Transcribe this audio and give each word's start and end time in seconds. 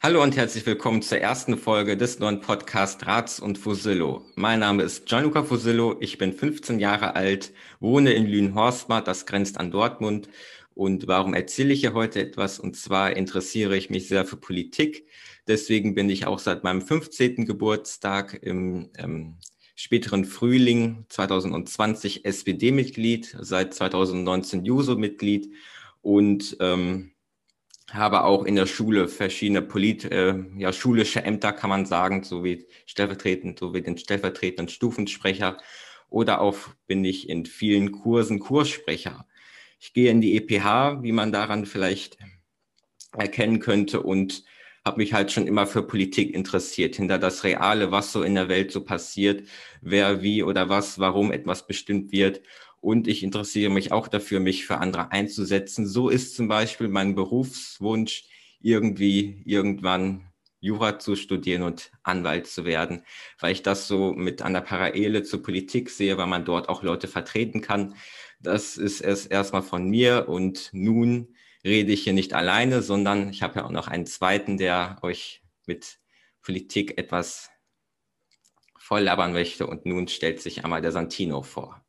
Hallo 0.00 0.22
und 0.22 0.36
herzlich 0.36 0.64
willkommen 0.64 1.02
zur 1.02 1.18
ersten 1.18 1.58
Folge 1.58 1.96
des 1.96 2.20
neuen 2.20 2.40
Podcasts 2.40 3.04
Rats 3.04 3.40
und 3.40 3.58
Fusillo. 3.58 4.24
Mein 4.36 4.60
Name 4.60 4.84
ist 4.84 5.06
Gianluca 5.06 5.42
Fusillo, 5.42 5.96
ich 5.98 6.18
bin 6.18 6.32
15 6.32 6.78
Jahre 6.78 7.16
alt, 7.16 7.52
wohne 7.80 8.12
in 8.12 8.24
Lünen-Horstmar, 8.24 9.02
das 9.02 9.26
grenzt 9.26 9.58
an 9.58 9.72
Dortmund. 9.72 10.28
Und 10.72 11.08
warum 11.08 11.34
erzähle 11.34 11.72
ich 11.74 11.80
hier 11.80 11.94
heute 11.94 12.20
etwas? 12.20 12.60
Und 12.60 12.76
zwar 12.76 13.16
interessiere 13.16 13.76
ich 13.76 13.90
mich 13.90 14.06
sehr 14.06 14.24
für 14.24 14.36
Politik. 14.36 15.08
Deswegen 15.48 15.96
bin 15.96 16.08
ich 16.10 16.28
auch 16.28 16.38
seit 16.38 16.62
meinem 16.62 16.80
15. 16.80 17.44
Geburtstag 17.44 18.38
im 18.40 18.90
ähm, 18.98 19.38
späteren 19.74 20.24
Frühling 20.24 21.06
2020 21.08 22.24
SPD-Mitglied, 22.24 23.36
seit 23.40 23.74
2019 23.74 24.64
JUSO-Mitglied 24.64 25.52
und 26.02 26.56
ähm, 26.60 27.10
habe 27.90 28.24
auch 28.24 28.44
in 28.44 28.56
der 28.56 28.66
Schule 28.66 29.08
verschiedene 29.08 29.62
polit, 29.62 30.04
äh, 30.04 30.34
ja, 30.56 30.72
schulische 30.72 31.22
Ämter, 31.22 31.52
kann 31.52 31.70
man 31.70 31.86
sagen, 31.86 32.22
so 32.22 32.44
wie 32.44 32.66
stellvertretend, 32.86 33.58
so 33.58 33.74
wie 33.74 33.82
den 33.82 33.96
stellvertretenden 33.96 34.68
Stufensprecher 34.68 35.58
oder 36.10 36.40
auch 36.40 36.56
bin 36.86 37.04
ich 37.04 37.28
in 37.28 37.46
vielen 37.46 37.92
Kursen 37.92 38.38
Kurssprecher. 38.38 39.26
Ich 39.80 39.92
gehe 39.92 40.10
in 40.10 40.20
die 40.20 40.36
EPH, 40.36 41.02
wie 41.02 41.12
man 41.12 41.32
daran 41.32 41.66
vielleicht 41.66 42.18
erkennen 43.12 43.60
könnte 43.60 44.02
und 44.02 44.44
habe 44.84 44.98
mich 44.98 45.12
halt 45.12 45.32
schon 45.32 45.46
immer 45.46 45.66
für 45.66 45.82
Politik 45.82 46.34
interessiert, 46.34 46.96
hinter 46.96 47.18
das 47.18 47.44
Reale, 47.44 47.90
was 47.90 48.12
so 48.12 48.22
in 48.22 48.34
der 48.34 48.48
Welt 48.48 48.72
so 48.72 48.84
passiert, 48.84 49.46
wer 49.80 50.22
wie 50.22 50.42
oder 50.42 50.68
was, 50.68 50.98
warum 50.98 51.32
etwas 51.32 51.66
bestimmt 51.66 52.12
wird 52.12 52.40
und 52.80 53.08
ich 53.08 53.22
interessiere 53.22 53.70
mich 53.70 53.92
auch 53.92 54.08
dafür, 54.08 54.40
mich 54.40 54.66
für 54.66 54.78
andere 54.78 55.12
einzusetzen. 55.12 55.86
So 55.86 56.08
ist 56.08 56.34
zum 56.36 56.48
Beispiel 56.48 56.88
mein 56.88 57.14
Berufswunsch, 57.14 58.24
irgendwie 58.60 59.42
irgendwann 59.44 60.28
Jura 60.60 60.98
zu 60.98 61.14
studieren 61.14 61.62
und 61.62 61.92
Anwalt 62.02 62.46
zu 62.46 62.64
werden, 62.64 63.04
weil 63.38 63.52
ich 63.52 63.62
das 63.62 63.86
so 63.86 64.12
mit 64.12 64.42
einer 64.42 64.60
Parallele 64.60 65.22
zur 65.22 65.42
Politik 65.42 65.90
sehe, 65.90 66.18
weil 66.18 66.26
man 66.26 66.44
dort 66.44 66.68
auch 66.68 66.82
Leute 66.82 67.06
vertreten 67.08 67.60
kann. 67.60 67.94
Das 68.40 68.76
ist 68.76 69.00
es 69.00 69.26
erstmal 69.26 69.62
von 69.62 69.88
mir 69.88 70.28
und 70.28 70.70
nun 70.72 71.36
rede 71.64 71.92
ich 71.92 72.04
hier 72.04 72.12
nicht 72.12 72.34
alleine, 72.34 72.82
sondern 72.82 73.30
ich 73.30 73.42
habe 73.42 73.60
ja 73.60 73.66
auch 73.66 73.70
noch 73.70 73.88
einen 73.88 74.06
zweiten, 74.06 74.58
der 74.58 74.98
euch 75.02 75.42
mit 75.66 75.98
Politik 76.42 76.98
etwas 76.98 77.50
voll 78.78 79.02
labern 79.02 79.32
möchte 79.32 79.66
und 79.66 79.86
nun 79.86 80.08
stellt 80.08 80.40
sich 80.40 80.64
einmal 80.64 80.82
der 80.82 80.92
Santino 80.92 81.42
vor. 81.42 81.84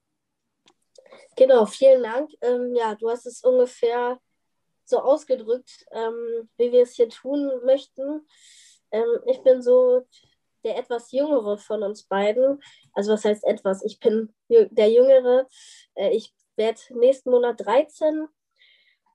Genau, 1.36 1.66
vielen 1.66 2.04
Dank. 2.04 2.32
Ähm, 2.42 2.76
ja, 2.76 2.96
du 2.96 3.10
hast 3.10 3.26
es 3.26 3.44
ungefähr 3.44 4.20
so 4.86 5.00
ausgedrückt, 5.00 5.86
ähm, 5.92 6.50
wie 6.58 6.72
wir 6.72 6.84
es 6.84 6.96
hier 6.96 7.10
tun 7.10 7.52
möchten. 7.64 8.28
Ähm, 8.92 9.20
ich 9.28 9.42
bin 9.44 9.62
so 9.62 10.06
der 10.64 10.78
etwas 10.78 11.12
jüngere 11.12 11.58
von 11.58 11.84
uns 11.84 12.04
beiden. 12.04 12.62
Also 12.94 13.14
was 13.14 13.24
heißt 13.24 13.46
etwas? 13.46 13.84
Ich 13.84 14.00
bin 14.00 14.34
der 14.50 14.90
jüngere. 14.90 15.48
Äh, 15.96 16.10
ich 16.16 16.34
werde 16.56 16.82
nächsten 16.92 17.32
Monat 17.32 17.62
13 17.66 18.28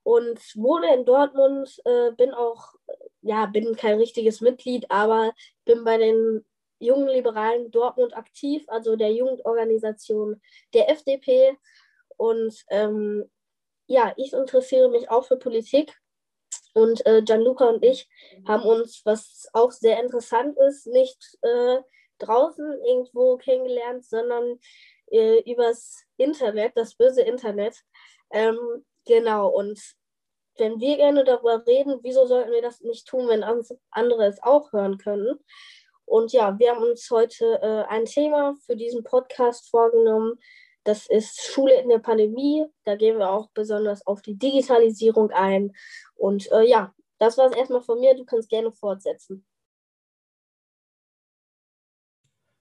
und 0.02 0.38
wohne 0.56 0.94
in 0.94 1.04
Dortmund. 1.04 1.80
Äh, 1.84 2.12
bin 2.12 2.32
auch, 2.32 2.74
ja, 3.22 3.46
bin 3.46 3.76
kein 3.76 3.98
richtiges 3.98 4.40
Mitglied, 4.40 4.90
aber 4.90 5.34
bin 5.64 5.84
bei 5.84 5.98
den 5.98 6.44
jungen 6.78 7.08
Liberalen 7.08 7.70
Dortmund 7.70 8.16
aktiv, 8.16 8.64
also 8.68 8.96
der 8.96 9.12
Jugendorganisation 9.12 10.40
der 10.72 10.90
FDP. 10.90 11.56
Und 12.16 12.64
ähm, 12.70 13.30
ja, 13.86 14.12
ich 14.16 14.32
interessiere 14.32 14.88
mich 14.90 15.10
auch 15.10 15.26
für 15.26 15.36
Politik. 15.36 15.96
Und 16.72 17.06
äh, 17.06 17.22
Gianluca 17.22 17.66
und 17.66 17.84
ich 17.84 18.08
haben 18.48 18.64
uns, 18.64 19.02
was 19.04 19.48
auch 19.52 19.70
sehr 19.70 20.02
interessant 20.02 20.56
ist, 20.58 20.86
nicht 20.88 21.38
äh, 21.42 21.78
draußen 22.18 22.80
irgendwo 22.84 23.36
kennengelernt, 23.36 24.04
sondern 24.04 24.58
äh, 25.10 25.40
übers 25.50 26.02
Internet, 26.16 26.72
das 26.76 26.96
böse 26.96 27.22
Internet. 27.22 27.76
Ähm, 28.30 28.58
genau, 29.06 29.48
und 29.50 29.80
wenn 30.56 30.80
wir 30.80 30.96
gerne 30.96 31.24
darüber 31.24 31.64
reden, 31.66 32.00
wieso 32.02 32.26
sollten 32.26 32.52
wir 32.52 32.62
das 32.62 32.80
nicht 32.80 33.06
tun, 33.06 33.28
wenn 33.28 33.44
andere 33.90 34.26
es 34.26 34.42
auch 34.42 34.72
hören 34.72 34.98
können? 34.98 35.38
Und 36.06 36.32
ja, 36.32 36.58
wir 36.58 36.72
haben 36.72 36.82
uns 36.82 37.10
heute 37.10 37.60
äh, 37.62 37.84
ein 37.88 38.04
Thema 38.04 38.54
für 38.66 38.76
diesen 38.76 39.04
Podcast 39.04 39.70
vorgenommen, 39.70 40.38
das 40.84 41.06
ist 41.06 41.42
Schule 41.42 41.80
in 41.80 41.88
der 41.88 41.98
Pandemie. 41.98 42.66
Da 42.84 42.94
gehen 42.94 43.18
wir 43.18 43.30
auch 43.30 43.48
besonders 43.54 44.06
auf 44.06 44.22
die 44.22 44.34
Digitalisierung 44.34 45.30
ein. 45.30 45.72
Und 46.14 46.50
äh, 46.52 46.68
ja, 46.68 46.94
das 47.18 47.38
war 47.38 47.50
es 47.50 47.56
erstmal 47.56 47.82
von 47.82 48.00
mir. 48.00 48.14
Du 48.14 48.24
kannst 48.24 48.50
gerne 48.50 48.70
fortsetzen. 48.70 49.44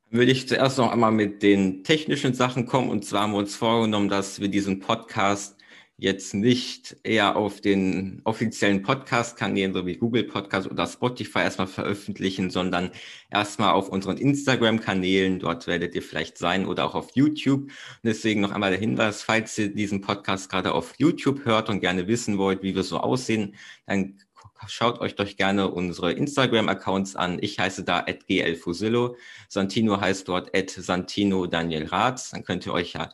Würde 0.10 0.32
ich 0.32 0.48
zuerst 0.48 0.78
noch 0.78 0.92
einmal 0.92 1.12
mit 1.12 1.44
den 1.44 1.84
technischen 1.84 2.34
Sachen 2.34 2.66
kommen. 2.66 2.90
Und 2.90 3.04
zwar 3.04 3.24
haben 3.24 3.32
wir 3.34 3.40
uns 3.40 3.56
vorgenommen, 3.56 4.10
dass 4.10 4.40
wir 4.40 4.48
diesen 4.48 4.80
Podcast 4.80 5.58
jetzt 6.04 6.34
nicht 6.34 6.98
eher 7.04 7.38
auf 7.38 7.62
den 7.62 8.20
offiziellen 8.26 8.82
Podcast-Kanälen, 8.84 9.74
so 9.74 9.86
wie 9.86 9.96
Google 9.96 10.26
Podcast 10.26 10.70
oder 10.70 10.86
Spotify 10.86 11.40
erstmal 11.40 11.68
veröffentlichen, 11.68 12.50
sondern 12.50 12.92
erstmal 13.32 13.72
auf 13.72 13.88
unseren 13.88 14.18
Instagram-Kanälen. 14.18 15.40
Dort 15.40 15.66
werdet 15.66 15.96
ihr 15.96 16.02
vielleicht 16.02 16.38
sein 16.38 16.66
oder 16.66 16.84
auch 16.84 16.94
auf 16.94 17.12
YouTube. 17.16 17.62
Und 17.62 17.72
deswegen 18.04 18.42
noch 18.42 18.52
einmal 18.52 18.72
der 18.72 18.82
Hinweis, 18.82 19.24
falls 19.24 19.58
ihr 19.58 19.74
diesen 19.74 20.02
Podcast 20.02 20.50
gerade 20.50 20.74
auf 20.74 20.94
YouTube 20.98 21.46
hört 21.46 21.70
und 21.70 21.80
gerne 21.80 22.06
wissen 22.06 22.38
wollt, 22.38 22.64
wie 22.64 22.76
wir 22.76 22.84
so 22.84 22.98
aussehen, 22.98 23.56
dann 23.86 24.18
schaut 24.68 25.00
euch 25.00 25.16
doch 25.16 25.34
gerne 25.38 25.72
unsere 25.72 26.12
Instagram-Accounts 26.12 27.16
an. 27.16 27.38
Ich 27.40 27.60
heiße 27.60 27.86
da 27.86 28.02
@glfusillo. 28.02 29.16
Santino 29.48 30.02
heißt 30.02 30.28
dort 30.28 30.52
Santino 30.70 31.48
Daniel 31.48 31.86
Ratz. 31.86 32.32
Dann 32.32 32.44
könnt 32.44 32.66
ihr 32.66 32.74
euch 32.74 32.92
ja 32.92 33.10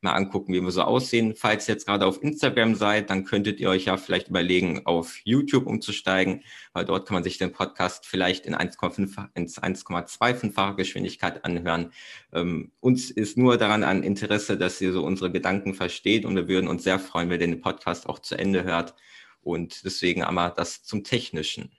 mal 0.00 0.12
angucken, 0.12 0.52
wie 0.52 0.60
wir 0.60 0.70
so 0.70 0.82
aussehen. 0.82 1.34
Falls 1.34 1.68
ihr 1.68 1.74
jetzt 1.74 1.86
gerade 1.86 2.06
auf 2.06 2.22
Instagram 2.22 2.74
seid, 2.74 3.10
dann 3.10 3.24
könntet 3.24 3.60
ihr 3.60 3.68
euch 3.68 3.86
ja 3.86 3.96
vielleicht 3.96 4.28
überlegen, 4.28 4.86
auf 4.86 5.18
YouTube 5.24 5.66
umzusteigen, 5.66 6.44
weil 6.72 6.84
dort 6.84 7.06
kann 7.06 7.14
man 7.14 7.24
sich 7.24 7.38
den 7.38 7.52
Podcast 7.52 8.06
vielleicht 8.06 8.46
in 8.46 8.54
1,5, 8.54 9.28
ins 9.34 9.60
1,25-fache 9.60 10.76
Geschwindigkeit 10.76 11.44
anhören. 11.44 11.92
Ähm, 12.32 12.72
uns 12.80 13.10
ist 13.10 13.36
nur 13.36 13.56
daran 13.56 13.84
ein 13.84 14.02
Interesse, 14.02 14.56
dass 14.56 14.80
ihr 14.80 14.92
so 14.92 15.04
unsere 15.04 15.32
Gedanken 15.32 15.74
versteht 15.74 16.24
und 16.24 16.36
wir 16.36 16.48
würden 16.48 16.68
uns 16.68 16.84
sehr 16.84 16.98
freuen, 16.98 17.30
wenn 17.30 17.40
ihr 17.40 17.46
den 17.46 17.60
Podcast 17.60 18.08
auch 18.08 18.20
zu 18.20 18.36
Ende 18.36 18.64
hört. 18.64 18.94
Und 19.40 19.84
deswegen 19.84 20.22
einmal 20.22 20.52
das 20.56 20.82
zum 20.82 21.04
Technischen. 21.04 21.72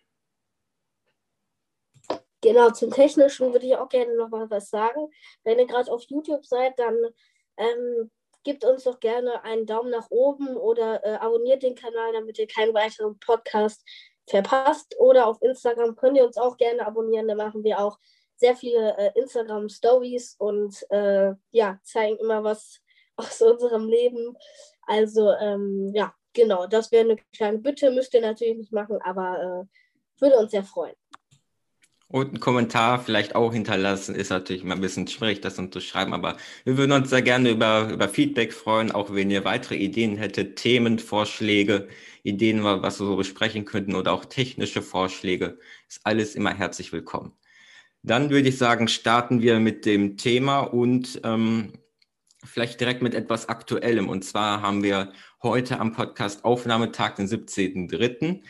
Genau, 2.42 2.72
zum 2.72 2.90
Technischen 2.92 3.52
würde 3.52 3.66
ich 3.66 3.76
auch 3.76 3.90
gerne 3.90 4.16
noch 4.16 4.30
mal 4.30 4.50
was 4.50 4.70
sagen. 4.70 5.10
Wenn 5.44 5.60
ihr 5.60 5.68
gerade 5.68 5.92
auf 5.92 6.04
YouTube 6.04 6.46
seid, 6.46 6.80
dann 6.80 6.96
ähm, 7.60 8.10
gebt 8.44 8.66
uns 8.66 8.84
doch 8.86 9.00
gerne 9.00 9.44
einen 9.44 9.66
Daumen 9.66 9.92
nach 9.92 10.10
oben 10.10 10.58
oder 10.58 11.06
äh, 11.06 11.16
abonniert 11.18 11.62
den 11.62 11.76
Kanal, 11.76 12.14
damit 12.14 12.40
ihr 12.40 12.48
keinen 12.48 12.74
weiteren 12.74 13.20
Podcast 13.20 13.84
verpasst. 14.28 14.96
Oder 14.98 15.28
auf 15.28 15.42
Instagram 15.42 15.96
könnt 15.96 16.18
ihr 16.18 16.26
uns 16.26 16.38
auch 16.38 16.58
gerne 16.58 16.86
abonnieren. 16.86 17.28
Da 17.28 17.36
machen 17.36 17.64
wir 17.64 17.80
auch 17.80 18.00
sehr 18.38 18.56
viele 18.56 18.98
äh, 18.98 19.12
Instagram-Stories 19.20 20.36
und 20.40 20.86
äh, 20.90 21.34
ja, 21.52 21.80
zeigen 21.84 22.18
immer 22.18 22.44
was 22.44 22.82
aus 23.18 23.42
unserem 23.42 23.88
Leben. 23.88 24.36
Also 24.84 25.32
ähm, 25.34 25.92
ja, 25.94 26.14
genau, 26.34 26.66
das 26.66 26.92
wäre 26.92 27.04
eine 27.04 27.18
kleine 27.36 27.60
Bitte. 27.60 27.92
Müsst 27.92 28.14
ihr 28.14 28.22
natürlich 28.22 28.58
nicht 28.58 28.72
machen, 28.72 29.00
aber 29.04 29.68
äh, 29.68 30.22
würde 30.22 30.38
uns 30.38 30.52
sehr 30.52 30.64
freuen. 30.64 30.96
Und 32.12 32.30
einen 32.30 32.40
Kommentar 32.40 33.00
vielleicht 33.04 33.36
auch 33.36 33.54
hinterlassen, 33.54 34.16
ist 34.16 34.32
natürlich 34.32 34.64
immer 34.64 34.74
ein 34.74 34.82
bisschen 34.82 35.08
schwierig, 35.08 35.42
das 35.42 35.56
zu 35.56 35.80
schreiben, 35.80 36.14
aber 36.14 36.38
wir 36.64 36.76
würden 36.76 36.92
uns 36.92 37.12
sehr 37.12 37.22
gerne 37.22 37.52
über, 37.52 37.90
über 37.92 38.10
Feedback 38.10 38.52
freuen, 38.52 38.92
auch 38.92 39.14
wenn 39.14 39.30
ihr 39.30 39.46
weitere 39.46 39.76
Ideen 39.76 40.18
hättet, 40.18 40.56
Themen, 40.56 40.98
Vorschläge, 40.98 41.88
Ideen, 42.24 42.64
was 42.64 43.00
wir 43.00 43.06
so 43.06 43.16
besprechen 43.16 43.64
könnten 43.64 43.94
oder 43.94 44.12
auch 44.12 44.26
technische 44.26 44.82
Vorschläge, 44.82 45.60
ist 45.88 46.02
alles 46.04 46.34
immer 46.34 46.52
herzlich 46.52 46.92
willkommen. 46.92 47.34
Dann 48.02 48.32
würde 48.32 48.50
ich 48.50 48.58
sagen, 48.58 48.88
starten 48.88 49.42
wir 49.44 49.60
mit 49.60 49.86
dem 49.86 50.18
Thema 50.18 50.62
und 50.62 51.22
ähm, 51.24 51.74
vielleicht 52.44 52.80
direkt 52.80 53.04
mit 53.04 53.14
etwas 53.14 53.50
Aktuellem. 53.50 54.10
Und 54.10 54.24
zwar 54.26 54.64
haben 54.64 54.82
wir 54.82 55.14
heute 55.44 55.80
am 55.80 55.92
Podcast 55.94 56.44
Aufnahmetag, 56.44 57.18
den 57.18 57.28
17.03 57.28 58.42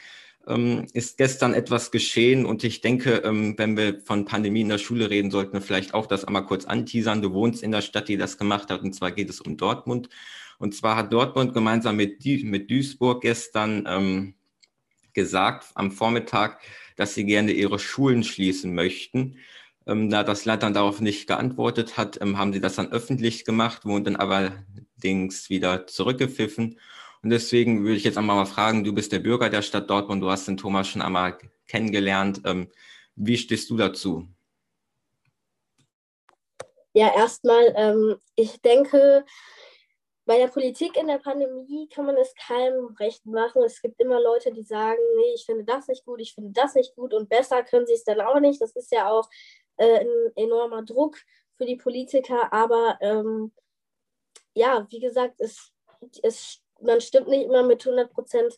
ähm, 0.47 0.87
ist 0.93 1.17
gestern 1.17 1.53
etwas 1.53 1.91
geschehen 1.91 2.45
und 2.45 2.63
ich 2.63 2.81
denke, 2.81 3.21
ähm, 3.25 3.55
wenn 3.57 3.77
wir 3.77 4.01
von 4.01 4.25
Pandemie 4.25 4.61
in 4.61 4.69
der 4.69 4.77
Schule 4.77 5.09
reden, 5.09 5.31
sollten 5.31 5.53
wir 5.53 5.61
vielleicht 5.61 5.93
auch 5.93 6.07
das 6.07 6.25
einmal 6.25 6.45
kurz 6.45 6.65
anteasern. 6.65 7.21
Du 7.21 7.33
wohnst 7.33 7.63
in 7.63 7.71
der 7.71 7.81
Stadt, 7.81 8.07
die 8.07 8.17
das 8.17 8.37
gemacht 8.37 8.69
hat 8.69 8.81
und 8.81 8.93
zwar 8.93 9.11
geht 9.11 9.29
es 9.29 9.41
um 9.41 9.57
Dortmund. 9.57 10.09
Und 10.57 10.75
zwar 10.75 10.97
hat 10.97 11.13
Dortmund 11.13 11.53
gemeinsam 11.53 11.95
mit, 11.95 12.23
mit 12.25 12.69
Duisburg 12.69 13.21
gestern 13.21 13.85
ähm, 13.87 14.33
gesagt 15.13 15.67
am 15.75 15.91
Vormittag, 15.91 16.59
dass 16.95 17.13
sie 17.13 17.25
gerne 17.25 17.51
ihre 17.51 17.79
Schulen 17.79 18.23
schließen 18.23 18.73
möchten. 18.73 19.37
Ähm, 19.87 20.09
da 20.09 20.23
das 20.23 20.45
Land 20.45 20.63
dann 20.63 20.73
darauf 20.73 21.01
nicht 21.01 21.27
geantwortet 21.27 21.97
hat, 21.97 22.21
ähm, 22.21 22.37
haben 22.37 22.53
sie 22.53 22.61
das 22.61 22.75
dann 22.75 22.91
öffentlich 22.91 23.45
gemacht, 23.45 23.85
wurden 23.85 24.03
dann 24.03 24.15
allerdings 24.17 25.49
wieder 25.49 25.87
zurückgepfiffen. 25.87 26.77
Und 27.21 27.31
deswegen 27.31 27.83
würde 27.83 27.95
ich 27.95 28.03
jetzt 28.03 28.17
einmal 28.17 28.37
mal 28.37 28.45
fragen, 28.45 28.83
du 28.83 28.93
bist 28.93 29.11
der 29.11 29.19
Bürger 29.19 29.49
der 29.49 29.61
Stadt 29.61 29.89
Dortmund, 29.89 30.23
du 30.23 30.29
hast 30.29 30.47
den 30.47 30.57
Thomas 30.57 30.87
schon 30.87 31.01
einmal 31.01 31.37
kennengelernt. 31.67 32.41
Ähm, 32.45 32.71
wie 33.15 33.37
stehst 33.37 33.69
du 33.69 33.77
dazu? 33.77 34.27
Ja, 36.93 37.13
erstmal, 37.15 37.73
ähm, 37.75 38.15
ich 38.35 38.61
denke, 38.61 39.25
bei 40.25 40.37
der 40.37 40.47
Politik 40.47 40.95
in 40.95 41.07
der 41.07 41.17
Pandemie 41.17 41.89
kann 41.89 42.05
man 42.05 42.15
es 42.15 42.33
keinem 42.35 42.95
recht 42.99 43.25
machen. 43.25 43.63
Es 43.63 43.81
gibt 43.81 43.99
immer 43.99 44.21
Leute, 44.21 44.53
die 44.53 44.63
sagen, 44.63 44.99
nee, 45.17 45.33
ich 45.33 45.45
finde 45.45 45.65
das 45.65 45.87
nicht 45.87 46.05
gut, 46.05 46.21
ich 46.21 46.33
finde 46.33 46.51
das 46.51 46.75
nicht 46.75 46.95
gut 46.95 47.13
und 47.13 47.29
besser 47.29 47.63
können 47.63 47.87
sie 47.87 47.93
es 47.93 48.03
dann 48.03 48.21
auch 48.21 48.39
nicht. 48.39 48.61
Das 48.61 48.75
ist 48.75 48.91
ja 48.91 49.09
auch 49.09 49.27
äh, 49.77 50.01
ein 50.01 50.31
enormer 50.35 50.83
Druck 50.83 51.17
für 51.57 51.65
die 51.65 51.77
Politiker. 51.77 52.53
Aber 52.53 52.97
ähm, 53.01 53.51
ja, 54.53 54.85
wie 54.89 54.99
gesagt, 54.99 55.41
es, 55.41 55.71
es, 56.21 56.61
man 56.81 57.01
stimmt 57.01 57.27
nicht 57.27 57.45
immer 57.45 57.63
mit 57.63 57.85
100 57.85 58.11
Prozent 58.11 58.57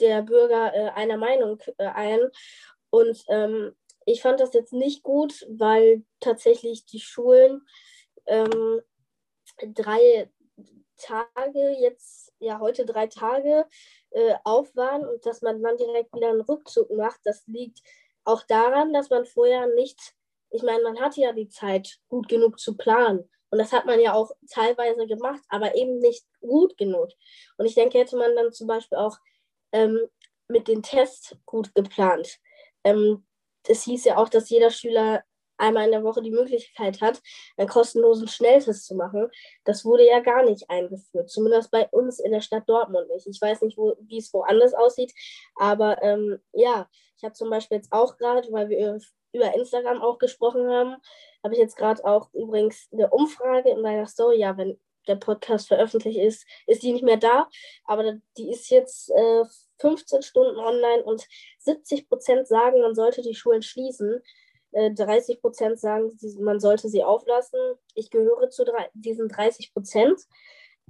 der 0.00 0.22
Bürger 0.22 0.74
äh, 0.74 0.90
einer 0.90 1.16
Meinung 1.16 1.58
äh, 1.78 1.86
ein. 1.86 2.20
Und 2.90 3.24
ähm, 3.28 3.74
ich 4.04 4.22
fand 4.22 4.40
das 4.40 4.54
jetzt 4.54 4.72
nicht 4.72 5.02
gut, 5.02 5.46
weil 5.48 6.04
tatsächlich 6.20 6.86
die 6.86 7.00
Schulen 7.00 7.62
ähm, 8.26 8.80
drei 9.58 10.30
Tage 10.98 11.76
jetzt, 11.80 12.32
ja 12.38 12.60
heute 12.60 12.86
drei 12.86 13.06
Tage 13.06 13.66
äh, 14.10 14.34
auf 14.44 14.74
waren 14.76 15.06
und 15.06 15.24
dass 15.26 15.42
man 15.42 15.62
dann 15.62 15.76
direkt 15.76 16.14
wieder 16.14 16.30
einen 16.30 16.40
Rückzug 16.40 16.90
macht, 16.90 17.20
das 17.24 17.46
liegt 17.46 17.80
auch 18.24 18.42
daran, 18.42 18.92
dass 18.92 19.10
man 19.10 19.24
vorher 19.24 19.66
nicht, 19.74 20.14
ich 20.50 20.62
meine, 20.62 20.82
man 20.82 21.00
hatte 21.00 21.20
ja 21.20 21.32
die 21.32 21.48
Zeit, 21.48 21.98
gut 22.08 22.28
genug 22.28 22.58
zu 22.58 22.76
planen. 22.76 23.28
Und 23.56 23.60
das 23.60 23.72
hat 23.72 23.86
man 23.86 23.98
ja 23.98 24.12
auch 24.12 24.32
teilweise 24.50 25.06
gemacht, 25.06 25.40
aber 25.48 25.74
eben 25.76 25.98
nicht 25.98 26.26
gut 26.40 26.76
genug. 26.76 27.08
Und 27.56 27.64
ich 27.64 27.74
denke, 27.74 27.96
hätte 27.96 28.18
man 28.18 28.36
dann 28.36 28.52
zum 28.52 28.66
Beispiel 28.66 28.98
auch 28.98 29.16
ähm, 29.72 29.98
mit 30.46 30.68
den 30.68 30.82
Tests 30.82 31.34
gut 31.46 31.74
geplant. 31.74 32.38
Ähm, 32.84 33.24
es 33.66 33.84
hieß 33.84 34.04
ja 34.04 34.18
auch, 34.18 34.28
dass 34.28 34.50
jeder 34.50 34.70
Schüler 34.70 35.24
einmal 35.56 35.86
in 35.86 35.92
der 35.92 36.04
Woche 36.04 36.20
die 36.20 36.32
Möglichkeit 36.32 37.00
hat, 37.00 37.22
einen 37.56 37.66
kostenlosen 37.66 38.28
Schnelltest 38.28 38.84
zu 38.84 38.94
machen. 38.94 39.30
Das 39.64 39.86
wurde 39.86 40.06
ja 40.06 40.20
gar 40.20 40.44
nicht 40.44 40.68
eingeführt, 40.68 41.30
zumindest 41.30 41.70
bei 41.70 41.88
uns 41.88 42.18
in 42.18 42.32
der 42.32 42.42
Stadt 42.42 42.68
Dortmund 42.68 43.08
nicht. 43.08 43.26
Ich 43.26 43.40
weiß 43.40 43.62
nicht, 43.62 43.78
wo, 43.78 43.96
wie 44.00 44.18
es 44.18 44.34
woanders 44.34 44.74
aussieht, 44.74 45.14
aber 45.54 46.02
ähm, 46.02 46.40
ja, 46.52 46.90
ich 47.16 47.24
habe 47.24 47.32
zum 47.32 47.48
Beispiel 47.48 47.78
jetzt 47.78 47.90
auch 47.90 48.18
gerade, 48.18 48.52
weil 48.52 48.68
wir 48.68 49.00
über 49.32 49.54
Instagram 49.54 50.02
auch 50.02 50.18
gesprochen 50.18 50.68
haben, 50.68 50.96
habe 51.42 51.54
ich 51.54 51.60
jetzt 51.60 51.76
gerade 51.76 52.04
auch 52.04 52.32
übrigens 52.32 52.88
eine 52.92 53.10
Umfrage 53.10 53.70
in 53.70 53.82
meiner 53.82 54.06
Story, 54.06 54.38
ja, 54.38 54.56
wenn 54.56 54.78
der 55.06 55.16
Podcast 55.16 55.68
veröffentlicht 55.68 56.18
ist, 56.18 56.46
ist 56.66 56.82
die 56.82 56.92
nicht 56.92 57.04
mehr 57.04 57.16
da, 57.16 57.48
aber 57.84 58.18
die 58.36 58.50
ist 58.50 58.70
jetzt 58.70 59.10
äh, 59.10 59.44
15 59.80 60.22
Stunden 60.22 60.58
online 60.58 61.04
und 61.04 61.26
70 61.60 62.08
Prozent 62.08 62.48
sagen, 62.48 62.80
man 62.80 62.94
sollte 62.94 63.22
die 63.22 63.34
Schulen 63.34 63.62
schließen. 63.62 64.22
30 64.72 65.36
äh, 65.36 65.40
Prozent 65.40 65.80
sagen, 65.80 66.12
man 66.40 66.60
sollte 66.60 66.88
sie 66.88 67.02
auflassen. 67.02 67.58
Ich 67.94 68.10
gehöre 68.10 68.50
zu 68.50 68.64
diesen 68.94 69.28
30 69.28 69.72
Prozent. 69.72 70.20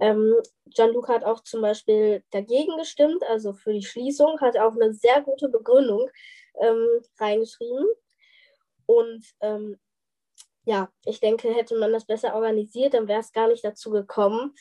Ähm, 0.00 0.34
Gianluca 0.66 1.14
hat 1.14 1.24
auch 1.24 1.42
zum 1.42 1.62
Beispiel 1.62 2.22
dagegen 2.30 2.76
gestimmt, 2.76 3.22
also 3.24 3.54
für 3.54 3.72
die 3.72 3.84
Schließung, 3.84 4.40
hat 4.40 4.58
auch 4.58 4.74
eine 4.74 4.92
sehr 4.92 5.22
gute 5.22 5.48
Begründung 5.48 6.10
ähm, 6.60 6.86
reingeschrieben. 7.18 7.86
Und 8.86 9.24
ähm, 9.40 9.78
ja, 10.64 10.90
ich 11.04 11.20
denke, 11.20 11.54
hätte 11.54 11.78
man 11.78 11.92
das 11.92 12.06
besser 12.06 12.34
organisiert, 12.34 12.94
dann 12.94 13.08
wäre 13.08 13.20
es 13.20 13.32
gar 13.32 13.48
nicht 13.48 13.64
dazu 13.64 13.90
gekommen. 13.90 14.54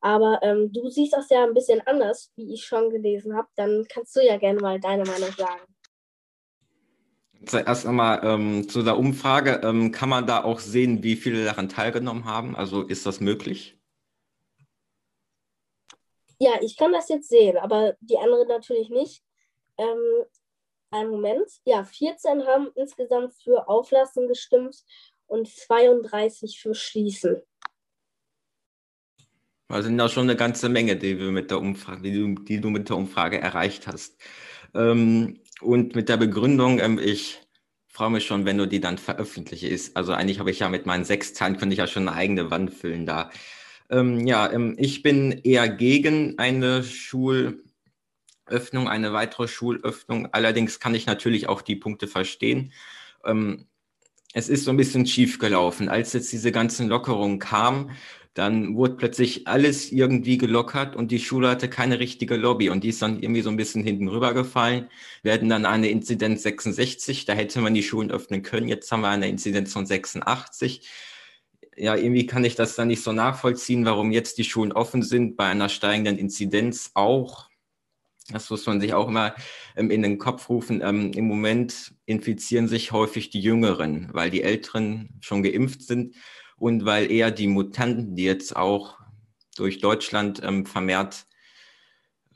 Aber 0.00 0.38
ähm, 0.42 0.72
du 0.72 0.88
siehst 0.90 1.14
das 1.14 1.30
ja 1.30 1.44
ein 1.44 1.54
bisschen 1.54 1.80
anders, 1.86 2.30
wie 2.36 2.52
ich 2.52 2.64
schon 2.64 2.90
gelesen 2.90 3.34
habe. 3.34 3.48
Dann 3.56 3.86
kannst 3.88 4.14
du 4.14 4.20
ja 4.20 4.36
gerne 4.36 4.60
mal 4.60 4.78
deine 4.78 5.04
Meinung 5.04 5.32
sagen. 5.32 5.62
Zuerst 7.46 7.86
einmal 7.86 8.20
ähm, 8.22 8.68
zu 8.68 8.82
der 8.82 8.98
Umfrage. 8.98 9.60
Ähm, 9.62 9.92
kann 9.92 10.08
man 10.08 10.26
da 10.26 10.44
auch 10.44 10.58
sehen, 10.58 11.02
wie 11.02 11.16
viele 11.16 11.44
daran 11.44 11.68
teilgenommen 11.68 12.24
haben? 12.24 12.54
Also 12.56 12.82
ist 12.82 13.06
das 13.06 13.20
möglich? 13.20 13.78
Ja, 16.38 16.60
ich 16.60 16.76
kann 16.76 16.92
das 16.92 17.08
jetzt 17.08 17.28
sehen, 17.28 17.56
aber 17.56 17.94
die 18.00 18.18
anderen 18.18 18.48
natürlich 18.48 18.90
nicht. 18.90 19.22
Einen 20.90 21.10
Moment. 21.10 21.48
Ja, 21.64 21.84
14 21.84 22.46
haben 22.46 22.68
insgesamt 22.74 23.34
für 23.34 23.68
Auflassen 23.68 24.28
gestimmt 24.28 24.76
und 25.26 25.48
32 25.48 26.60
für 26.60 26.74
Schließen. 26.74 27.42
Also 29.68 29.88
sind 29.88 29.98
da 29.98 30.08
schon 30.08 30.24
eine 30.24 30.36
ganze 30.36 30.68
Menge, 30.68 30.96
die, 30.96 31.18
wir 31.18 31.32
mit 31.32 31.50
der 31.50 31.58
Umfrage, 31.58 32.02
die, 32.02 32.12
du, 32.12 32.34
die 32.42 32.60
du 32.60 32.70
mit 32.70 32.88
der 32.88 32.96
Umfrage 32.96 33.40
erreicht 33.40 33.88
hast. 33.88 34.16
Ähm, 34.74 35.40
und 35.60 35.96
mit 35.96 36.08
der 36.08 36.18
Begründung, 36.18 36.78
ähm, 36.78 37.00
ich 37.00 37.40
freue 37.88 38.10
mich 38.10 38.26
schon, 38.26 38.44
wenn 38.44 38.58
du 38.58 38.66
die 38.66 38.80
dann 38.80 38.98
veröffentlichst. 38.98 39.96
Also 39.96 40.12
eigentlich 40.12 40.38
habe 40.38 40.50
ich 40.50 40.60
ja 40.60 40.68
mit 40.68 40.86
meinen 40.86 41.04
sechs 41.04 41.32
Teilen, 41.32 41.56
könnte 41.56 41.72
ich 41.72 41.78
ja 41.78 41.86
schon 41.88 42.08
eine 42.08 42.16
eigene 42.16 42.50
Wand 42.50 42.72
füllen 42.72 43.06
da. 43.06 43.30
Ähm, 43.90 44.26
ja, 44.26 44.52
ähm, 44.52 44.76
ich 44.78 45.02
bin 45.02 45.32
eher 45.32 45.68
gegen 45.68 46.38
eine 46.38 46.82
Schulöffnung, 48.46 48.88
eine 48.88 49.12
weitere 49.12 49.48
Schulöffnung. 49.48 50.28
Allerdings 50.32 50.78
kann 50.78 50.94
ich 50.94 51.06
natürlich 51.06 51.48
auch 51.48 51.62
die 51.62 51.76
Punkte 51.76 52.06
verstehen. 52.06 52.72
Ähm, 53.24 53.66
es 54.32 54.48
ist 54.48 54.64
so 54.64 54.70
ein 54.70 54.76
bisschen 54.76 55.06
schief 55.06 55.38
gelaufen. 55.38 55.88
Als 55.88 56.12
jetzt 56.12 56.32
diese 56.32 56.52
ganzen 56.52 56.88
Lockerungen 56.88 57.38
kamen, 57.38 57.90
dann 58.34 58.76
wurde 58.76 58.96
plötzlich 58.96 59.48
alles 59.48 59.90
irgendwie 59.90 60.36
gelockert 60.36 60.94
und 60.94 61.10
die 61.10 61.18
Schule 61.18 61.48
hatte 61.48 61.70
keine 61.70 61.98
richtige 61.98 62.36
Lobby 62.36 62.68
und 62.68 62.84
die 62.84 62.90
ist 62.90 63.00
dann 63.00 63.20
irgendwie 63.20 63.40
so 63.40 63.48
ein 63.48 63.56
bisschen 63.56 63.82
hinten 63.82 64.08
rübergefallen. 64.08 64.90
Wir 65.22 65.32
hatten 65.32 65.48
dann 65.48 65.64
eine 65.64 65.88
Inzidenz 65.88 66.42
66, 66.42 67.24
da 67.24 67.32
hätte 67.32 67.60
man 67.62 67.72
die 67.72 67.82
Schulen 67.82 68.10
öffnen 68.10 68.42
können. 68.42 68.68
Jetzt 68.68 68.92
haben 68.92 69.00
wir 69.00 69.08
eine 69.08 69.28
Inzidenz 69.28 69.72
von 69.72 69.86
86. 69.86 70.86
Ja, 71.78 71.96
irgendwie 71.96 72.26
kann 72.26 72.44
ich 72.44 72.54
das 72.56 72.76
dann 72.76 72.88
nicht 72.88 73.02
so 73.02 73.12
nachvollziehen, 73.12 73.86
warum 73.86 74.12
jetzt 74.12 74.38
die 74.38 74.44
Schulen 74.44 74.72
offen 74.72 75.02
sind 75.02 75.36
bei 75.36 75.46
einer 75.46 75.70
steigenden 75.70 76.18
Inzidenz 76.18 76.90
auch. 76.94 77.48
Das 78.30 78.50
muss 78.50 78.66
man 78.66 78.80
sich 78.80 78.92
auch 78.92 79.08
mal 79.08 79.34
ähm, 79.76 79.90
in 79.90 80.02
den 80.02 80.18
Kopf 80.18 80.48
rufen. 80.48 80.80
Ähm, 80.82 81.12
Im 81.12 81.26
Moment 81.26 81.94
infizieren 82.06 82.68
sich 82.68 82.92
häufig 82.92 83.30
die 83.30 83.40
Jüngeren, 83.40 84.08
weil 84.12 84.30
die 84.30 84.42
Älteren 84.42 85.10
schon 85.20 85.42
geimpft 85.42 85.82
sind 85.82 86.16
und 86.56 86.84
weil 86.84 87.10
eher 87.10 87.30
die 87.30 87.46
Mutanten, 87.46 88.16
die 88.16 88.24
jetzt 88.24 88.56
auch 88.56 88.98
durch 89.56 89.78
Deutschland 89.78 90.40
ähm, 90.42 90.66
vermehrt, 90.66 91.26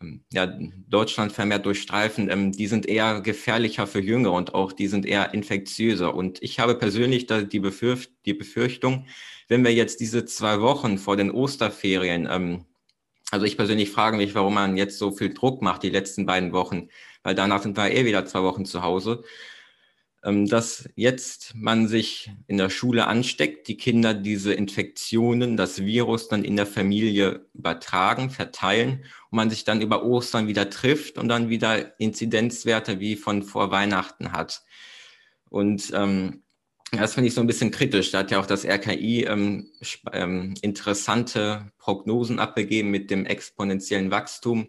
ähm, 0.01 0.25
ja, 0.33 0.47
Deutschland 0.89 1.33
vermehrt 1.33 1.67
durchstreifen, 1.67 2.31
ähm, 2.31 2.53
die 2.53 2.69
sind 2.69 2.87
eher 2.87 3.21
gefährlicher 3.21 3.87
für 3.89 4.01
Jüngere 4.01 4.33
und 4.33 4.55
auch 4.55 4.73
die 4.73 4.87
sind 4.87 5.05
eher 5.07 5.35
infektiöser. 5.35 6.15
Und 6.15 6.41
ich 6.43 6.61
habe 6.61 6.77
persönlich 6.77 7.27
da 7.27 7.43
die, 7.43 7.61
Befürcht 7.61 8.13
die 8.27 8.35
Befürchtung, 8.35 9.07
wenn 9.49 9.65
wir 9.65 9.75
jetzt 9.75 10.01
diese 10.01 10.25
zwei 10.25 10.61
Wochen 10.61 10.99
vor 10.99 11.17
den 11.17 11.33
Osterferien, 11.33 12.29
ähm, 12.31 12.67
also 13.31 13.47
ich 13.47 13.57
persönlich 13.57 13.91
frage 13.91 14.17
mich, 14.17 14.35
warum 14.35 14.55
man 14.55 14.77
jetzt 14.77 14.99
so 14.99 15.13
viel 15.13 15.33
Druck 15.33 15.63
macht 15.63 15.83
die 15.83 15.91
letzten 15.91 16.27
beiden 16.27 16.53
Wochen, 16.53 16.89
weil 17.23 17.35
danach 17.35 17.63
sind 17.63 17.77
wir 17.77 17.91
eh 17.91 18.05
wieder 18.05 18.27
zwei 18.27 18.43
Wochen 18.43 18.65
zu 18.65 18.83
Hause. 18.83 19.25
Ähm, 20.23 20.47
dass 20.47 20.89
jetzt 20.97 21.55
man 21.55 21.89
sich 21.89 22.31
in 22.47 22.59
der 22.59 22.69
Schule 22.69 23.07
ansteckt, 23.07 23.69
die 23.69 23.79
Kinder 23.79 24.13
diese 24.13 24.53
Infektionen, 24.53 25.57
das 25.57 25.83
Virus 25.83 26.29
dann 26.29 26.45
in 26.45 26.57
der 26.57 26.67
Familie 26.67 27.47
übertragen, 27.55 28.29
verteilen 28.29 29.05
und 29.31 29.37
man 29.37 29.49
sich 29.49 29.65
dann 29.65 29.81
über 29.81 30.05
Ostern 30.05 30.47
wieder 30.47 30.69
trifft 30.69 31.17
und 31.17 31.29
dann 31.29 31.49
wieder 31.49 31.99
Inzidenzwerte 31.99 33.01
wie 33.01 33.17
von 33.17 33.43
vor 33.43 33.71
Weihnachten 33.71 34.33
hat. 34.33 34.63
Und 35.49 35.91
ähm, 35.95 36.43
das 36.93 37.15
finde 37.15 37.29
ich 37.29 37.35
so 37.35 37.41
ein 37.41 37.47
bisschen 37.47 37.71
kritisch. 37.71 38.11
Da 38.11 38.19
hat 38.19 38.31
ja 38.31 38.41
auch 38.41 38.47
das 38.47 38.65
RKI 38.65 39.25
ähm, 39.25 39.71
ähm, 40.13 40.55
interessante 40.61 41.71
Prognosen 41.79 42.39
abgegeben 42.39 42.91
mit 42.91 43.11
dem 43.11 43.27
exponentiellen 43.27 44.11
Wachstum. 44.11 44.69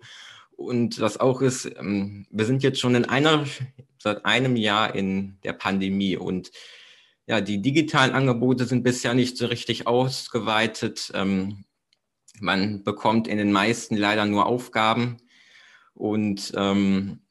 Und 0.51 0.99
was 0.99 1.19
auch 1.19 1.41
ist, 1.41 1.65
ähm, 1.65 2.27
wir 2.29 2.45
sind 2.45 2.61
jetzt 2.63 2.79
schon 2.79 2.95
in 2.95 3.05
einer 3.05 3.45
seit 3.97 4.25
einem 4.25 4.55
Jahr 4.55 4.93
in 4.93 5.37
der 5.43 5.53
Pandemie 5.53 6.17
und 6.17 6.51
ja, 7.27 7.39
die 7.39 7.61
digitalen 7.61 8.11
Angebote 8.11 8.65
sind 8.65 8.83
bisher 8.83 9.13
nicht 9.13 9.37
so 9.37 9.45
richtig 9.45 9.87
ausgeweitet. 9.87 11.11
Ähm, 11.15 11.65
man 12.39 12.83
bekommt 12.83 13.27
in 13.27 13.37
den 13.37 13.51
meisten 13.51 13.95
leider 13.95 14.25
nur 14.25 14.47
Aufgaben 14.47 15.17
und 15.93 16.51
ähm, 16.55 17.21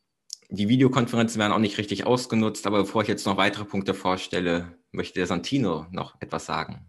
die 0.48 0.68
Videokonferenzen 0.68 1.38
werden 1.38 1.52
auch 1.52 1.58
nicht 1.58 1.78
richtig 1.78 2.06
ausgenutzt. 2.06 2.66
Aber 2.66 2.78
bevor 2.78 3.02
ich 3.02 3.08
jetzt 3.08 3.26
noch 3.26 3.36
weitere 3.36 3.64
Punkte 3.64 3.94
vorstelle, 3.94 4.79
möchte 4.92 5.20
der 5.20 5.26
Santino 5.26 5.86
noch 5.90 6.20
etwas 6.20 6.46
sagen. 6.46 6.86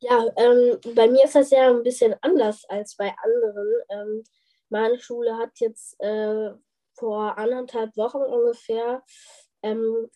Ja, 0.00 0.26
ähm, 0.36 0.78
bei 0.94 1.08
mir 1.08 1.24
ist 1.24 1.34
das 1.34 1.50
ja 1.50 1.68
ein 1.70 1.82
bisschen 1.82 2.14
anders 2.20 2.64
als 2.68 2.94
bei 2.96 3.12
anderen. 3.22 3.66
Ähm, 3.88 4.24
meine 4.68 5.00
Schule 5.00 5.36
hat 5.36 5.58
jetzt 5.58 6.00
äh, 6.00 6.50
vor 6.94 7.36
anderthalb 7.36 7.96
Wochen 7.96 8.18
ungefähr 8.18 9.02
ähm, 9.62 10.08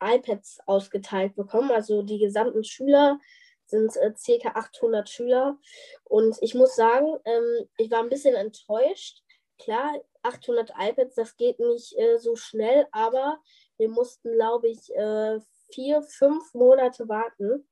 iPads 0.00 0.60
ausgeteilt 0.66 1.34
bekommen. 1.34 1.70
Also 1.72 2.02
die 2.02 2.18
gesamten 2.18 2.62
Schüler 2.62 3.18
sind 3.66 3.96
äh, 3.96 4.12
ca. 4.40 4.50
800 4.50 5.08
Schüler. 5.08 5.58
Und 6.04 6.36
ich 6.40 6.54
muss 6.54 6.76
sagen, 6.76 7.18
ähm, 7.24 7.68
ich 7.76 7.90
war 7.90 8.00
ein 8.00 8.10
bisschen 8.10 8.34
enttäuscht, 8.34 9.22
klar, 9.58 9.92
800 10.22 10.70
iPads, 10.78 11.14
das 11.14 11.36
geht 11.36 11.58
nicht 11.58 11.96
äh, 11.98 12.18
so 12.18 12.36
schnell, 12.36 12.86
aber 12.92 13.38
wir 13.78 13.88
mussten, 13.88 14.32
glaube 14.32 14.68
ich, 14.68 14.94
äh, 14.94 15.40
vier, 15.70 16.02
fünf 16.02 16.54
Monate 16.54 17.08
warten. 17.08 17.66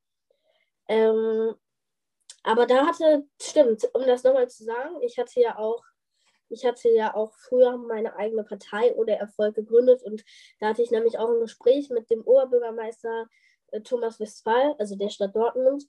Ähm, 0.88 1.54
aber 2.42 2.66
da 2.66 2.87
hatte, 2.87 3.25
stimmt, 3.40 3.88
um 3.94 4.06
das 4.06 4.25
nochmal 4.25 4.49
zu 4.49 4.64
sagen, 4.64 5.00
ich 5.02 5.18
hatte 5.18 5.40
ja 5.40 5.59
auch, 5.59 5.82
ich 6.49 6.64
hatte 6.66 6.90
ja 6.90 7.14
auch 7.14 7.32
früher 7.35 7.76
meine 7.78 8.16
eigene 8.16 8.44
Partei 8.44 8.94
oder 8.94 9.14
Erfolg 9.14 9.54
gegründet 9.54 10.02
und 10.02 10.25
da 10.61 10.68
hatte 10.68 10.82
ich 10.82 10.90
nämlich 10.90 11.18
auch 11.18 11.30
ein 11.30 11.40
Gespräch 11.40 11.88
mit 11.90 12.11
dem 12.11 12.23
Oberbürgermeister 12.23 13.26
äh, 13.68 13.80
Thomas 13.80 14.18
Westphal, 14.21 14.75
also 14.78 14.97
der 14.97 15.09
Stadt 15.09 15.35
Dortmund. 15.35 15.85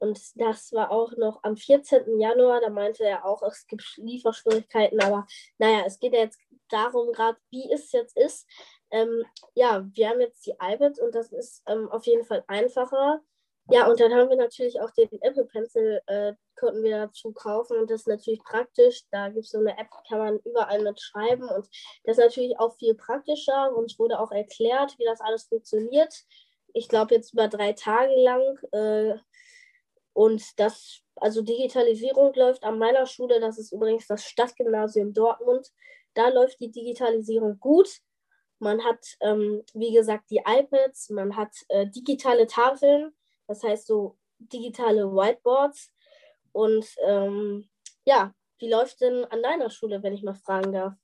Und 0.00 0.18
das 0.40 0.72
war 0.72 0.90
auch 0.90 1.14
noch 1.18 1.40
am 1.42 1.58
14. 1.58 2.18
Januar, 2.18 2.62
da 2.62 2.70
meinte 2.70 3.04
er 3.04 3.26
auch, 3.26 3.42
es 3.42 3.66
gibt 3.66 3.84
Lieferschwierigkeiten, 3.98 4.98
aber 5.00 5.26
naja, 5.58 5.82
es 5.86 5.98
geht 5.98 6.14
ja 6.14 6.20
jetzt 6.20 6.40
darum, 6.70 7.12
gerade 7.12 7.38
wie 7.50 7.70
es 7.70 7.92
jetzt 7.92 8.16
ist. 8.16 8.46
Ähm, 8.90 9.24
ja, 9.54 9.86
wir 9.92 10.08
haben 10.08 10.20
jetzt 10.20 10.46
die 10.46 10.54
iPads 10.60 11.00
und 11.00 11.14
das 11.14 11.32
ist 11.32 11.62
ähm, 11.66 11.88
auf 11.90 12.06
jeden 12.06 12.24
Fall 12.24 12.44
einfacher. 12.46 13.20
Ja, 13.68 13.86
und 13.86 14.00
dann 14.00 14.12
haben 14.12 14.28
wir 14.28 14.36
natürlich 14.36 14.80
auch 14.80 14.90
den 14.90 15.08
Apple 15.22 15.44
Pencil, 15.44 16.00
äh, 16.06 16.32
konnten 16.56 16.82
wir 16.82 17.06
dazu 17.06 17.32
kaufen 17.32 17.78
und 17.78 17.88
das 17.90 18.00
ist 18.00 18.08
natürlich 18.08 18.42
praktisch. 18.42 19.04
Da 19.12 19.28
gibt 19.28 19.44
es 19.44 19.52
so 19.52 19.58
eine 19.58 19.78
App, 19.78 19.88
kann 20.08 20.18
man 20.18 20.38
überall 20.40 20.82
mit 20.82 21.00
schreiben 21.00 21.48
und 21.48 21.68
das 22.04 22.18
ist 22.18 22.24
natürlich 22.24 22.58
auch 22.58 22.74
viel 22.76 22.94
praktischer. 22.96 23.74
Uns 23.76 23.98
wurde 23.98 24.18
auch 24.18 24.32
erklärt, 24.32 24.98
wie 24.98 25.04
das 25.04 25.20
alles 25.20 25.44
funktioniert. 25.44 26.12
Ich 26.72 26.88
glaube 26.88 27.14
jetzt 27.14 27.32
über 27.32 27.46
drei 27.48 27.72
Tage 27.72 28.14
lang. 28.20 28.58
Äh, 28.72 29.18
und 30.12 30.58
das, 30.58 31.02
also 31.16 31.40
Digitalisierung 31.40 32.34
läuft 32.34 32.64
an 32.64 32.78
meiner 32.78 33.06
Schule, 33.06 33.38
das 33.40 33.56
ist 33.58 33.72
übrigens 33.72 34.06
das 34.08 34.24
Stadtgymnasium 34.24 35.12
Dortmund. 35.14 35.70
Da 36.14 36.28
läuft 36.28 36.58
die 36.60 36.72
Digitalisierung 36.72 37.60
gut. 37.60 37.88
Man 38.60 38.84
hat, 38.84 39.16
ähm, 39.20 39.62
wie 39.74 39.92
gesagt, 39.92 40.30
die 40.30 40.42
iPads, 40.46 41.10
man 41.10 41.36
hat 41.36 41.50
äh, 41.68 41.86
digitale 41.86 42.46
Tafeln 42.46 43.12
das 43.50 43.64
heißt 43.64 43.88
so 43.88 44.16
digitale 44.38 45.10
Whiteboards. 45.10 45.92
Und 46.52 46.86
ähm, 47.04 47.68
ja, 48.04 48.32
wie 48.58 48.70
läuft 48.70 49.00
denn 49.00 49.24
an 49.24 49.42
deiner 49.42 49.70
Schule, 49.70 50.04
wenn 50.04 50.14
ich 50.14 50.22
mal 50.22 50.34
fragen 50.34 50.72
darf? 50.72 50.94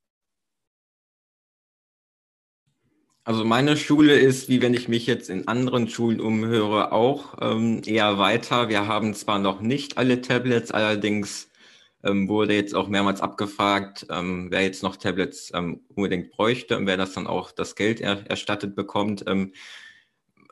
Also 3.25 3.44
meine 3.44 3.76
Schule 3.76 4.16
ist, 4.16 4.48
wie 4.48 4.62
wenn 4.62 4.75
ich 4.75 4.86
mich 4.86 5.08
jetzt 5.08 5.28
in 5.28 5.48
anderen 5.48 5.88
Schulen 5.88 6.20
umhöre, 6.20 6.92
auch 6.92 7.34
ähm, 7.40 7.82
eher 7.84 8.18
weiter. 8.18 8.68
Wir 8.68 8.86
haben 8.86 9.14
zwar 9.14 9.40
noch 9.40 9.60
nicht 9.60 9.98
alle 9.98 10.20
Tablets, 10.20 10.70
allerdings 10.70 11.50
ähm, 12.06 12.28
wurde 12.28 12.54
jetzt 12.54 12.75
auch 12.75 12.88
mehrmals 12.88 13.20
abgefragt, 13.20 14.06
ähm, 14.10 14.48
wer 14.50 14.62
jetzt 14.62 14.82
noch 14.82 14.96
Tablets 14.96 15.50
ähm, 15.54 15.80
unbedingt 15.94 16.30
bräuchte 16.30 16.76
und 16.76 16.86
wer 16.86 16.96
das 16.96 17.12
dann 17.12 17.26
auch 17.26 17.52
das 17.52 17.75
Geld 17.75 18.00
er 18.00 18.28
erstattet 18.28 18.75
bekommt. 18.75 19.25
Ähm, 19.26 19.52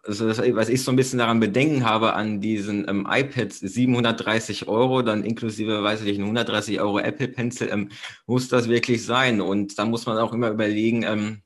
also 0.07 0.29
das, 0.29 0.39
was 0.39 0.69
ich 0.69 0.83
so 0.83 0.93
ein 0.93 0.97
bisschen 0.97 1.19
daran 1.19 1.41
Bedenken 1.41 1.85
habe 1.85 2.13
an 2.13 2.41
diesen 2.41 2.87
ähm, 2.89 3.07
iPads, 3.09 3.61
730 3.61 4.69
Euro, 4.69 5.03
dann 5.03 5.25
inklusive, 5.25 5.83
weiß 5.83 6.01
ich 6.01 6.07
nicht, 6.07 6.21
130 6.21 6.81
Euro 6.81 6.99
Apple 6.99 7.29
Pencil, 7.29 7.69
ähm, 7.71 7.89
muss 8.27 8.49
das 8.49 8.69
wirklich 8.69 9.05
sein? 9.05 9.41
Und 9.41 9.79
da 9.79 9.87
muss 9.87 10.07
man 10.07 10.19
auch 10.19 10.33
immer 10.33 10.51
überlegen, 10.51 11.05
ähm, 11.05 11.43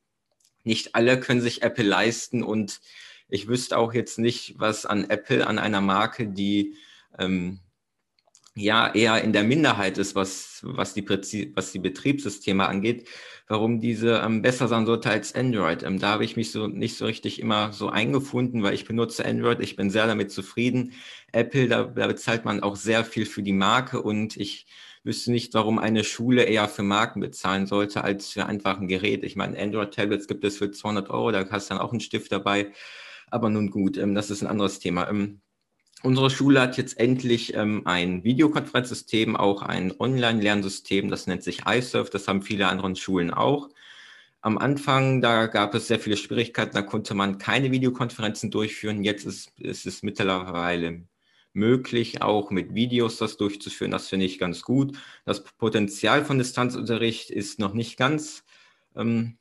nicht 0.65 0.95
alle 0.95 1.21
können 1.21 1.41
sich 1.41 1.63
Apple 1.63 1.85
leisten 1.85 2.43
und 2.43 2.81
ich 3.29 3.47
wüsste 3.47 3.77
auch 3.77 3.93
jetzt 3.93 4.19
nicht, 4.19 4.55
was 4.59 4.87
an 4.87 5.09
Apple, 5.09 5.47
an 5.47 5.59
einer 5.59 5.81
Marke, 5.81 6.27
die 6.29 6.75
ähm, 7.19 7.61
ja 8.59 8.93
eher 8.95 9.23
in 9.23 9.33
der 9.33 9.45
Minderheit 9.45 9.99
ist, 9.99 10.15
was, 10.15 10.61
was, 10.63 10.95
die, 10.95 11.09
was 11.55 11.73
die 11.73 11.79
Betriebssysteme 11.79 12.69
angeht, 12.69 13.09
warum 13.47 13.81
diese 13.81 14.21
ähm, 14.25 14.43
besser 14.43 14.69
sein 14.69 14.87
sollte 14.87 15.11
als 15.11 15.35
Android. 15.35 15.83
Ähm, 15.83 15.99
da 15.99 16.11
habe 16.11 16.25
ich 16.25 16.37
mich 16.37 16.53
so 16.53 16.67
nicht 16.67 16.97
so 16.97 17.07
richtig 17.07 17.41
immer 17.41 17.73
so 17.73 17.89
eingefunden, 17.89 18.63
weil 18.63 18.75
ich 18.75 18.85
benutze 18.85 19.25
Android, 19.25 19.61
ich 19.61 19.77
bin 19.77 19.91
sehr 19.91 20.07
damit 20.07 20.31
zufrieden. 20.33 20.93
Apple, 21.33 21.69
da, 21.69 21.85
da 21.85 22.07
bezahlt 22.07 22.45
man 22.45 22.63
auch 22.63 22.77
sehr 22.77 23.05
viel 23.05 23.27
für 23.27 23.43
die 23.43 23.53
Marke 23.53 24.03
und 24.03 24.37
ich 24.37 24.67
wüsste 25.05 25.31
nicht, 25.31 25.55
warum 25.55 25.79
eine 25.79 26.05
Schule 26.05 26.45
eher 26.45 26.69
für 26.69 26.83
Marken 26.83 27.21
bezahlen 27.21 27.67
sollte 27.67 28.05
als 28.05 28.31
für 28.31 28.47
einfach 28.47 28.79
ein 28.79 28.89
Gerät. 28.89 29.25
Ich 29.25 29.37
meine, 29.37 29.59
Android-Tablets 29.59 30.29
gibt 30.29 30.45
es 30.45 30.59
für 30.59 30.71
200 30.71 31.11
Euro, 31.11 31.33
da 31.33 31.49
hast 31.51 31.71
du 31.71 31.75
dann 31.75 31.83
auch 31.83 31.93
einen 31.93 32.01
Stift 32.01 32.33
dabei. 32.33 32.73
Aber 33.31 33.51
nun 33.51 33.71
gut, 33.71 33.97
ähm, 33.99 34.15
das 34.15 34.31
ist 34.31 34.43
ein 34.43 34.49
anderes 34.49 34.79
Thema. 34.79 35.09
Ähm, 35.09 35.41
Unsere 36.03 36.31
Schule 36.31 36.61
hat 36.61 36.77
jetzt 36.77 36.99
endlich 37.01 37.55
ähm, 37.55 37.83
ein 37.85 38.23
Videokonferenzsystem, 38.23 39.35
auch 39.35 39.63
ein 39.63 39.93
Online-Lernsystem, 39.99 41.09
das 41.11 41.27
nennt 41.27 41.43
sich 41.43 41.67
iSurf, 41.67 42.09
das 42.09 42.29
haben 42.29 42.43
viele 42.43 42.69
andere 42.69 42.95
Schulen 42.95 43.33
auch. 43.33 43.69
Am 44.41 44.59
Anfang, 44.59 45.21
da 45.21 45.47
gab 45.47 45.75
es 45.75 45.89
sehr 45.89 45.99
viele 45.99 46.17
Schwierigkeiten, 46.17 46.73
da 46.75 46.83
konnte 46.83 47.15
man 47.15 47.39
keine 47.39 47.73
Videokonferenzen 47.73 48.53
durchführen. 48.53 49.03
Jetzt 49.03 49.27
ist, 49.27 49.59
ist 49.59 49.87
es 49.87 50.03
mittlerweile 50.05 51.03
möglich, 51.53 52.23
auch 52.23 52.51
mit 52.51 52.75
Videos 52.75 53.19
das 53.19 53.37
durchzuführen. 53.37 53.91
Das 53.91 54.09
finde 54.09 54.27
ich 54.27 54.39
ganz 54.39 54.63
gut. 54.63 54.97
Das 55.25 55.43
Potenzial 55.43 56.25
von 56.25 56.39
Distanzunterricht 56.39 57.31
ist 57.31 57.59
noch 57.59 57.75
nicht 57.75 57.97
ganz 57.97 58.45
ähm, 58.95 59.38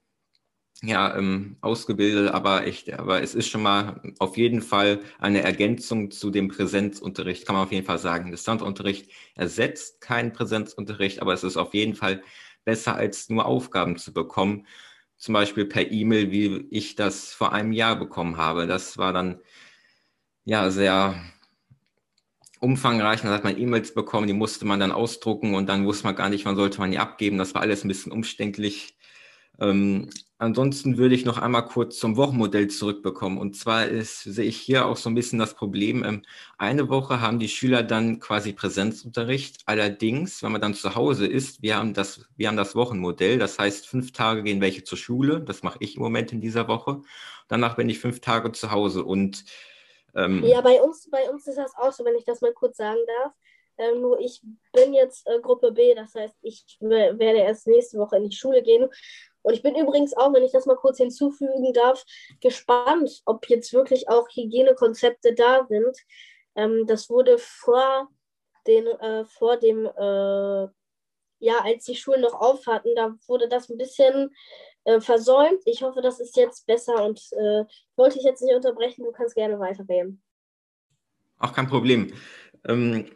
ja, 0.83 1.17
ähm, 1.17 1.57
ausgebildet, 1.61 2.31
aber 2.31 2.67
echt, 2.67 2.91
aber 2.93 3.21
es 3.23 3.33
ist 3.33 3.49
schon 3.49 3.63
mal 3.63 4.01
auf 4.19 4.37
jeden 4.37 4.61
Fall 4.61 4.99
eine 5.19 5.41
Ergänzung 5.41 6.11
zu 6.11 6.29
dem 6.29 6.49
Präsenzunterricht, 6.49 7.45
kann 7.45 7.55
man 7.55 7.65
auf 7.65 7.71
jeden 7.71 7.85
Fall 7.85 7.97
sagen. 7.97 8.31
Distanzunterricht 8.31 9.11
ersetzt 9.35 10.01
keinen 10.01 10.33
Präsenzunterricht, 10.33 11.21
aber 11.21 11.33
es 11.33 11.43
ist 11.43 11.57
auf 11.57 11.73
jeden 11.73 11.95
Fall 11.95 12.21
besser, 12.63 12.95
als 12.95 13.29
nur 13.29 13.45
Aufgaben 13.45 13.97
zu 13.97 14.13
bekommen. 14.13 14.67
Zum 15.17 15.33
Beispiel 15.33 15.65
per 15.65 15.91
E-Mail, 15.91 16.31
wie 16.31 16.67
ich 16.69 16.95
das 16.95 17.33
vor 17.33 17.53
einem 17.53 17.71
Jahr 17.71 17.95
bekommen 17.95 18.37
habe. 18.37 18.67
Das 18.67 18.99
war 18.99 19.13
dann 19.13 19.41
ja 20.45 20.69
sehr 20.69 21.15
umfangreich. 22.59 23.21
Dann 23.21 23.31
hat 23.31 23.43
man 23.43 23.57
E-Mails 23.57 23.93
bekommen, 23.93 24.27
die 24.27 24.33
musste 24.33 24.65
man 24.65 24.79
dann 24.79 24.91
ausdrucken 24.91 25.55
und 25.55 25.67
dann 25.69 25.85
wusste 25.85 26.05
man 26.05 26.15
gar 26.15 26.29
nicht, 26.29 26.45
wann 26.45 26.55
sollte 26.55 26.79
man 26.79 26.91
die 26.91 26.99
abgeben. 26.99 27.37
Das 27.39 27.55
war 27.55 27.61
alles 27.61 27.83
ein 27.83 27.87
bisschen 27.87 28.11
umständlich. 28.11 28.97
Ähm, 29.59 30.09
ansonsten 30.37 30.97
würde 30.97 31.15
ich 31.15 31.25
noch 31.25 31.37
einmal 31.37 31.65
kurz 31.65 31.97
zum 31.99 32.17
Wochenmodell 32.17 32.67
zurückbekommen. 32.67 33.37
Und 33.37 33.55
zwar 33.55 33.87
ist, 33.87 34.23
sehe 34.23 34.45
ich 34.45 34.57
hier 34.57 34.85
auch 34.85 34.97
so 34.97 35.09
ein 35.09 35.15
bisschen 35.15 35.39
das 35.39 35.53
Problem. 35.53 36.03
Ähm, 36.03 36.23
eine 36.57 36.89
Woche 36.89 37.21
haben 37.21 37.39
die 37.39 37.49
Schüler 37.49 37.83
dann 37.83 38.19
quasi 38.19 38.53
Präsenzunterricht. 38.53 39.63
Allerdings, 39.65 40.43
wenn 40.43 40.51
man 40.51 40.61
dann 40.61 40.73
zu 40.73 40.95
Hause 40.95 41.27
ist, 41.27 41.61
wir 41.61 41.77
haben 41.77 41.93
das, 41.93 42.25
wir 42.35 42.47
haben 42.47 42.57
das 42.57 42.75
Wochenmodell. 42.75 43.39
Das 43.39 43.57
heißt, 43.59 43.87
fünf 43.87 44.11
Tage 44.11 44.43
gehen 44.43 44.61
welche 44.61 44.83
zur 44.83 44.97
Schule. 44.97 45.41
Das 45.41 45.63
mache 45.63 45.77
ich 45.81 45.95
im 45.95 46.03
Moment 46.03 46.31
in 46.31 46.41
dieser 46.41 46.67
Woche. 46.67 47.01
Danach 47.47 47.75
bin 47.75 47.89
ich 47.89 47.99
fünf 47.99 48.19
Tage 48.19 48.51
zu 48.51 48.71
Hause 48.71 49.03
und 49.03 49.45
ähm, 50.15 50.43
ja, 50.43 50.61
bei 50.61 50.81
uns, 50.81 51.09
bei 51.09 51.29
uns 51.29 51.47
ist 51.47 51.57
das 51.57 51.75
auch 51.75 51.91
so, 51.93 52.03
wenn 52.03 52.15
ich 52.15 52.25
das 52.25 52.41
mal 52.41 52.51
kurz 52.51 52.77
sagen 52.77 52.99
darf. 53.21 53.33
Ähm, 53.77 54.01
nur 54.01 54.19
ich 54.19 54.41
bin 54.73 54.93
jetzt 54.93 55.27
äh, 55.27 55.39
Gruppe 55.39 55.71
B, 55.71 55.93
das 55.93 56.15
heißt, 56.15 56.35
ich 56.41 56.65
werde 56.79 57.39
erst 57.39 57.67
nächste 57.67 57.99
Woche 57.99 58.17
in 58.17 58.27
die 58.27 58.35
Schule 58.35 58.63
gehen 58.63 58.89
und 59.47 59.53
ich 59.53 59.61
bin 59.61 59.75
übrigens 59.75 60.13
auch, 60.17 60.33
wenn 60.33 60.43
ich 60.43 60.51
das 60.51 60.65
mal 60.65 60.75
kurz 60.75 60.97
hinzufügen 60.97 61.71
darf, 61.71 62.03
gespannt, 62.41 63.21
ob 63.23 63.47
jetzt 63.47 63.71
wirklich 63.71 64.09
auch 64.09 64.27
Hygienekonzepte 64.27 65.33
da 65.35 65.65
sind. 65.69 65.97
Ähm, 66.55 66.85
das 66.85 67.09
wurde 67.09 67.37
vor, 67.37 68.09
den, 68.67 68.85
äh, 68.87 69.23
vor 69.23 69.55
dem, 69.55 69.85
äh, 69.85 70.67
ja, 71.39 71.59
als 71.63 71.85
die 71.85 71.95
Schulen 71.95 72.19
noch 72.19 72.33
auf 72.33 72.67
hatten, 72.67 72.93
da 72.97 73.15
wurde 73.25 73.47
das 73.47 73.69
ein 73.69 73.77
bisschen 73.77 74.35
äh, 74.83 74.99
versäumt. 74.99 75.61
Ich 75.63 75.81
hoffe, 75.81 76.01
das 76.01 76.19
ist 76.19 76.35
jetzt 76.35 76.67
besser 76.67 77.05
und 77.05 77.21
äh, 77.31 77.63
wollte 77.95 78.17
ich 78.17 78.25
jetzt 78.25 78.41
nicht 78.41 78.53
unterbrechen. 78.53 79.05
Du 79.05 79.13
kannst 79.13 79.35
gerne 79.35 79.57
weiterreden. 79.59 80.21
Auch 81.39 81.53
kein 81.53 81.69
Problem. 81.69 82.11
Ähm, 82.67 83.09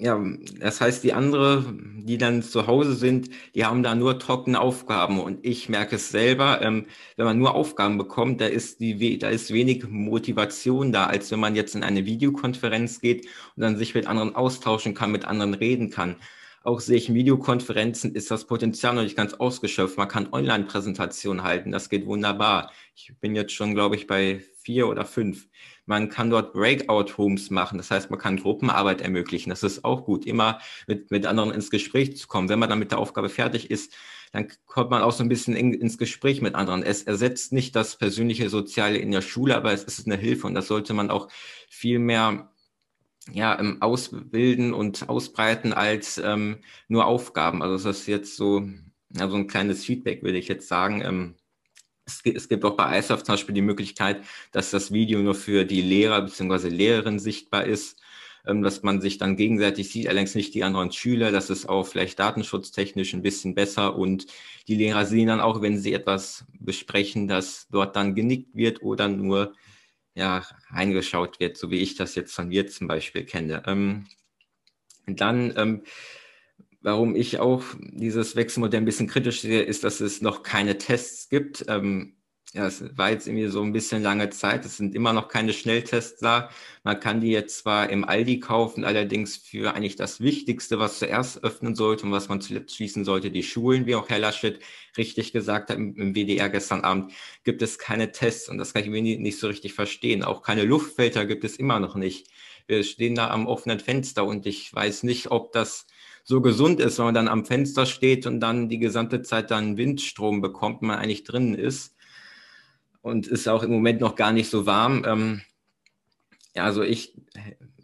ja, 0.00 0.22
das 0.58 0.80
heißt, 0.80 1.04
die 1.04 1.12
andere, 1.12 1.64
die 1.96 2.18
dann 2.18 2.42
zu 2.42 2.66
Hause 2.66 2.94
sind, 2.94 3.30
die 3.54 3.64
haben 3.64 3.82
da 3.82 3.94
nur 3.94 4.18
trockene 4.18 4.60
Aufgaben. 4.60 5.20
Und 5.20 5.44
ich 5.44 5.68
merke 5.68 5.96
es 5.96 6.10
selber, 6.10 6.60
ähm, 6.62 6.86
wenn 7.16 7.26
man 7.26 7.38
nur 7.38 7.54
Aufgaben 7.54 7.98
bekommt, 7.98 8.40
da 8.40 8.46
ist 8.46 8.80
die, 8.80 9.18
da 9.18 9.28
ist 9.28 9.52
wenig 9.52 9.84
Motivation 9.88 10.92
da, 10.92 11.06
als 11.06 11.30
wenn 11.30 11.40
man 11.40 11.56
jetzt 11.56 11.74
in 11.74 11.84
eine 11.84 12.06
Videokonferenz 12.06 13.00
geht 13.00 13.26
und 13.56 13.62
dann 13.62 13.76
sich 13.76 13.94
mit 13.94 14.06
anderen 14.06 14.34
austauschen 14.34 14.94
kann, 14.94 15.12
mit 15.12 15.24
anderen 15.24 15.54
reden 15.54 15.90
kann. 15.90 16.16
Auch 16.64 16.80
sehe 16.80 16.96
ich 16.96 17.08
in 17.08 17.14
Videokonferenzen 17.16 18.14
ist 18.14 18.30
das 18.30 18.46
Potenzial 18.46 18.94
noch 18.94 19.02
nicht 19.02 19.16
ganz 19.16 19.34
ausgeschöpft. 19.34 19.98
Man 19.98 20.08
kann 20.08 20.32
Online-Präsentationen 20.32 21.42
halten. 21.42 21.72
Das 21.72 21.88
geht 21.88 22.06
wunderbar. 22.06 22.70
Ich 22.94 23.12
bin 23.20 23.34
jetzt 23.34 23.52
schon, 23.52 23.74
glaube 23.74 23.96
ich, 23.96 24.06
bei 24.06 24.40
vier 24.62 24.86
oder 24.88 25.04
fünf. 25.04 25.48
Man 25.86 26.08
kann 26.08 26.30
dort 26.30 26.52
Breakout-Rooms 26.52 27.50
machen, 27.50 27.78
das 27.78 27.90
heißt, 27.90 28.10
man 28.10 28.18
kann 28.18 28.36
Gruppenarbeit 28.36 29.00
ermöglichen. 29.00 29.50
Das 29.50 29.62
ist 29.62 29.84
auch 29.84 30.04
gut, 30.04 30.26
immer 30.26 30.60
mit, 30.86 31.10
mit 31.10 31.26
anderen 31.26 31.50
ins 31.50 31.70
Gespräch 31.70 32.16
zu 32.16 32.28
kommen. 32.28 32.48
Wenn 32.48 32.58
man 32.60 32.68
dann 32.68 32.78
mit 32.78 32.92
der 32.92 32.98
Aufgabe 32.98 33.28
fertig 33.28 33.70
ist, 33.70 33.94
dann 34.32 34.48
kommt 34.66 34.90
man 34.90 35.02
auch 35.02 35.12
so 35.12 35.22
ein 35.22 35.28
bisschen 35.28 35.54
in, 35.56 35.74
ins 35.74 35.98
Gespräch 35.98 36.40
mit 36.40 36.54
anderen. 36.54 36.82
Es 36.82 37.02
ersetzt 37.02 37.52
nicht 37.52 37.76
das 37.76 37.96
persönliche 37.98 38.48
Soziale 38.48 38.98
in 38.98 39.10
der 39.10 39.20
Schule, 39.22 39.56
aber 39.56 39.72
es 39.72 39.84
ist 39.84 40.06
eine 40.06 40.16
Hilfe 40.16 40.46
und 40.46 40.54
das 40.54 40.68
sollte 40.68 40.94
man 40.94 41.10
auch 41.10 41.28
viel 41.68 41.98
mehr 41.98 42.50
ja, 43.32 43.58
ähm, 43.58 43.78
ausbilden 43.80 44.74
und 44.74 45.08
ausbreiten 45.08 45.72
als 45.72 46.18
ähm, 46.18 46.58
nur 46.88 47.06
Aufgaben. 47.06 47.62
Also 47.62 47.88
das 47.88 48.00
ist 48.00 48.06
jetzt 48.06 48.36
so 48.36 48.66
Also 49.18 49.36
ein 49.36 49.46
kleines 49.46 49.84
Feedback 49.84 50.22
würde 50.22 50.38
ich 50.38 50.48
jetzt 50.48 50.68
sagen. 50.68 51.02
Ähm, 51.02 51.34
es 52.24 52.48
gibt, 52.48 52.64
auch 52.64 52.76
bei 52.76 52.98
iSoft 52.98 53.26
zum 53.26 53.34
Beispiel 53.34 53.54
die 53.54 53.62
Möglichkeit, 53.62 54.22
dass 54.52 54.70
das 54.70 54.92
Video 54.92 55.20
nur 55.20 55.34
für 55.34 55.64
die 55.64 55.82
Lehrer 55.82 56.22
bzw. 56.22 56.68
Lehrerin 56.68 57.18
sichtbar 57.18 57.64
ist, 57.64 58.00
ähm, 58.46 58.62
dass 58.62 58.82
man 58.82 59.00
sich 59.00 59.18
dann 59.18 59.36
gegenseitig 59.36 59.90
sieht, 59.90 60.08
allerdings 60.08 60.34
nicht 60.34 60.54
die 60.54 60.64
anderen 60.64 60.92
Schüler. 60.92 61.30
Das 61.30 61.50
ist 61.50 61.68
auch 61.68 61.86
vielleicht 61.86 62.18
datenschutztechnisch 62.18 63.14
ein 63.14 63.22
bisschen 63.22 63.54
besser 63.54 63.96
und 63.96 64.26
die 64.68 64.74
Lehrer 64.74 65.06
sehen 65.06 65.28
dann 65.28 65.40
auch, 65.40 65.62
wenn 65.62 65.78
sie 65.78 65.92
etwas 65.92 66.44
besprechen, 66.58 67.28
dass 67.28 67.68
dort 67.70 67.96
dann 67.96 68.14
genickt 68.14 68.54
wird 68.56 68.82
oder 68.82 69.08
nur 69.08 69.54
ja, 70.14 70.44
reingeschaut 70.70 71.40
wird, 71.40 71.56
so 71.56 71.70
wie 71.70 71.78
ich 71.78 71.94
das 71.94 72.14
jetzt 72.14 72.34
von 72.34 72.48
mir 72.48 72.66
zum 72.66 72.86
Beispiel 72.88 73.24
kenne. 73.24 73.62
Ähm, 73.66 74.06
dann 75.06 75.54
ähm, 75.56 75.82
Warum 76.82 77.14
ich 77.14 77.38
auch 77.38 77.62
dieses 77.80 78.34
Wechselmodell 78.36 78.80
ein 78.80 78.84
bisschen 78.84 79.06
kritisch 79.06 79.40
sehe, 79.40 79.62
ist, 79.62 79.84
dass 79.84 80.00
es 80.00 80.20
noch 80.20 80.42
keine 80.42 80.78
Tests 80.78 81.28
gibt. 81.28 81.64
Ähm, 81.68 82.16
ja, 82.54 82.66
es 82.66 82.84
war 82.98 83.10
jetzt 83.10 83.26
irgendwie 83.26 83.46
so 83.46 83.62
ein 83.62 83.72
bisschen 83.72 84.02
lange 84.02 84.28
Zeit. 84.28 84.66
Es 84.66 84.76
sind 84.76 84.94
immer 84.94 85.14
noch 85.14 85.28
keine 85.28 85.54
Schnelltests 85.54 86.20
da. 86.20 86.50
Man 86.84 87.00
kann 87.00 87.20
die 87.22 87.30
jetzt 87.30 87.60
zwar 87.60 87.88
im 87.88 88.04
Aldi 88.04 88.40
kaufen, 88.40 88.84
allerdings 88.84 89.38
für 89.38 89.74
eigentlich 89.74 89.96
das 89.96 90.20
Wichtigste, 90.20 90.78
was 90.78 90.98
zuerst 90.98 91.42
öffnen 91.44 91.74
sollte 91.74 92.04
und 92.04 92.12
was 92.12 92.28
man 92.28 92.42
zuletzt 92.42 92.76
schließen 92.76 93.04
sollte, 93.06 93.30
die 93.30 93.42
Schulen, 93.42 93.86
wie 93.86 93.94
auch 93.94 94.08
Herr 94.10 94.18
Laschet 94.18 94.58
richtig 94.98 95.32
gesagt 95.32 95.70
hat 95.70 95.78
im, 95.78 96.14
WDR 96.14 96.50
gestern 96.50 96.82
Abend, 96.82 97.12
gibt 97.44 97.62
es 97.62 97.78
keine 97.78 98.12
Tests 98.12 98.50
und 98.50 98.58
das 98.58 98.74
kann 98.74 98.82
ich 98.82 98.90
mir 98.90 99.00
nicht 99.02 99.38
so 99.38 99.46
richtig 99.46 99.72
verstehen. 99.72 100.22
Auch 100.22 100.42
keine 100.42 100.64
Luftfilter 100.64 101.24
gibt 101.24 101.44
es 101.44 101.56
immer 101.56 101.80
noch 101.80 101.94
nicht. 101.94 102.28
Wir 102.66 102.84
stehen 102.84 103.14
da 103.14 103.30
am 103.30 103.46
offenen 103.46 103.80
Fenster 103.80 104.24
und 104.24 104.46
ich 104.46 104.72
weiß 104.74 105.02
nicht, 105.02 105.30
ob 105.30 105.52
das 105.52 105.86
so 106.24 106.40
gesund 106.40 106.80
ist, 106.80 106.98
wenn 106.98 107.06
man 107.06 107.14
dann 107.14 107.28
am 107.28 107.44
Fenster 107.44 107.86
steht 107.86 108.26
und 108.26 108.40
dann 108.40 108.68
die 108.68 108.78
gesamte 108.78 109.22
Zeit 109.22 109.50
dann 109.50 109.76
Windstrom 109.76 110.40
bekommt, 110.40 110.82
man 110.82 110.98
eigentlich 110.98 111.24
drinnen 111.24 111.54
ist. 111.54 111.96
Und 113.00 113.26
ist 113.26 113.48
auch 113.48 113.64
im 113.64 113.72
Moment 113.72 114.00
noch 114.00 114.14
gar 114.14 114.32
nicht 114.32 114.48
so 114.48 114.64
warm. 114.64 115.04
Ähm, 115.04 115.42
ja, 116.54 116.64
also 116.64 116.82
ich 116.82 117.16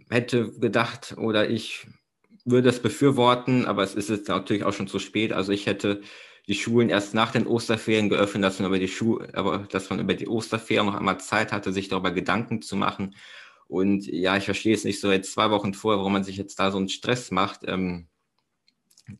hätte 0.08 0.52
gedacht 0.52 1.16
oder 1.18 1.50
ich 1.50 1.86
würde 2.44 2.68
es 2.68 2.80
befürworten, 2.80 3.66
aber 3.66 3.82
es 3.82 3.94
ist 3.94 4.10
jetzt 4.10 4.28
natürlich 4.28 4.64
auch 4.64 4.72
schon 4.72 4.86
zu 4.86 4.98
spät. 4.98 5.32
Also 5.32 5.52
ich 5.52 5.66
hätte 5.66 6.02
die 6.46 6.54
Schulen 6.54 6.88
erst 6.88 7.14
nach 7.14 7.30
den 7.30 7.46
Osterferien 7.46 8.08
geöffnet, 8.08 8.44
dass 8.44 8.58
man 8.58 8.68
über 8.68 8.78
die 8.78 8.88
Schu 8.88 9.20
aber 9.34 9.66
dass 9.70 9.90
man 9.90 10.00
über 10.00 10.14
die 10.14 10.28
Osterferien 10.28 10.86
noch 10.86 10.94
einmal 10.94 11.20
Zeit 11.20 11.52
hatte, 11.52 11.72
sich 11.72 11.88
darüber 11.88 12.10
Gedanken 12.10 12.62
zu 12.62 12.76
machen. 12.76 13.14
Und 13.68 14.06
ja, 14.06 14.36
ich 14.36 14.44
verstehe 14.44 14.74
es 14.74 14.84
nicht 14.84 15.00
so 15.00 15.12
jetzt 15.12 15.32
zwei 15.32 15.50
Wochen 15.50 15.74
vorher, 15.74 15.98
warum 15.98 16.14
man 16.14 16.24
sich 16.24 16.36
jetzt 16.36 16.58
da 16.58 16.70
so 16.70 16.78
einen 16.78 16.88
Stress 16.88 17.30
macht. 17.30 17.60
Ähm, 17.64 18.08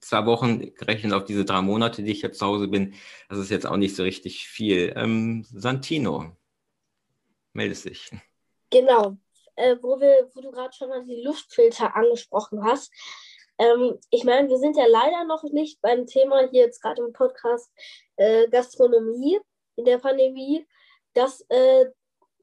zwei 0.01 0.27
Wochen 0.27 0.75
gerechnet 0.75 1.13
auf 1.13 1.25
diese 1.25 1.45
drei 1.45 1.63
Monate, 1.63 2.03
die 2.03 2.13
ich 2.13 2.23
jetzt 2.23 2.39
zu 2.39 2.47
Hause 2.47 2.69
bin, 2.69 2.95
das 3.29 3.39
ist 3.39 3.51
jetzt 3.51 3.67
auch 3.67 3.77
nicht 3.77 3.95
so 3.95 4.03
richtig 4.03 4.49
viel. 4.49 4.93
Ähm, 4.97 5.45
Santino, 5.51 6.37
melde 7.53 7.75
sich. 7.75 8.11
Genau, 8.71 9.17
äh, 9.57 9.77
wo, 9.81 10.01
wir, 10.01 10.31
wo 10.35 10.41
du 10.41 10.51
gerade 10.51 10.75
schon 10.75 10.89
mal 10.89 11.05
die 11.05 11.23
Luftfilter 11.23 11.95
angesprochen 11.97 12.65
hast. 12.65 12.93
Ähm, 13.59 13.99
ich 14.11 14.25
meine, 14.25 14.49
wir 14.49 14.59
sind 14.59 14.77
ja 14.77 14.87
leider 14.87 15.25
noch 15.25 15.43
nicht 15.45 15.81
beim 15.81 16.07
Thema 16.07 16.49
hier 16.51 16.65
jetzt 16.65 16.81
gerade 16.81 17.03
im 17.03 17.13
Podcast 17.13 17.71
äh, 18.17 18.49
Gastronomie 18.49 19.39
in 19.77 19.85
der 19.85 19.99
Pandemie. 19.99 20.67
Das 21.15 21.45
äh, 21.49 21.87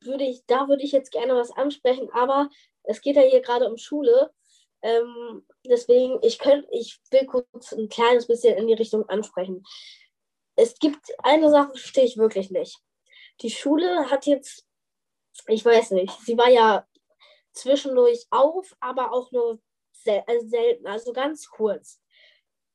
würde 0.01 0.23
ich, 0.23 0.45
da 0.45 0.67
würde 0.67 0.83
ich 0.83 0.91
jetzt 0.91 1.11
gerne 1.11 1.35
was 1.35 1.51
ansprechen, 1.51 2.09
aber 2.13 2.49
es 2.83 3.01
geht 3.01 3.15
ja 3.15 3.23
hier 3.23 3.41
gerade 3.41 3.69
um 3.69 3.77
Schule. 3.77 4.31
Ähm, 4.81 5.45
deswegen, 5.65 6.19
ich, 6.21 6.37
könnt, 6.37 6.67
ich 6.71 6.99
will 7.11 7.25
kurz 7.25 7.71
ein 7.71 7.89
kleines 7.89 8.27
bisschen 8.27 8.57
in 8.57 8.67
die 8.67 8.73
Richtung 8.73 9.07
ansprechen. 9.09 9.63
Es 10.55 10.77
gibt 10.79 11.11
eine 11.19 11.49
Sache, 11.49 11.71
verstehe 11.71 12.05
ich 12.05 12.17
wirklich 12.17 12.51
nicht. 12.51 12.79
Die 13.41 13.49
Schule 13.49 14.09
hat 14.09 14.25
jetzt, 14.25 14.65
ich 15.47 15.65
weiß 15.65 15.91
nicht, 15.91 16.13
sie 16.21 16.37
war 16.37 16.49
ja 16.49 16.87
zwischendurch 17.51 18.27
auf, 18.29 18.75
aber 18.79 19.11
auch 19.11 19.31
nur 19.31 19.59
sel 19.91 20.23
also 20.27 20.47
selten, 20.47 20.87
also 20.87 21.13
ganz 21.13 21.49
kurz. 21.49 21.99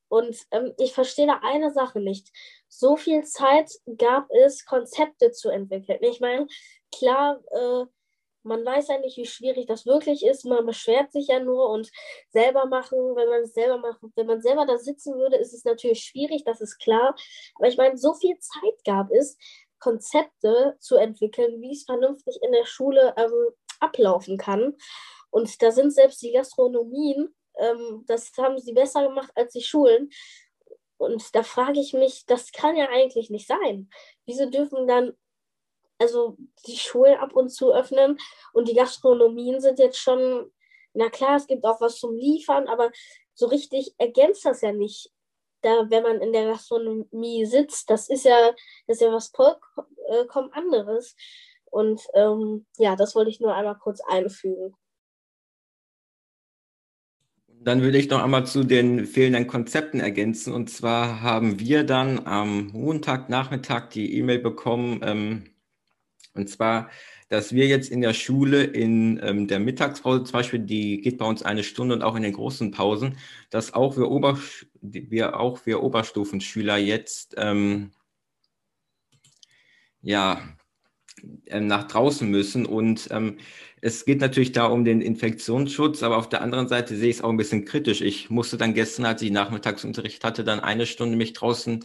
Und 0.09 0.37
ähm, 0.51 0.75
ich 0.79 0.93
verstehe 0.93 1.29
da 1.29 1.41
eine 1.43 1.71
Sache 1.71 2.01
nicht. 2.01 2.33
So 2.69 2.97
viel 2.97 3.25
Zeit 3.25 3.71
gab 3.97 4.29
es, 4.31 4.65
Konzepte 4.65 5.31
zu 5.31 5.51
entwickeln. 5.51 6.01
Ich 6.03 6.21
meine, 6.21 6.49
klar, 6.91 7.41
äh, 7.51 7.87
man 8.43 8.65
weiß 8.65 8.89
ja 8.89 8.99
nicht, 8.99 9.17
wie 9.17 9.27
schwierig 9.27 9.67
das 9.67 9.87
wirklich 9.87 10.25
ist. 10.25 10.45
Man 10.45 10.65
beschwert 10.65 11.13
sich 11.13 11.29
ja 11.29 11.41
nur 11.41 11.69
und 11.71 11.91
selber 12.31 12.67
machen, 12.67 12.99
wenn 13.15 13.29
man 13.29 13.43
es 13.43 13.53
selber 13.53 13.79
macht, 13.79 14.01
wenn 14.17 14.27
man 14.27 14.41
selber 14.41 14.67
da 14.67 14.79
sitzen 14.79 15.15
würde, 15.15 15.37
ist 15.37 15.53
es 15.53 15.65
natürlich 15.65 16.03
schwierig, 16.03 16.45
das 16.45 16.61
ist 16.61 16.79
klar. 16.79 17.15
Aber 17.57 17.69
ich 17.69 17.77
meine, 17.77 17.99
so 17.99 18.15
viel 18.15 18.39
Zeit 18.39 18.85
gab 18.85 19.11
es, 19.11 19.37
Konzepte 19.79 20.77
zu 20.79 20.97
entwickeln, 20.97 21.61
wie 21.61 21.73
es 21.73 21.85
vernünftig 21.85 22.39
in 22.43 22.53
der 22.53 22.67
Schule 22.67 23.15
ähm, 23.17 23.51
ablaufen 23.81 24.37
kann. 24.37 24.77
Und 25.31 25.63
da 25.63 25.71
sind 25.71 25.93
selbst 25.93 26.23
die 26.23 26.33
Gastronomien, 26.33 27.35
ähm, 27.59 28.05
das 28.07 28.33
haben 28.39 28.59
sie 28.59 28.73
besser 28.73 29.07
gemacht 29.07 29.31
als 29.35 29.53
die 29.53 29.63
Schulen. 29.63 30.11
Und 30.99 31.35
da 31.35 31.43
frage 31.43 31.81
ich 31.81 31.95
mich, 31.95 32.27
das 32.27 32.53
kann 32.53 32.77
ja 32.77 32.89
eigentlich 32.91 33.31
nicht 33.31 33.47
sein. 33.47 33.89
Wieso 34.27 34.51
dürfen 34.51 34.87
dann 34.87 35.15
also 36.01 36.37
die 36.67 36.77
Schulen 36.77 37.19
ab 37.19 37.35
und 37.35 37.51
zu 37.51 37.73
öffnen 37.73 38.19
und 38.53 38.69
die 38.69 38.75
Gastronomien 38.75 39.61
sind 39.61 39.79
jetzt 39.79 39.99
schon, 39.99 40.51
na 40.95 41.11
klar, 41.11 41.37
es 41.37 41.47
gibt 41.47 41.65
auch 41.65 41.81
was 41.81 41.99
zum 41.99 42.17
Liefern, 42.17 42.67
aber 42.69 42.91
so 43.35 43.47
richtig 43.47 43.95
ergänzt 43.99 44.45
das 44.45 44.63
ja 44.63 44.73
nicht. 44.73 45.13
Da, 45.63 45.91
wenn 45.91 46.03
man 46.03 46.23
in 46.23 46.33
der 46.33 46.47
Gastronomie 46.47 47.45
sitzt, 47.45 47.91
das 47.91 48.09
ist 48.09 48.25
ja, 48.25 48.53
das 48.87 48.97
ist 48.97 49.03
ja 49.03 49.13
was 49.13 49.29
vollkommen 49.29 50.53
anderes. 50.53 51.15
Und 51.67 52.01
ähm, 52.15 52.67
ja, 52.79 52.97
das 52.97 53.15
wollte 53.15 53.31
ich 53.31 53.41
nur 53.41 53.55
einmal 53.55 53.77
kurz 53.77 54.01
einfügen. 54.01 54.75
Dann 57.63 57.83
würde 57.83 57.99
ich 57.99 58.09
noch 58.09 58.23
einmal 58.23 58.47
zu 58.47 58.65
den 58.65 59.05
fehlenden 59.05 59.47
Konzepten 59.47 60.01
ergänzen. 60.01 60.55
Und 60.55 60.71
zwar 60.71 61.21
haben 61.21 61.61
wir 61.61 61.85
dann 61.85 62.27
am 62.27 62.69
Montagnachmittag 62.69 63.91
die 63.91 64.17
E-Mail 64.17 64.39
bekommen, 64.39 65.03
ähm, 65.05 65.45
und 66.35 66.49
zwar, 66.49 66.91
dass 67.29 67.53
wir 67.53 67.67
jetzt 67.67 67.91
in 67.91 68.01
der 68.01 68.15
Schule 68.15 68.65
in 68.65 69.21
ähm, 69.23 69.47
der 69.49 69.61
Mittagspause 69.61 70.25
zum 70.25 70.33
Beispiel, 70.33 70.61
die 70.61 71.01
geht 71.01 71.19
bei 71.19 71.27
uns 71.27 71.43
eine 71.43 71.65
Stunde 71.65 71.95
und 71.95 72.03
auch 72.03 72.17
in 72.17 72.23
den 72.23 72.33
großen 72.33 72.71
Pausen, 72.71 73.17
dass 73.51 73.73
auch 73.75 73.97
wir, 73.97 74.11
Ober, 74.11 74.39
wir, 74.81 75.39
auch 75.39 75.67
wir 75.67 75.83
Oberstufenschüler 75.83 76.77
jetzt 76.77 77.35
ähm, 77.39 77.91
ja, 80.03 80.41
ähm, 81.47 81.67
nach 81.67 81.85
draußen 81.89 82.29
müssen. 82.31 82.67
Und 82.67 83.09
ähm, 83.11 83.39
es 83.81 84.05
geht 84.05 84.21
natürlich 84.21 84.53
da 84.53 84.67
um 84.67 84.85
den 84.85 85.01
Infektionsschutz, 85.01 86.03
aber 86.03 86.17
auf 86.17 86.29
der 86.29 86.43
anderen 86.43 86.69
Seite 86.69 86.97
sehe 86.97 87.11
ich 87.11 87.17
es 87.17 87.23
auch 87.23 87.31
ein 87.31 87.37
bisschen 87.37 87.65
kritisch. 87.65 88.01
Ich 88.01 88.31
musste 88.31 88.57
dann 88.57 88.75
gestern, 88.75 89.07
als 89.07 89.23
ich 89.23 89.31
Nachmittagsunterricht 89.31 90.25
hatte, 90.25 90.45
dann 90.45 90.61
eine 90.61 90.87
Stunde 90.87 91.17
mich 91.17 91.33
draußen 91.33 91.85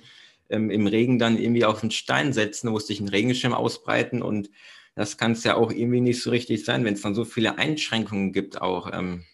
ähm, 0.50 0.70
im 0.70 0.88
Regen 0.88 1.20
dann 1.20 1.38
irgendwie 1.38 1.66
auf 1.66 1.82
den 1.82 1.92
Stein 1.92 2.34
setzen, 2.34 2.70
musste 2.70 2.94
ich 2.94 3.00
einen 3.00 3.10
Regenschirm 3.10 3.54
ausbreiten 3.54 4.22
und 4.22 4.50
das 4.96 5.18
kann 5.18 5.34
es 5.34 5.44
ja 5.44 5.56
auch 5.56 5.72
irgendwie 5.72 6.02
nicht 6.02 6.22
so 6.22 6.30
richtig 6.30 6.64
sein, 6.64 6.86
wenn 6.86 6.94
es 6.94 7.02
dann 7.02 7.16
so 7.16 7.26
viele 7.26 7.58
Einschränkungen 7.58 8.32
gibt, 8.32 8.62
auch 8.62 8.92
ähm, 8.94 9.26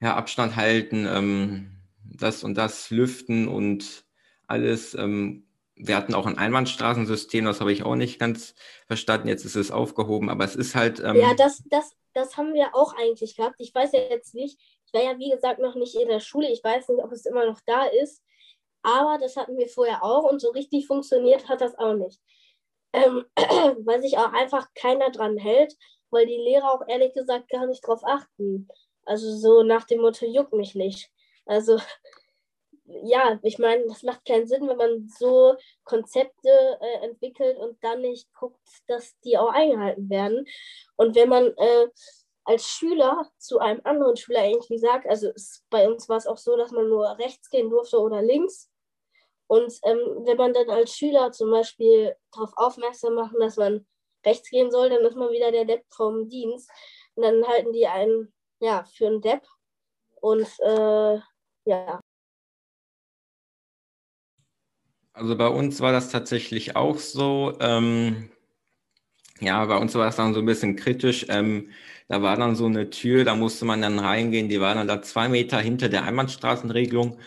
ja, 0.00 0.14
Abstand 0.14 0.56
halten, 0.56 1.06
ähm, 1.08 1.70
das 2.04 2.44
und 2.44 2.54
das 2.56 2.90
lüften 2.90 3.48
und 3.48 4.04
alles. 4.46 4.94
Ähm, 4.94 5.44
wir 5.74 5.96
hatten 5.96 6.14
auch 6.14 6.26
ein 6.26 6.38
Einbahnstraßensystem, 6.38 7.44
das 7.44 7.60
habe 7.60 7.72
ich 7.72 7.84
auch 7.84 7.94
nicht 7.94 8.18
ganz 8.18 8.54
verstanden. 8.86 9.28
Jetzt 9.28 9.44
ist 9.44 9.56
es 9.56 9.70
aufgehoben, 9.70 10.28
aber 10.28 10.44
es 10.44 10.56
ist 10.56 10.74
halt. 10.74 11.00
Ähm, 11.00 11.16
ja, 11.16 11.34
das, 11.34 11.62
das, 11.66 11.92
das 12.14 12.36
haben 12.36 12.52
wir 12.54 12.74
auch 12.74 12.94
eigentlich 12.96 13.36
gehabt. 13.36 13.56
Ich 13.58 13.74
weiß 13.74 13.92
ja 13.92 14.00
jetzt 14.10 14.34
nicht, 14.34 14.58
ich 14.86 14.92
war 14.92 15.02
ja 15.02 15.18
wie 15.18 15.30
gesagt 15.30 15.60
noch 15.60 15.76
nicht 15.76 15.94
in 15.94 16.08
der 16.08 16.20
Schule. 16.20 16.50
Ich 16.50 16.62
weiß 16.64 16.88
nicht, 16.88 17.02
ob 17.02 17.12
es 17.12 17.26
immer 17.26 17.46
noch 17.46 17.60
da 17.64 17.84
ist. 18.02 18.22
Aber 18.88 19.18
das 19.18 19.36
hatten 19.36 19.58
wir 19.58 19.68
vorher 19.68 20.02
auch 20.02 20.24
und 20.24 20.40
so 20.40 20.50
richtig 20.50 20.86
funktioniert 20.86 21.48
hat 21.48 21.60
das 21.60 21.76
auch 21.78 21.92
nicht. 21.92 22.20
Ähm, 22.94 23.26
weil 23.84 24.00
sich 24.00 24.16
auch 24.16 24.32
einfach 24.32 24.66
keiner 24.74 25.10
dran 25.10 25.36
hält, 25.36 25.74
weil 26.10 26.24
die 26.24 26.38
Lehrer 26.38 26.72
auch 26.72 26.88
ehrlich 26.88 27.12
gesagt 27.12 27.50
gar 27.50 27.66
nicht 27.66 27.86
drauf 27.86 28.00
achten. 28.02 28.66
Also 29.04 29.36
so 29.36 29.62
nach 29.62 29.84
dem 29.84 30.00
Motto, 30.00 30.24
juckt 30.24 30.54
mich 30.54 30.74
nicht. 30.74 31.10
Also 31.44 31.78
ja, 32.84 33.38
ich 33.42 33.58
meine, 33.58 33.84
das 33.86 34.02
macht 34.02 34.24
keinen 34.24 34.46
Sinn, 34.46 34.66
wenn 34.66 34.78
man 34.78 35.06
so 35.18 35.54
Konzepte 35.84 36.78
äh, 36.80 37.04
entwickelt 37.04 37.58
und 37.58 37.76
dann 37.84 38.00
nicht 38.00 38.32
guckt, 38.32 38.58
dass 38.86 39.18
die 39.20 39.36
auch 39.36 39.52
eingehalten 39.52 40.08
werden. 40.08 40.46
Und 40.96 41.14
wenn 41.14 41.28
man 41.28 41.48
äh, 41.58 41.88
als 42.44 42.64
Schüler 42.66 43.30
zu 43.36 43.58
einem 43.58 43.82
anderen 43.84 44.16
Schüler 44.16 44.46
irgendwie 44.46 44.78
sagt, 44.78 45.06
also 45.06 45.28
es, 45.36 45.66
bei 45.68 45.86
uns 45.86 46.08
war 46.08 46.16
es 46.16 46.26
auch 46.26 46.38
so, 46.38 46.56
dass 46.56 46.70
man 46.70 46.88
nur 46.88 47.18
rechts 47.18 47.50
gehen 47.50 47.68
durfte 47.68 47.98
oder 48.00 48.22
links. 48.22 48.67
Und 49.48 49.72
ähm, 49.84 49.98
wenn 50.24 50.36
man 50.36 50.52
dann 50.52 50.70
als 50.70 50.96
Schüler 50.96 51.32
zum 51.32 51.50
Beispiel 51.50 52.14
darauf 52.32 52.52
aufmerksam 52.56 53.14
machen, 53.14 53.40
dass 53.40 53.56
man 53.56 53.86
rechts 54.24 54.50
gehen 54.50 54.70
soll, 54.70 54.90
dann 54.90 55.04
ist 55.04 55.16
man 55.16 55.30
wieder 55.30 55.50
der 55.50 55.64
Depp 55.64 55.84
vom 55.90 56.28
Dienst. 56.28 56.70
Und 57.14 57.24
dann 57.24 57.46
halten 57.46 57.72
die 57.72 57.86
einen 57.86 58.32
ja, 58.60 58.84
für 58.84 59.06
einen 59.06 59.20
Depp. 59.20 59.42
Und 60.20 60.46
äh, 60.60 61.18
ja, 61.64 62.00
Also 65.18 65.36
bei 65.36 65.48
uns 65.48 65.80
war 65.80 65.90
das 65.90 66.10
tatsächlich 66.10 66.76
auch 66.76 66.98
so. 66.98 67.56
Ähm, 67.60 68.30
ja, 69.40 69.64
bei 69.66 69.76
uns 69.76 69.94
war 69.96 70.08
es 70.08 70.16
dann 70.16 70.32
so 70.32 70.40
ein 70.40 70.46
bisschen 70.46 70.76
kritisch. 70.76 71.26
Ähm, 71.28 71.70
da 72.08 72.22
war 72.22 72.36
dann 72.36 72.54
so 72.54 72.66
eine 72.66 72.90
Tür, 72.90 73.24
da 73.24 73.34
musste 73.34 73.64
man 73.64 73.82
dann 73.82 73.98
reingehen. 73.98 74.48
Die 74.48 74.60
war 74.60 74.74
dann 74.76 74.86
da 74.86 75.02
zwei 75.02 75.28
Meter 75.28 75.58
hinter 75.58 75.88
der 75.88 76.04
Einbahnstraßenregelung. 76.04 77.18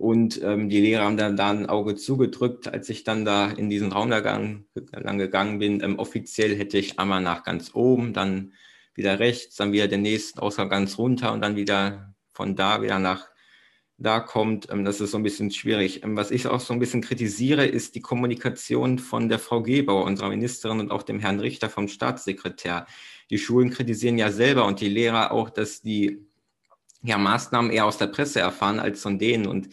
Und 0.00 0.40
ähm, 0.42 0.70
die 0.70 0.80
Lehrer 0.80 1.04
haben 1.04 1.18
dann 1.18 1.36
da 1.36 1.50
ein 1.50 1.66
Auge 1.66 1.94
zugedrückt, 1.94 2.68
als 2.68 2.88
ich 2.88 3.04
dann 3.04 3.26
da 3.26 3.50
in 3.50 3.68
diesen 3.68 3.92
Raum 3.92 4.08
da 4.08 4.20
gang, 4.20 4.64
lang 4.92 5.18
gegangen 5.18 5.58
bin. 5.58 5.82
Ähm, 5.82 5.98
offiziell 5.98 6.56
hätte 6.56 6.78
ich 6.78 6.98
einmal 6.98 7.20
nach 7.20 7.44
ganz 7.44 7.74
oben, 7.74 8.14
dann 8.14 8.54
wieder 8.94 9.18
rechts, 9.18 9.56
dann 9.56 9.72
wieder 9.72 9.88
den 9.88 10.00
nächsten 10.00 10.38
Ausgang 10.38 10.70
ganz 10.70 10.96
runter 10.96 11.34
und 11.34 11.42
dann 11.42 11.54
wieder 11.54 12.14
von 12.32 12.56
da 12.56 12.80
wieder 12.80 12.98
nach 12.98 13.28
da 13.98 14.20
kommt. 14.20 14.70
Ähm, 14.70 14.86
das 14.86 15.02
ist 15.02 15.10
so 15.10 15.18
ein 15.18 15.22
bisschen 15.22 15.50
schwierig. 15.50 16.02
Ähm, 16.02 16.16
was 16.16 16.30
ich 16.30 16.46
auch 16.46 16.60
so 16.60 16.72
ein 16.72 16.80
bisschen 16.80 17.02
kritisiere, 17.02 17.66
ist 17.66 17.94
die 17.94 18.00
Kommunikation 18.00 18.98
von 18.98 19.28
der 19.28 19.38
Frau 19.38 19.62
Gebauer, 19.62 20.06
unserer 20.06 20.30
Ministerin, 20.30 20.80
und 20.80 20.90
auch 20.90 21.02
dem 21.02 21.20
Herrn 21.20 21.40
Richter 21.40 21.68
vom 21.68 21.88
Staatssekretär. 21.88 22.86
Die 23.28 23.36
Schulen 23.36 23.68
kritisieren 23.68 24.16
ja 24.16 24.32
selber 24.32 24.64
und 24.64 24.80
die 24.80 24.88
Lehrer 24.88 25.30
auch, 25.30 25.50
dass 25.50 25.82
die 25.82 26.29
ja, 27.02 27.18
Maßnahmen 27.18 27.70
eher 27.70 27.86
aus 27.86 27.98
der 27.98 28.08
Presse 28.08 28.40
erfahren 28.40 28.80
als 28.80 29.02
von 29.02 29.18
denen. 29.18 29.46
Und 29.46 29.68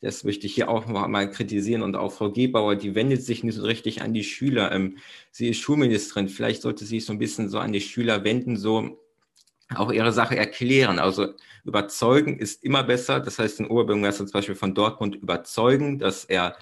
das 0.00 0.24
möchte 0.24 0.46
ich 0.46 0.54
hier 0.54 0.68
auch 0.68 0.86
mal 0.86 1.30
kritisieren. 1.30 1.82
Und 1.82 1.96
auch 1.96 2.12
Frau 2.12 2.30
Gebauer, 2.30 2.76
die 2.76 2.94
wendet 2.94 3.22
sich 3.22 3.42
nicht 3.44 3.56
so 3.56 3.64
richtig 3.64 4.02
an 4.02 4.12
die 4.12 4.24
Schüler. 4.24 4.72
Ähm, 4.72 4.98
sie 5.30 5.48
ist 5.48 5.58
Schulministerin. 5.58 6.28
Vielleicht 6.28 6.62
sollte 6.62 6.84
sie 6.84 6.96
sich 6.96 7.06
so 7.06 7.12
ein 7.12 7.18
bisschen 7.18 7.48
so 7.48 7.58
an 7.58 7.72
die 7.72 7.80
Schüler 7.80 8.24
wenden, 8.24 8.56
so 8.56 8.98
auch 9.74 9.92
ihre 9.92 10.12
Sache 10.12 10.36
erklären. 10.36 10.98
Also 10.98 11.34
überzeugen 11.64 12.38
ist 12.38 12.62
immer 12.62 12.84
besser. 12.84 13.20
Das 13.20 13.38
heißt, 13.38 13.58
den 13.58 13.66
Oberbürgermeister 13.66 14.26
zum 14.26 14.32
Beispiel 14.32 14.54
von 14.54 14.74
Dortmund 14.74 15.16
überzeugen, 15.16 15.98
dass 15.98 16.24
er 16.24 16.56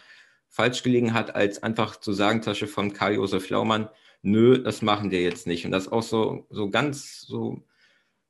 falsch 0.49 0.83
gelegen 0.83 1.13
hat, 1.15 1.35
als 1.35 1.63
einfach 1.63 1.97
zu 1.97 2.13
sagen, 2.13 2.41
Tasche 2.41 2.69
von 2.69 2.93
Karl-Josef 2.93 3.51
Laumann, 3.51 3.89
nö, 4.23 4.63
das 4.63 4.83
machen 4.83 5.11
wir 5.11 5.21
jetzt 5.21 5.47
nicht. 5.47 5.67
Und 5.67 5.73
das 5.73 5.91
auch 5.91 6.03
so, 6.03 6.47
so 6.49 6.71
ganz 6.71 7.23
so, 7.23 7.63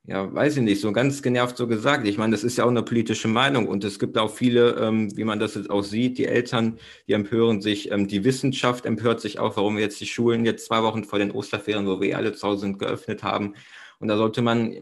ja, 0.06 0.32
weiß 0.32 0.58
ich 0.58 0.62
nicht, 0.62 0.80
so 0.82 0.92
ganz 0.92 1.22
genervt 1.22 1.56
so 1.56 1.66
gesagt. 1.66 2.06
Ich 2.06 2.18
meine, 2.18 2.32
das 2.32 2.44
ist 2.44 2.58
ja 2.58 2.64
auch 2.64 2.68
eine 2.70 2.82
politische 2.82 3.28
Meinung 3.28 3.66
und 3.66 3.84
es 3.84 3.98
gibt 3.98 4.18
auch 4.18 4.30
viele, 4.30 4.72
ähm, 4.72 5.16
wie 5.16 5.24
man 5.24 5.38
das 5.38 5.54
jetzt 5.54 5.70
auch 5.70 5.82
sieht, 5.82 6.18
die 6.18 6.26
Eltern, 6.26 6.78
die 7.08 7.14
empören 7.14 7.62
sich, 7.62 7.90
ähm, 7.90 8.06
die 8.06 8.22
Wissenschaft 8.22 8.84
empört 8.84 9.22
sich 9.22 9.38
auch, 9.38 9.56
warum 9.56 9.76
wir 9.76 9.82
jetzt 9.82 10.00
die 10.00 10.06
Schulen 10.06 10.44
jetzt 10.44 10.66
zwei 10.66 10.82
Wochen 10.82 11.04
vor 11.04 11.18
den 11.18 11.30
Osterferien, 11.30 11.86
wo 11.86 12.00
wir 12.02 12.18
alle 12.18 12.34
zu 12.34 12.46
Hause 12.46 12.60
sind, 12.62 12.78
geöffnet 12.78 13.22
haben. 13.22 13.54
Und 13.98 14.08
da 14.08 14.18
sollte 14.18 14.42
man 14.42 14.76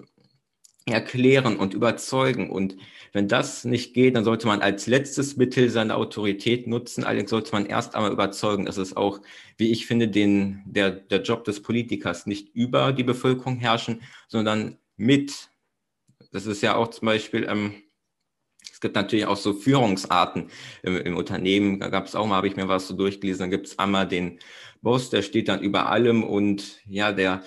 erklären 0.86 1.56
und 1.56 1.74
überzeugen. 1.74 2.50
Und 2.50 2.76
wenn 3.12 3.28
das 3.28 3.64
nicht 3.64 3.94
geht, 3.94 4.16
dann 4.16 4.24
sollte 4.24 4.46
man 4.48 4.60
als 4.60 4.86
letztes 4.88 5.36
Mittel 5.36 5.70
seine 5.70 5.94
Autorität 5.94 6.66
nutzen. 6.66 7.04
Allerdings 7.04 7.30
sollte 7.30 7.52
man 7.52 7.66
erst 7.66 7.94
einmal 7.94 8.10
überzeugen. 8.10 8.64
Das 8.66 8.78
ist 8.78 8.96
auch, 8.96 9.20
wie 9.56 9.70
ich 9.70 9.86
finde, 9.86 10.08
den, 10.08 10.62
der, 10.66 10.90
der 10.90 11.22
Job 11.22 11.44
des 11.44 11.62
Politikers 11.62 12.26
nicht 12.26 12.54
über 12.54 12.92
die 12.92 13.04
Bevölkerung 13.04 13.56
herrschen, 13.56 14.00
sondern 14.26 14.78
mit. 15.02 15.50
Das 16.30 16.46
ist 16.46 16.62
ja 16.62 16.76
auch 16.76 16.88
zum 16.88 17.06
Beispiel, 17.06 17.46
ähm, 17.48 17.74
es 18.72 18.80
gibt 18.80 18.94
natürlich 18.94 19.26
auch 19.26 19.36
so 19.36 19.52
Führungsarten 19.52 20.48
im, 20.82 20.96
im 20.96 21.16
Unternehmen. 21.16 21.80
Da 21.80 21.88
gab 21.88 22.06
es 22.06 22.14
auch 22.14 22.26
mal, 22.26 22.36
habe 22.36 22.48
ich 22.48 22.56
mir 22.56 22.68
was 22.68 22.88
so 22.88 22.94
durchgelesen, 22.94 23.40
dann 23.40 23.50
gibt 23.50 23.66
es 23.66 23.78
einmal 23.78 24.08
den 24.08 24.38
Boss, 24.80 25.10
der 25.10 25.22
steht 25.22 25.48
dann 25.48 25.60
über 25.60 25.88
allem 25.88 26.24
und 26.24 26.80
ja, 26.86 27.12
der 27.12 27.42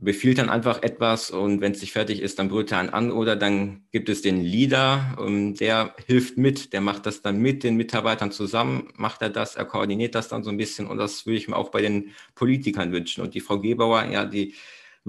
befiehlt 0.00 0.38
dann 0.38 0.48
einfach 0.48 0.82
etwas 0.82 1.30
und 1.30 1.60
wenn 1.60 1.72
es 1.72 1.80
nicht 1.80 1.92
fertig 1.92 2.20
ist, 2.22 2.38
dann 2.38 2.48
brüllt 2.48 2.70
er 2.70 2.78
einen 2.78 2.90
an 2.90 3.10
oder 3.10 3.34
dann 3.34 3.82
gibt 3.90 4.08
es 4.08 4.22
den 4.22 4.40
Leader, 4.42 5.16
ähm, 5.18 5.54
der 5.54 5.94
hilft 6.06 6.38
mit, 6.38 6.72
der 6.72 6.80
macht 6.80 7.04
das 7.04 7.20
dann 7.20 7.40
mit 7.40 7.64
den 7.64 7.76
Mitarbeitern 7.76 8.30
zusammen, 8.30 8.92
macht 8.94 9.22
er 9.22 9.30
das, 9.30 9.56
er 9.56 9.64
koordiniert 9.64 10.14
das 10.14 10.28
dann 10.28 10.44
so 10.44 10.50
ein 10.50 10.56
bisschen 10.56 10.86
und 10.86 10.98
das 10.98 11.26
würde 11.26 11.38
ich 11.38 11.48
mir 11.48 11.56
auch 11.56 11.70
bei 11.70 11.82
den 11.82 12.12
Politikern 12.36 12.92
wünschen. 12.92 13.22
Und 13.22 13.34
die 13.34 13.40
Frau 13.40 13.58
Gebauer, 13.58 14.04
ja, 14.04 14.24
die 14.24 14.54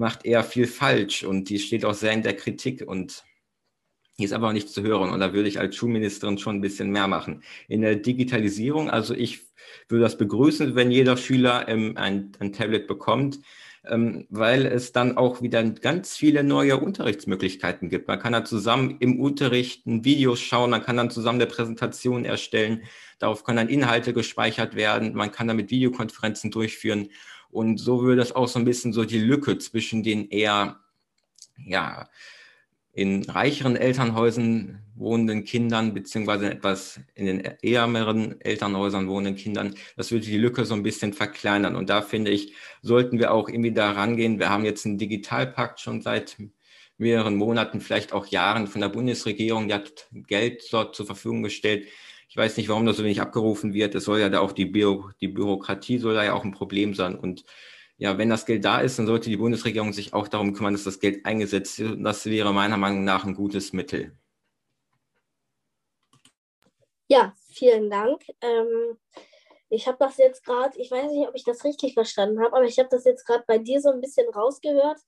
macht 0.00 0.24
eher 0.24 0.42
viel 0.42 0.66
falsch 0.66 1.22
und 1.22 1.48
die 1.48 1.60
steht 1.60 1.84
auch 1.84 1.94
sehr 1.94 2.12
in 2.12 2.22
der 2.22 2.34
Kritik 2.34 2.82
und 2.86 3.24
die 4.18 4.24
ist 4.24 4.32
aber 4.32 4.48
auch 4.48 4.52
nicht 4.52 4.68
zu 4.68 4.82
hören 4.82 5.10
und 5.10 5.20
da 5.20 5.32
würde 5.32 5.48
ich 5.48 5.60
als 5.60 5.76
Schulministerin 5.76 6.38
schon 6.38 6.56
ein 6.56 6.60
bisschen 6.60 6.90
mehr 6.90 7.06
machen. 7.06 7.42
In 7.68 7.82
der 7.82 7.96
Digitalisierung, 7.96 8.90
also 8.90 9.14
ich 9.14 9.46
würde 9.88 10.02
das 10.02 10.18
begrüßen, 10.18 10.74
wenn 10.74 10.90
jeder 10.90 11.16
Schüler 11.16 11.68
ähm, 11.68 11.96
ein, 11.96 12.32
ein 12.40 12.52
Tablet 12.52 12.86
bekommt 12.86 13.38
ähm, 13.88 14.26
weil 14.28 14.66
es 14.66 14.92
dann 14.92 15.16
auch 15.16 15.42
wieder 15.42 15.62
ganz 15.64 16.16
viele 16.16 16.44
neue 16.44 16.78
Unterrichtsmöglichkeiten 16.78 17.88
gibt. 17.88 18.08
Man 18.08 18.18
kann 18.18 18.32
dann 18.32 18.46
zusammen 18.46 18.96
im 19.00 19.18
Unterricht 19.18 19.86
ein 19.86 20.04
Video 20.04 20.36
schauen, 20.36 20.70
man 20.70 20.82
kann 20.82 20.96
dann 20.96 21.10
zusammen 21.10 21.40
eine 21.40 21.50
Präsentation 21.50 22.24
erstellen, 22.24 22.82
darauf 23.18 23.44
können 23.44 23.56
dann 23.56 23.68
Inhalte 23.68 24.12
gespeichert 24.12 24.74
werden, 24.74 25.14
man 25.14 25.32
kann 25.32 25.48
damit 25.48 25.70
Videokonferenzen 25.70 26.50
durchführen 26.50 27.08
und 27.50 27.78
so 27.78 28.02
würde 28.02 28.16
das 28.16 28.32
auch 28.32 28.48
so 28.48 28.58
ein 28.58 28.64
bisschen 28.64 28.92
so 28.92 29.04
die 29.04 29.18
Lücke 29.18 29.58
zwischen 29.58 30.02
den 30.02 30.28
eher, 30.28 30.80
ja, 31.64 32.08
in 32.92 33.24
reicheren 33.24 33.76
Elternhäusern 33.76 34.80
wohnenden 34.96 35.44
Kindern, 35.44 35.94
beziehungsweise 35.94 36.50
etwas 36.50 37.00
in 37.14 37.26
den 37.26 37.40
ärmeren 37.40 38.40
Elternhäusern 38.40 39.08
wohnenden 39.08 39.36
Kindern, 39.36 39.74
das 39.96 40.10
würde 40.10 40.26
die 40.26 40.38
Lücke 40.38 40.64
so 40.64 40.74
ein 40.74 40.82
bisschen 40.82 41.12
verkleinern. 41.12 41.76
Und 41.76 41.88
da 41.88 42.02
finde 42.02 42.30
ich, 42.30 42.54
sollten 42.82 43.18
wir 43.18 43.32
auch 43.32 43.48
irgendwie 43.48 43.72
da 43.72 43.92
rangehen. 43.92 44.38
Wir 44.38 44.50
haben 44.50 44.64
jetzt 44.64 44.84
einen 44.86 44.98
Digitalpakt 44.98 45.80
schon 45.80 46.02
seit 46.02 46.36
mehreren 46.98 47.36
Monaten, 47.36 47.80
vielleicht 47.80 48.12
auch 48.12 48.26
Jahren 48.26 48.66
von 48.66 48.82
der 48.82 48.90
Bundesregierung, 48.90 49.68
die 49.68 49.74
hat 49.74 50.08
Geld 50.12 50.62
dort 50.70 50.94
zur 50.94 51.06
Verfügung 51.06 51.42
gestellt. 51.42 51.86
Ich 52.30 52.36
weiß 52.36 52.56
nicht, 52.56 52.68
warum 52.68 52.86
das 52.86 52.96
so 52.96 53.02
wenig 53.02 53.20
abgerufen 53.20 53.74
wird. 53.74 53.96
Es 53.96 54.04
soll 54.04 54.20
ja 54.20 54.28
da 54.28 54.38
auch 54.38 54.52
die, 54.52 54.64
Bü 54.64 55.02
die 55.20 55.26
Bürokratie 55.26 55.98
soll 55.98 56.14
da 56.14 56.22
ja 56.22 56.32
auch 56.32 56.44
ein 56.44 56.52
Problem 56.52 56.94
sein. 56.94 57.18
Und 57.18 57.44
ja, 57.96 58.18
wenn 58.18 58.30
das 58.30 58.46
Geld 58.46 58.64
da 58.64 58.80
ist, 58.80 59.00
dann 59.00 59.06
sollte 59.06 59.28
die 59.28 59.36
Bundesregierung 59.36 59.92
sich 59.92 60.14
auch 60.14 60.28
darum 60.28 60.52
kümmern, 60.52 60.74
dass 60.74 60.84
das 60.84 61.00
Geld 61.00 61.26
eingesetzt 61.26 61.80
wird. 61.80 61.98
Das 62.06 62.26
wäre 62.26 62.52
meiner 62.54 62.76
Meinung 62.76 63.02
nach 63.02 63.24
ein 63.24 63.34
gutes 63.34 63.72
Mittel. 63.72 64.16
Ja, 67.08 67.34
vielen 67.52 67.90
Dank. 67.90 68.22
Ähm, 68.40 68.96
ich 69.68 69.88
habe 69.88 69.96
das 69.98 70.16
jetzt 70.16 70.44
gerade, 70.44 70.78
ich 70.78 70.88
weiß 70.88 71.10
nicht, 71.10 71.26
ob 71.26 71.34
ich 71.34 71.42
das 71.42 71.64
richtig 71.64 71.94
verstanden 71.94 72.38
habe, 72.38 72.54
aber 72.54 72.64
ich 72.64 72.78
habe 72.78 72.88
das 72.92 73.04
jetzt 73.06 73.26
gerade 73.26 73.42
bei 73.44 73.58
dir 73.58 73.80
so 73.80 73.90
ein 73.90 74.00
bisschen 74.00 74.28
rausgehört, 74.32 75.00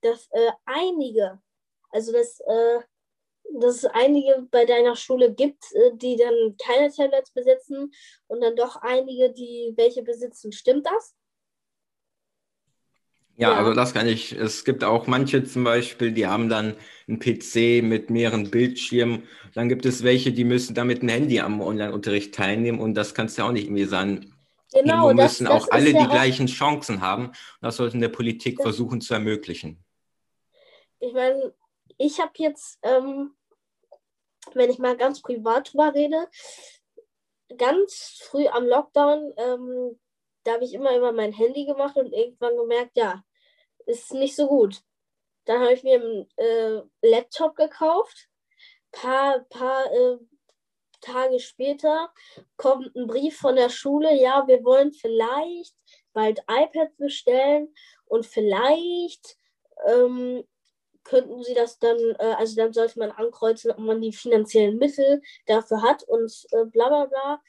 dass 0.00 0.26
äh, 0.32 0.50
einige, 0.64 1.40
also 1.90 2.10
dass, 2.10 2.40
äh, 2.40 2.80
dass 3.52 3.76
es 3.76 3.84
einige 3.84 4.46
bei 4.50 4.64
deiner 4.64 4.96
Schule 4.96 5.32
gibt, 5.32 5.64
äh, 5.72 5.90
die 5.94 6.16
dann 6.16 6.56
keine 6.62 6.90
Tablets 6.90 7.30
besitzen 7.30 7.92
und 8.26 8.40
dann 8.40 8.56
doch 8.56 8.76
einige, 8.76 9.32
die 9.32 9.72
welche 9.76 10.02
besitzen. 10.02 10.52
Stimmt 10.52 10.86
das? 10.86 11.14
Ja, 13.36 13.50
ja, 13.50 13.58
also 13.58 13.74
das 13.74 13.92
kann 13.92 14.06
ich. 14.06 14.32
Es 14.32 14.64
gibt 14.64 14.84
auch 14.84 15.08
manche 15.08 15.42
zum 15.42 15.64
Beispiel, 15.64 16.12
die 16.12 16.26
haben 16.26 16.48
dann 16.48 16.76
einen 17.08 17.18
PC 17.18 17.82
mit 17.82 18.08
mehreren 18.08 18.50
Bildschirmen. 18.50 19.24
Dann 19.54 19.68
gibt 19.68 19.86
es 19.86 20.04
welche, 20.04 20.32
die 20.32 20.44
müssen 20.44 20.74
damit 20.74 21.02
ein 21.02 21.08
Handy 21.08 21.40
am 21.40 21.60
Online-Unterricht 21.60 22.34
teilnehmen 22.34 22.78
und 22.78 22.94
das 22.94 23.12
kann 23.12 23.26
es 23.26 23.36
ja 23.36 23.46
auch 23.46 23.52
nicht 23.52 23.64
irgendwie 23.64 23.86
sein. 23.86 24.32
Genau, 24.72 25.08
Irgendwo 25.08 25.22
müssen 25.22 25.46
das 25.46 25.64
auch 25.64 25.70
alle 25.70 25.90
ja 25.90 26.00
die 26.00 26.06
auch, 26.06 26.10
gleichen 26.10 26.46
Chancen 26.46 27.00
haben. 27.00 27.32
Das 27.60 27.76
sollte 27.76 27.94
in 27.94 28.00
der 28.00 28.08
Politik 28.08 28.56
das, 28.56 28.64
versuchen 28.64 29.00
zu 29.00 29.14
ermöglichen. 29.14 29.84
Ich 31.00 31.12
meine, 31.12 31.52
ich 31.98 32.20
habe 32.20 32.32
jetzt, 32.36 32.78
ähm, 32.82 33.36
wenn 34.52 34.70
ich 34.70 34.78
mal 34.78 34.96
ganz 34.96 35.22
privat 35.22 35.72
drüber 35.72 35.94
rede, 35.94 36.28
ganz 37.56 38.20
früh 38.22 38.46
am 38.48 38.66
Lockdown 38.66 39.32
ähm, 39.36 39.98
da 40.44 40.52
habe 40.52 40.64
ich 40.64 40.74
immer 40.74 40.96
über 40.96 41.12
mein 41.12 41.32
Handy 41.32 41.64
gemacht 41.64 41.96
und 41.96 42.12
irgendwann 42.12 42.56
gemerkt, 42.56 42.96
ja, 42.96 43.24
ist 43.86 44.12
nicht 44.12 44.36
so 44.36 44.46
gut. 44.46 44.82
Dann 45.46 45.60
habe 45.60 45.72
ich 45.72 45.82
mir 45.82 46.00
einen 46.00 46.28
äh, 46.36 46.82
Laptop 47.02 47.56
gekauft. 47.56 48.28
Paar, 48.92 49.40
paar 49.48 49.92
äh, 49.92 50.18
Tage 51.00 51.40
später 51.40 52.12
kommt 52.56 52.94
ein 52.94 53.06
Brief 53.06 53.36
von 53.38 53.56
der 53.56 53.68
Schule, 53.68 54.14
ja, 54.14 54.46
wir 54.46 54.64
wollen 54.64 54.92
vielleicht 54.92 55.74
bald 56.12 56.40
iPads 56.48 56.96
bestellen 56.96 57.74
und 58.06 58.24
vielleicht 58.24 59.36
ähm, 59.86 60.46
könnten 61.04 61.42
sie 61.42 61.54
das 61.54 61.78
dann, 61.78 61.98
äh, 62.18 62.34
also 62.38 62.56
dann 62.56 62.72
sollte 62.72 62.98
man 62.98 63.10
ankreuzen, 63.10 63.70
ob 63.70 63.78
man 63.78 64.00
die 64.00 64.12
finanziellen 64.12 64.78
Mittel 64.78 65.22
dafür 65.46 65.82
hat 65.82 66.02
und 66.04 66.46
äh, 66.52 66.64
bla 66.66 66.88
bla 66.88 67.06
bla. 67.06 67.42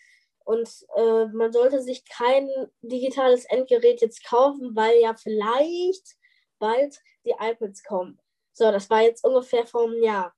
Und 0.43 0.69
äh, 0.95 1.25
man 1.25 1.51
sollte 1.51 1.81
sich 1.81 2.05
kein 2.05 2.47
digitales 2.81 3.45
Endgerät 3.45 4.01
jetzt 4.01 4.23
kaufen, 4.23 4.75
weil 4.75 4.99
ja 4.99 5.15
vielleicht 5.15 6.15
bald 6.59 7.01
die 7.25 7.33
iPads 7.39 7.83
kommen. 7.83 8.19
So, 8.53 8.71
das 8.71 8.89
war 8.89 9.01
jetzt 9.01 9.25
ungefähr 9.25 9.65
vor 9.65 9.85
einem 9.85 10.03
Jahr. 10.03 10.33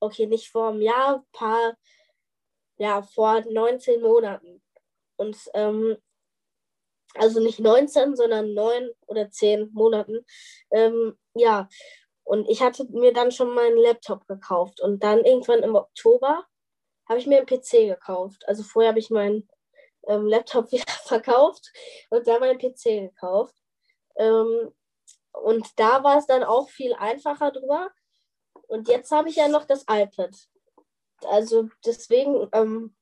Okay, 0.00 0.26
nicht 0.26 0.48
vor 0.48 0.70
einem 0.70 0.80
Jahr, 0.80 1.24
paar, 1.32 1.76
ja, 2.78 3.02
vor 3.02 3.42
19 3.42 4.00
Monaten. 4.00 4.62
Und 5.16 5.36
ähm, 5.52 5.98
also 7.14 7.40
nicht 7.40 7.60
19, 7.60 8.16
sondern 8.16 8.54
9 8.54 8.90
oder 9.06 9.30
10 9.30 9.70
Monaten. 9.72 10.24
Ähm, 10.70 11.18
ja, 11.34 11.68
und 12.30 12.48
ich 12.48 12.62
hatte 12.62 12.84
mir 12.90 13.12
dann 13.12 13.32
schon 13.32 13.52
meinen 13.54 13.76
Laptop 13.76 14.24
gekauft. 14.28 14.80
Und 14.80 15.02
dann 15.02 15.24
irgendwann 15.24 15.64
im 15.64 15.74
Oktober 15.74 16.46
habe 17.08 17.18
ich 17.18 17.26
mir 17.26 17.38
einen 17.38 17.46
PC 17.46 17.88
gekauft. 17.88 18.46
Also 18.46 18.62
vorher 18.62 18.90
habe 18.90 19.00
ich 19.00 19.10
meinen 19.10 19.48
ähm, 20.06 20.28
Laptop 20.28 20.70
wieder 20.72 20.84
verkauft 21.06 21.72
und 22.08 22.28
dann 22.28 22.38
meinen 22.38 22.60
PC 22.60 23.10
gekauft. 23.10 23.56
Ähm, 24.14 24.72
und 25.32 25.66
da 25.74 26.04
war 26.04 26.18
es 26.18 26.26
dann 26.26 26.44
auch 26.44 26.70
viel 26.70 26.94
einfacher 26.94 27.50
drüber. 27.50 27.90
Und 28.68 28.86
jetzt 28.86 29.10
habe 29.10 29.28
ich 29.28 29.34
ja 29.34 29.48
noch 29.48 29.64
das 29.64 29.82
iPad. 29.90 30.30
Also 31.24 31.68
deswegen, 31.84 32.48
ähm, 32.52 32.94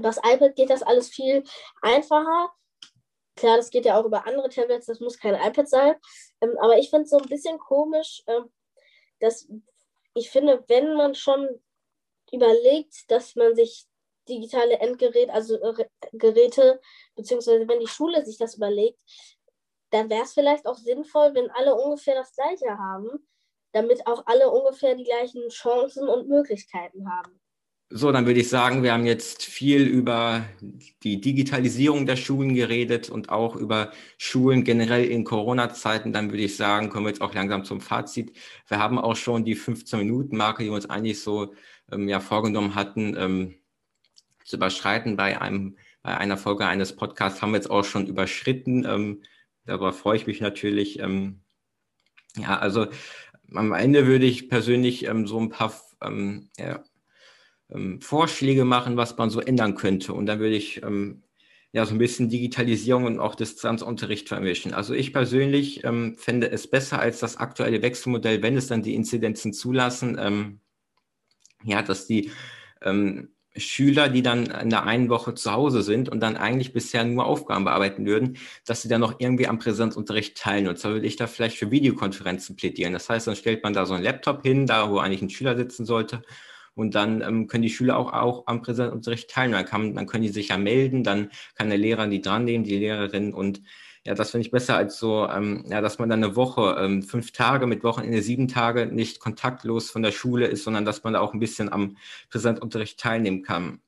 das 0.00 0.16
iPad 0.16 0.56
geht 0.56 0.70
das 0.70 0.82
alles 0.82 1.10
viel 1.10 1.44
einfacher. 1.82 2.54
Klar, 3.36 3.58
das 3.58 3.68
geht 3.68 3.84
ja 3.84 4.00
auch 4.00 4.06
über 4.06 4.26
andere 4.26 4.48
Tablets, 4.48 4.86
das 4.86 5.00
muss 5.00 5.18
kein 5.18 5.34
iPad 5.34 5.68
sein. 5.68 5.94
Ähm, 6.40 6.56
aber 6.60 6.78
ich 6.78 6.90
finde 6.90 7.04
es 7.04 7.10
so 7.10 7.18
ein 7.18 7.28
bisschen 7.28 7.58
komisch, 7.58 8.22
ähm, 8.26 8.50
dass 9.20 9.48
ich 10.14 10.30
finde, 10.30 10.64
wenn 10.68 10.94
man 10.94 11.14
schon 11.14 11.60
überlegt, 12.32 13.10
dass 13.10 13.36
man 13.36 13.54
sich 13.54 13.86
digitale 14.28 14.78
Endgeräte, 14.78 15.32
also 15.32 15.56
äh, 15.56 15.86
Geräte, 16.12 16.80
beziehungsweise 17.16 17.66
wenn 17.68 17.80
die 17.80 17.86
Schule 17.86 18.24
sich 18.24 18.38
das 18.38 18.56
überlegt, 18.56 19.00
dann 19.90 20.08
wäre 20.08 20.22
es 20.22 20.34
vielleicht 20.34 20.66
auch 20.66 20.76
sinnvoll, 20.76 21.34
wenn 21.34 21.50
alle 21.50 21.74
ungefähr 21.74 22.14
das 22.14 22.32
Gleiche 22.32 22.78
haben, 22.78 23.26
damit 23.72 24.06
auch 24.06 24.24
alle 24.26 24.50
ungefähr 24.50 24.94
die 24.94 25.04
gleichen 25.04 25.48
Chancen 25.48 26.08
und 26.08 26.28
Möglichkeiten 26.28 27.10
haben. 27.10 27.39
So, 27.92 28.12
dann 28.12 28.24
würde 28.24 28.38
ich 28.38 28.48
sagen, 28.48 28.84
wir 28.84 28.92
haben 28.92 29.04
jetzt 29.04 29.42
viel 29.44 29.82
über 29.82 30.44
die 31.02 31.20
Digitalisierung 31.20 32.06
der 32.06 32.14
Schulen 32.14 32.54
geredet 32.54 33.10
und 33.10 33.30
auch 33.30 33.56
über 33.56 33.90
Schulen 34.16 34.62
generell 34.62 35.06
in 35.06 35.24
Corona-Zeiten. 35.24 36.12
Dann 36.12 36.30
würde 36.30 36.44
ich 36.44 36.56
sagen, 36.56 36.88
kommen 36.88 37.06
wir 37.06 37.10
jetzt 37.10 37.20
auch 37.20 37.34
langsam 37.34 37.64
zum 37.64 37.80
Fazit. 37.80 38.32
Wir 38.68 38.78
haben 38.78 38.96
auch 38.96 39.16
schon 39.16 39.44
die 39.44 39.56
15-Minuten-Marke, 39.56 40.62
die 40.62 40.68
wir 40.68 40.74
uns 40.76 40.88
eigentlich 40.88 41.20
so 41.20 41.52
ähm, 41.90 42.08
ja, 42.08 42.20
vorgenommen 42.20 42.76
hatten, 42.76 43.16
ähm, 43.16 43.54
zu 44.44 44.56
überschreiten 44.56 45.16
bei 45.16 45.40
einem 45.40 45.76
bei 46.02 46.16
einer 46.16 46.36
Folge 46.36 46.66
eines 46.66 46.96
Podcasts 46.96 47.42
haben 47.42 47.50
wir 47.50 47.56
jetzt 47.56 47.70
auch 47.70 47.84
schon 47.84 48.06
überschritten. 48.06 48.86
Ähm, 48.86 49.22
darüber 49.66 49.92
freue 49.92 50.16
ich 50.16 50.26
mich 50.26 50.40
natürlich. 50.40 50.98
Ähm, 51.00 51.40
ja, 52.36 52.58
also 52.58 52.86
am 53.52 53.72
Ende 53.72 54.06
würde 54.06 54.26
ich 54.26 54.48
persönlich 54.48 55.06
ähm, 55.06 55.26
so 55.26 55.38
ein 55.40 55.50
paar 55.50 55.74
ähm, 56.02 56.50
ja, 56.56 56.82
ähm, 57.72 58.00
Vorschläge 58.00 58.64
machen, 58.64 58.96
was 58.96 59.16
man 59.16 59.30
so 59.30 59.40
ändern 59.40 59.74
könnte. 59.74 60.12
Und 60.12 60.26
dann 60.26 60.40
würde 60.40 60.56
ich 60.56 60.82
ähm, 60.82 61.22
ja 61.72 61.86
so 61.86 61.94
ein 61.94 61.98
bisschen 61.98 62.28
Digitalisierung 62.28 63.04
und 63.04 63.20
auch 63.20 63.34
Distanzunterricht 63.34 64.28
vermischen. 64.28 64.74
Also 64.74 64.94
ich 64.94 65.12
persönlich 65.12 65.84
ähm, 65.84 66.16
fände 66.16 66.50
es 66.50 66.68
besser 66.68 66.98
als 66.98 67.20
das 67.20 67.36
aktuelle 67.36 67.82
Wechselmodell, 67.82 68.42
wenn 68.42 68.56
es 68.56 68.66
dann 68.66 68.82
die 68.82 68.94
Inzidenzen 68.94 69.52
zulassen, 69.52 70.18
ähm, 70.20 70.60
ja, 71.62 71.82
dass 71.82 72.06
die 72.06 72.30
ähm, 72.82 73.30
Schüler, 73.56 74.08
die 74.08 74.22
dann 74.22 74.46
in 74.46 74.70
der 74.70 74.84
einen 74.84 75.08
Woche 75.08 75.34
zu 75.34 75.52
Hause 75.52 75.82
sind 75.82 76.08
und 76.08 76.20
dann 76.20 76.36
eigentlich 76.36 76.72
bisher 76.72 77.04
nur 77.04 77.26
Aufgaben 77.26 77.64
bearbeiten 77.64 78.06
würden, 78.06 78.38
dass 78.64 78.82
sie 78.82 78.88
dann 78.88 79.00
noch 79.00 79.16
irgendwie 79.18 79.48
am 79.48 79.58
Präsenzunterricht 79.58 80.36
teilen. 80.36 80.68
Und 80.68 80.78
zwar 80.78 80.92
würde 80.92 81.06
ich 81.06 81.16
da 81.16 81.26
vielleicht 81.26 81.58
für 81.58 81.70
Videokonferenzen 81.70 82.56
plädieren. 82.56 82.92
Das 82.92 83.08
heißt, 83.08 83.26
dann 83.26 83.36
stellt 83.36 83.64
man 83.64 83.72
da 83.72 83.86
so 83.86 83.94
einen 83.94 84.04
Laptop 84.04 84.42
hin, 84.42 84.66
da 84.66 84.88
wo 84.90 84.98
eigentlich 84.98 85.22
ein 85.22 85.30
Schüler 85.30 85.56
sitzen 85.56 85.84
sollte 85.84 86.22
und 86.74 86.94
dann 86.94 87.22
ähm, 87.22 87.46
können 87.46 87.62
die 87.62 87.70
Schüler 87.70 87.96
auch, 87.98 88.12
auch 88.12 88.46
am 88.46 88.62
Präsenzunterricht 88.62 89.30
teilnehmen. 89.30 89.62
Dann, 89.62 89.66
kann, 89.66 89.94
dann 89.94 90.06
können 90.06 90.22
die 90.22 90.30
sich 90.30 90.48
ja 90.48 90.58
melden, 90.58 91.04
dann 91.04 91.30
kann 91.54 91.68
der 91.68 91.78
Lehrer 91.78 92.06
die 92.06 92.20
dran 92.20 92.44
nehmen, 92.44 92.64
die 92.64 92.78
Lehrerin. 92.78 93.34
Und 93.34 93.62
ja, 94.04 94.14
das 94.14 94.30
finde 94.30 94.46
ich 94.46 94.50
besser 94.50 94.76
als 94.76 94.98
so, 94.98 95.28
ähm, 95.28 95.64
ja, 95.68 95.80
dass 95.80 95.98
man 95.98 96.08
dann 96.08 96.24
eine 96.24 96.34
Woche, 96.36 96.76
ähm, 96.80 97.02
fünf 97.02 97.32
Tage 97.32 97.66
mit 97.66 97.84
Wochenende 97.84 98.22
sieben 98.22 98.48
Tage 98.48 98.86
nicht 98.86 99.20
kontaktlos 99.20 99.90
von 99.90 100.02
der 100.02 100.12
Schule 100.12 100.46
ist, 100.46 100.64
sondern 100.64 100.84
dass 100.84 101.04
man 101.04 101.12
da 101.12 101.20
auch 101.20 101.34
ein 101.34 101.40
bisschen 101.40 101.70
am 101.70 101.96
Präsenzunterricht 102.30 102.98
teilnehmen 102.98 103.42
kann. 103.42 103.80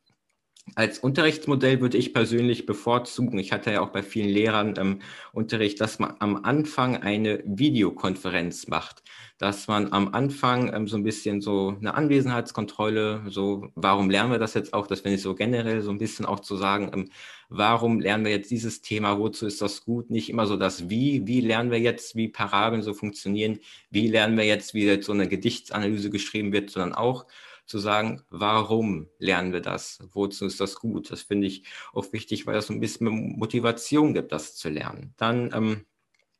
Als 0.76 1.00
Unterrichtsmodell 1.00 1.80
würde 1.80 1.98
ich 1.98 2.14
persönlich 2.14 2.66
bevorzugen, 2.66 3.38
ich 3.38 3.52
hatte 3.52 3.72
ja 3.72 3.80
auch 3.80 3.90
bei 3.90 4.02
vielen 4.02 4.28
Lehrern 4.28 4.74
ähm, 4.78 5.00
Unterricht, 5.32 5.80
dass 5.80 5.98
man 5.98 6.14
am 6.20 6.44
Anfang 6.44 6.96
eine 6.96 7.42
Videokonferenz 7.44 8.68
macht, 8.68 9.02
dass 9.38 9.66
man 9.66 9.92
am 9.92 10.14
Anfang 10.14 10.72
ähm, 10.72 10.86
so 10.86 10.96
ein 10.96 11.02
bisschen 11.02 11.40
so 11.40 11.76
eine 11.78 11.94
Anwesenheitskontrolle, 11.94 13.24
so 13.28 13.70
warum 13.74 14.08
lernen 14.08 14.30
wir 14.30 14.38
das 14.38 14.54
jetzt 14.54 14.72
auch, 14.72 14.86
das 14.86 15.00
finde 15.00 15.16
ich 15.16 15.22
so 15.22 15.34
generell 15.34 15.82
so 15.82 15.90
ein 15.90 15.98
bisschen 15.98 16.24
auch 16.26 16.40
zu 16.40 16.56
sagen, 16.56 16.90
ähm, 16.94 17.10
warum 17.48 18.00
lernen 18.00 18.24
wir 18.24 18.32
jetzt 18.32 18.50
dieses 18.50 18.80
Thema, 18.82 19.18
wozu 19.18 19.46
ist 19.46 19.60
das 19.60 19.84
gut, 19.84 20.10
nicht 20.10 20.30
immer 20.30 20.46
so 20.46 20.56
das 20.56 20.88
Wie, 20.88 21.26
wie 21.26 21.40
lernen 21.40 21.72
wir 21.72 21.80
jetzt, 21.80 22.14
wie 22.14 22.28
Parabeln 22.28 22.82
so 22.82 22.94
funktionieren, 22.94 23.58
wie 23.90 24.06
lernen 24.06 24.38
wir 24.38 24.46
jetzt, 24.46 24.74
wie 24.74 24.84
jetzt 24.86 25.06
so 25.06 25.12
eine 25.12 25.28
Gedichtsanalyse 25.28 26.08
geschrieben 26.08 26.52
wird, 26.52 26.70
sondern 26.70 26.94
auch, 26.94 27.26
zu 27.66 27.78
sagen, 27.78 28.22
warum 28.28 29.08
lernen 29.18 29.52
wir 29.52 29.60
das? 29.60 29.98
Wozu 30.12 30.46
ist 30.46 30.60
das 30.60 30.76
gut? 30.76 31.10
Das 31.10 31.22
finde 31.22 31.46
ich 31.46 31.64
auch 31.92 32.12
wichtig, 32.12 32.46
weil 32.46 32.60
so 32.60 32.72
ein 32.72 32.80
bisschen 32.80 33.08
Motivation 33.38 34.14
gibt, 34.14 34.32
das 34.32 34.56
zu 34.56 34.68
lernen. 34.68 35.14
Dann 35.16 35.50
ähm, 35.54 35.84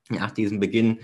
nach 0.08 0.30
diesem 0.30 0.60
Beginn, 0.60 1.00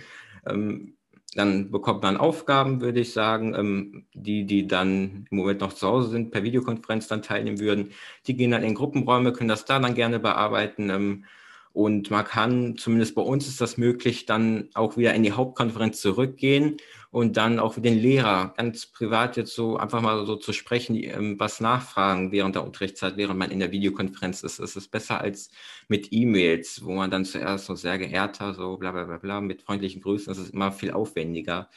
ähm, 0.46 0.96
dann 1.34 1.70
bekommt 1.70 2.02
man 2.02 2.16
Aufgaben, 2.16 2.80
würde 2.80 3.00
ich 3.00 3.12
sagen, 3.12 3.54
ähm, 3.54 4.06
die, 4.14 4.44
die 4.44 4.66
dann 4.66 5.26
im 5.30 5.36
Moment 5.36 5.60
noch 5.60 5.72
zu 5.72 5.86
Hause 5.86 6.10
sind, 6.10 6.30
per 6.30 6.42
Videokonferenz 6.42 7.06
dann 7.06 7.22
teilnehmen 7.22 7.60
würden. 7.60 7.92
Die 8.26 8.36
gehen 8.36 8.50
dann 8.50 8.62
in 8.62 8.74
Gruppenräume, 8.74 9.32
können 9.32 9.48
das 9.48 9.64
da 9.64 9.78
dann 9.78 9.94
gerne 9.94 10.18
bearbeiten. 10.18 10.90
Ähm, 10.90 11.24
und 11.72 12.10
man 12.10 12.24
kann, 12.24 12.76
zumindest 12.76 13.14
bei 13.14 13.22
uns 13.22 13.46
ist 13.46 13.60
das 13.60 13.76
möglich, 13.76 14.26
dann 14.26 14.68
auch 14.74 14.96
wieder 14.96 15.14
in 15.14 15.22
die 15.22 15.32
Hauptkonferenz 15.32 16.00
zurückgehen 16.00 16.78
und 17.10 17.36
dann 17.38 17.58
auch 17.58 17.74
für 17.74 17.80
den 17.80 17.98
Lehrer 17.98 18.52
ganz 18.56 18.86
privat 18.86 19.36
jetzt 19.36 19.54
so 19.54 19.78
einfach 19.78 20.02
mal 20.02 20.26
so 20.26 20.36
zu 20.36 20.52
sprechen, 20.52 20.94
ähm, 20.96 21.40
was 21.40 21.60
nachfragen 21.60 22.32
während 22.32 22.54
der 22.54 22.64
Unterrichtszeit, 22.64 23.16
während 23.16 23.38
man 23.38 23.50
in 23.50 23.60
der 23.60 23.72
Videokonferenz 23.72 24.42
ist. 24.42 24.58
Es 24.58 24.76
ist 24.76 24.90
besser 24.90 25.20
als 25.20 25.50
mit 25.88 26.08
E-Mails, 26.12 26.84
wo 26.84 26.94
man 26.94 27.10
dann 27.10 27.24
zuerst 27.24 27.66
so 27.66 27.74
sehr 27.74 27.98
geehrter, 27.98 28.52
so 28.54 28.76
bla 28.76 28.92
bla 28.92 29.04
bla 29.04 29.16
bla, 29.18 29.40
mit 29.40 29.62
freundlichen 29.62 30.02
Grüßen, 30.02 30.30
das 30.30 30.38
ist 30.38 30.52
immer 30.52 30.70
viel 30.70 30.90
aufwendiger. 30.90 31.70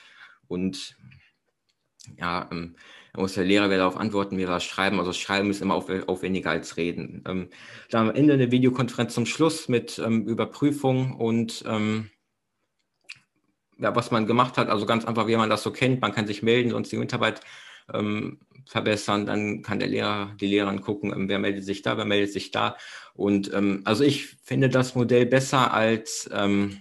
Und 0.47 0.97
ja, 2.17 2.49
ähm, 2.51 2.75
da 3.13 3.21
muss 3.21 3.33
der 3.33 3.45
Lehrer 3.45 3.67
wieder 3.67 3.79
darauf 3.79 3.97
antworten, 3.97 4.35
wie 4.37 4.41
wir 4.41 4.47
das 4.47 4.63
schreiben. 4.65 4.99
Also 4.99 5.13
Schreiben 5.13 5.49
ist 5.49 5.61
immer 5.61 5.75
aufwendiger 5.75 6.49
als 6.49 6.77
Reden. 6.77 7.23
Ähm, 7.27 7.49
dann 7.89 8.09
am 8.09 8.15
Ende 8.15 8.33
eine 8.33 8.51
Videokonferenz 8.51 9.13
zum 9.13 9.25
Schluss 9.25 9.69
mit 9.69 9.97
Überprüfung 9.97 11.15
und 11.15 11.63
ja, 13.81 13.95
was 13.95 14.11
man 14.11 14.27
gemacht 14.27 14.57
hat, 14.57 14.69
also 14.69 14.85
ganz 14.85 15.05
einfach, 15.05 15.27
wie 15.27 15.35
man 15.35 15.49
das 15.49 15.63
so 15.63 15.71
kennt, 15.71 16.01
man 16.01 16.13
kann 16.13 16.27
sich 16.27 16.43
melden, 16.43 16.69
sonst 16.69 16.91
die 16.91 16.97
Mitarbeit 16.97 17.41
ähm, 17.93 18.39
verbessern, 18.67 19.25
dann 19.25 19.63
kann 19.63 19.79
der 19.79 19.89
Lehrer, 19.89 20.35
die 20.39 20.47
Lehrerin 20.47 20.81
gucken, 20.81 21.11
ähm, 21.11 21.27
wer 21.27 21.39
meldet 21.39 21.65
sich 21.65 21.81
da, 21.81 21.97
wer 21.97 22.05
meldet 22.05 22.31
sich 22.31 22.51
da. 22.51 22.77
Und 23.13 23.53
ähm, 23.53 23.81
also 23.85 24.03
ich 24.03 24.27
finde 24.43 24.69
das 24.69 24.95
Modell 24.95 25.25
besser 25.25 25.73
als 25.73 26.29
ähm, 26.31 26.77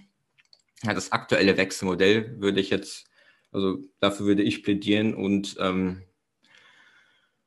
ja, 0.83 0.93
das 0.93 1.11
aktuelle 1.11 1.57
Wechselmodell, 1.57 2.39
würde 2.39 2.59
ich 2.59 2.69
jetzt, 2.69 3.07
also 3.51 3.79
dafür 3.99 4.27
würde 4.27 4.43
ich 4.43 4.63
plädieren. 4.63 5.13
Und 5.13 5.57
ähm, 5.59 6.03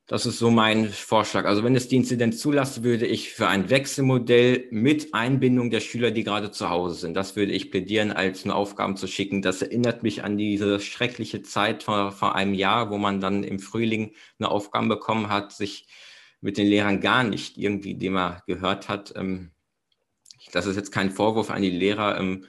das 0.07 0.27
ist 0.27 0.39
so 0.39 0.51
mein 0.51 0.91
Vorschlag. 0.91 1.47
Also 1.47 1.65
wenn 1.65 1.75
es 1.75 1.89
die 1.89 1.97
Inzidenz 1.97 2.39
zulassen, 2.39 2.85
würde 2.85 3.07
ich 3.07 3.31
für 3.31 3.49
ein 3.49 3.71
Wechselmodell 3.71 4.67
mit 4.71 5.15
Einbindung 5.15 5.71
der 5.71 5.81
Schüler, 5.81 6.11
die 6.11 6.25
gerade 6.25 6.51
zu 6.51 6.69
Hause 6.69 6.97
sind, 6.97 7.15
das 7.15 7.37
würde 7.37 7.53
ich 7.53 7.71
plädieren, 7.71 8.13
als 8.13 8.45
nur 8.45 8.55
Aufgaben 8.55 8.97
zu 8.99 9.07
schicken. 9.07 9.41
Das 9.41 9.63
erinnert 9.63 10.03
mich 10.03 10.23
an 10.23 10.37
diese 10.37 10.79
schreckliche 10.79 11.43
Zeit 11.43 11.83
vor, 11.83 12.13
vor 12.13 12.35
einem 12.35 12.53
Jahr, 12.53 12.91
wo 12.91 12.99
man 12.99 13.21
dann 13.21 13.45
im 13.45 13.59
Frühling 13.59 14.15
eine 14.39 14.51
Aufgabe 14.51 14.89
bekommen 14.89 15.31
hat, 15.31 15.53
sich 15.53 15.87
mit 16.43 16.59
den 16.59 16.67
Lehrern 16.67 17.01
gar 17.01 17.25
nicht 17.25 17.57
irgendwie, 17.57 17.95
dem 17.95 18.17
er 18.17 18.43
gehört 18.47 18.91
hat. 18.91 19.15
Ähm, 19.17 19.53
das 20.53 20.67
ist 20.67 20.77
jetzt 20.77 20.93
kein 20.93 21.11
Vorwurf 21.11 21.51
an 21.51 21.63
die 21.63 21.71
Lehrer. 21.71 22.19
Ähm, 22.19 22.45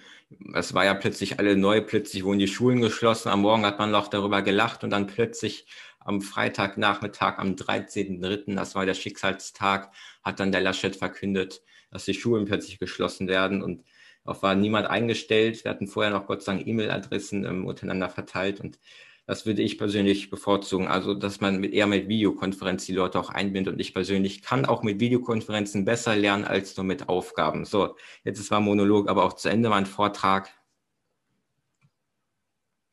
es 0.53 0.73
war 0.73 0.83
ja 0.83 0.93
plötzlich 0.93 1.39
alle 1.39 1.55
neu, 1.55 1.79
plötzlich 1.79 2.25
wurden 2.25 2.39
die 2.39 2.49
Schulen 2.49 2.81
geschlossen. 2.81 3.29
Am 3.29 3.41
Morgen 3.41 3.65
hat 3.65 3.79
man 3.79 3.91
noch 3.91 4.09
darüber 4.09 4.41
gelacht 4.41 4.83
und 4.83 4.89
dann 4.89 5.07
plötzlich 5.07 5.65
am 6.05 6.21
Freitagnachmittag, 6.21 7.39
am 7.39 7.55
13.03., 7.55 8.55
das 8.55 8.75
war 8.75 8.85
der 8.85 8.93
Schicksalstag, 8.93 9.91
hat 10.23 10.39
dann 10.39 10.51
der 10.51 10.61
Laschet 10.61 10.95
verkündet, 10.95 11.61
dass 11.91 12.05
die 12.05 12.13
Schulen 12.13 12.45
plötzlich 12.45 12.79
geschlossen 12.79 13.27
werden 13.27 13.61
und 13.61 13.83
auch 14.23 14.41
war 14.41 14.55
niemand 14.55 14.87
eingestellt. 14.87 15.63
Wir 15.63 15.71
hatten 15.71 15.87
vorher 15.87 16.11
noch 16.11 16.27
Gott 16.27 16.43
sei 16.43 16.53
Dank 16.53 16.67
E-Mail-Adressen 16.67 17.43
ähm, 17.45 17.65
untereinander 17.65 18.09
verteilt 18.09 18.59
und 18.61 18.79
das 19.27 19.47
würde 19.47 19.63
ich 19.63 19.79
persönlich 19.79 20.29
bevorzugen. 20.29 20.87
Also, 20.87 21.15
dass 21.15 21.41
man 21.41 21.59
mit, 21.59 21.73
eher 21.73 21.87
mit 21.87 22.07
Videokonferenz 22.07 22.85
die 22.85 22.93
Leute 22.93 23.19
auch 23.19 23.29
einbindet 23.29 23.73
und 23.73 23.79
ich 23.79 23.93
persönlich 23.93 24.43
kann 24.43 24.65
auch 24.65 24.83
mit 24.83 24.99
Videokonferenzen 24.99 25.85
besser 25.85 26.15
lernen 26.15 26.45
als 26.45 26.77
nur 26.77 26.83
mit 26.85 27.09
Aufgaben. 27.09 27.65
So, 27.65 27.95
jetzt 28.23 28.39
ist 28.39 28.47
zwar 28.47 28.59
Monolog, 28.61 29.09
aber 29.09 29.23
auch 29.23 29.33
zu 29.33 29.49
Ende 29.49 29.69
mein 29.69 29.87
Vortrag. 29.87 30.51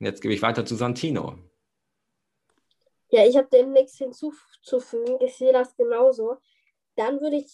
Jetzt 0.01 0.23
gebe 0.23 0.33
ich 0.35 0.43
weiter 0.43 0.65
zu 0.65 0.75
Santino. 0.77 1.39
Ja, 3.13 3.27
ich 3.27 3.37
habe 3.37 3.49
dem 3.53 3.73
nichts 3.73 3.99
hinzuzufügen. 3.99 5.19
Ich 5.21 5.37
sehe 5.37 5.53
das 5.53 5.77
genauso. 5.77 6.39
Dann 6.97 7.21
würde 7.21 7.37
ich 7.37 7.47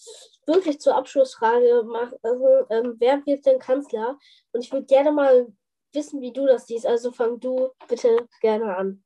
wirklich 0.45 0.79
zur 0.79 0.95
Abschlussfrage 0.95 1.83
machen, 1.83 2.17
also, 2.23 2.47
ähm, 2.69 2.95
wer 2.97 3.25
wird 3.25 3.45
denn 3.45 3.59
Kanzler? 3.59 4.17
Und 4.53 4.63
ich 4.63 4.71
würde 4.71 4.85
gerne 4.85 5.11
mal 5.11 5.47
wissen, 5.93 6.21
wie 6.21 6.31
du 6.31 6.45
das 6.45 6.67
siehst. 6.67 6.85
Also 6.85 7.11
fang 7.11 7.39
du 7.41 7.69
bitte 7.89 8.27
gerne 8.41 8.75
an. 8.75 9.03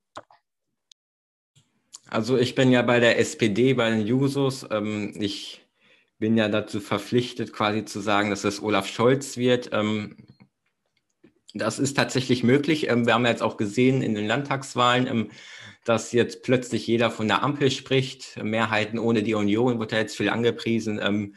Also 2.08 2.38
ich 2.38 2.54
bin 2.54 2.72
ja 2.72 2.84
bei 2.84 3.00
der 3.00 3.18
SPD, 3.18 3.74
bei 3.74 3.90
den 3.90 4.06
Jusos. 4.06 4.68
Ähm, 4.70 5.16
ich 5.20 5.66
bin 6.20 6.38
ja 6.38 6.50
dazu 6.50 6.80
verpflichtet, 6.80 7.52
quasi 7.52 7.84
zu 7.86 8.00
sagen, 8.00 8.30
dass 8.30 8.44
es 8.44 8.62
Olaf 8.62 8.86
Scholz 8.86 9.38
wird. 9.38 9.70
Ähm, 9.74 10.18
das 11.54 11.80
ist 11.80 11.96
tatsächlich 11.96 12.44
möglich. 12.44 12.90
Ähm, 12.90 13.06
wir 13.06 13.14
haben 13.14 13.26
jetzt 13.26 13.44
auch 13.44 13.58
gesehen 13.58 14.02
in 14.02 14.16
den 14.16 14.28
Landtagswahlen, 14.28 15.08
ähm, 15.08 15.32
dass 15.86 16.12
jetzt 16.12 16.44
plötzlich 16.44 16.88
jeder 16.88 17.12
von 17.12 17.28
der 17.28 17.44
Ampel 17.44 17.70
spricht. 17.70 18.42
Mehrheiten 18.42 19.00
ohne 19.00 19.24
die 19.24 19.36
Union 19.36 19.80
wird 19.80 19.92
ja 19.92 20.00
jetzt 20.00 20.18
viel 20.18 20.30
angepriesen. 20.30 21.00
Ähm, 21.02 21.36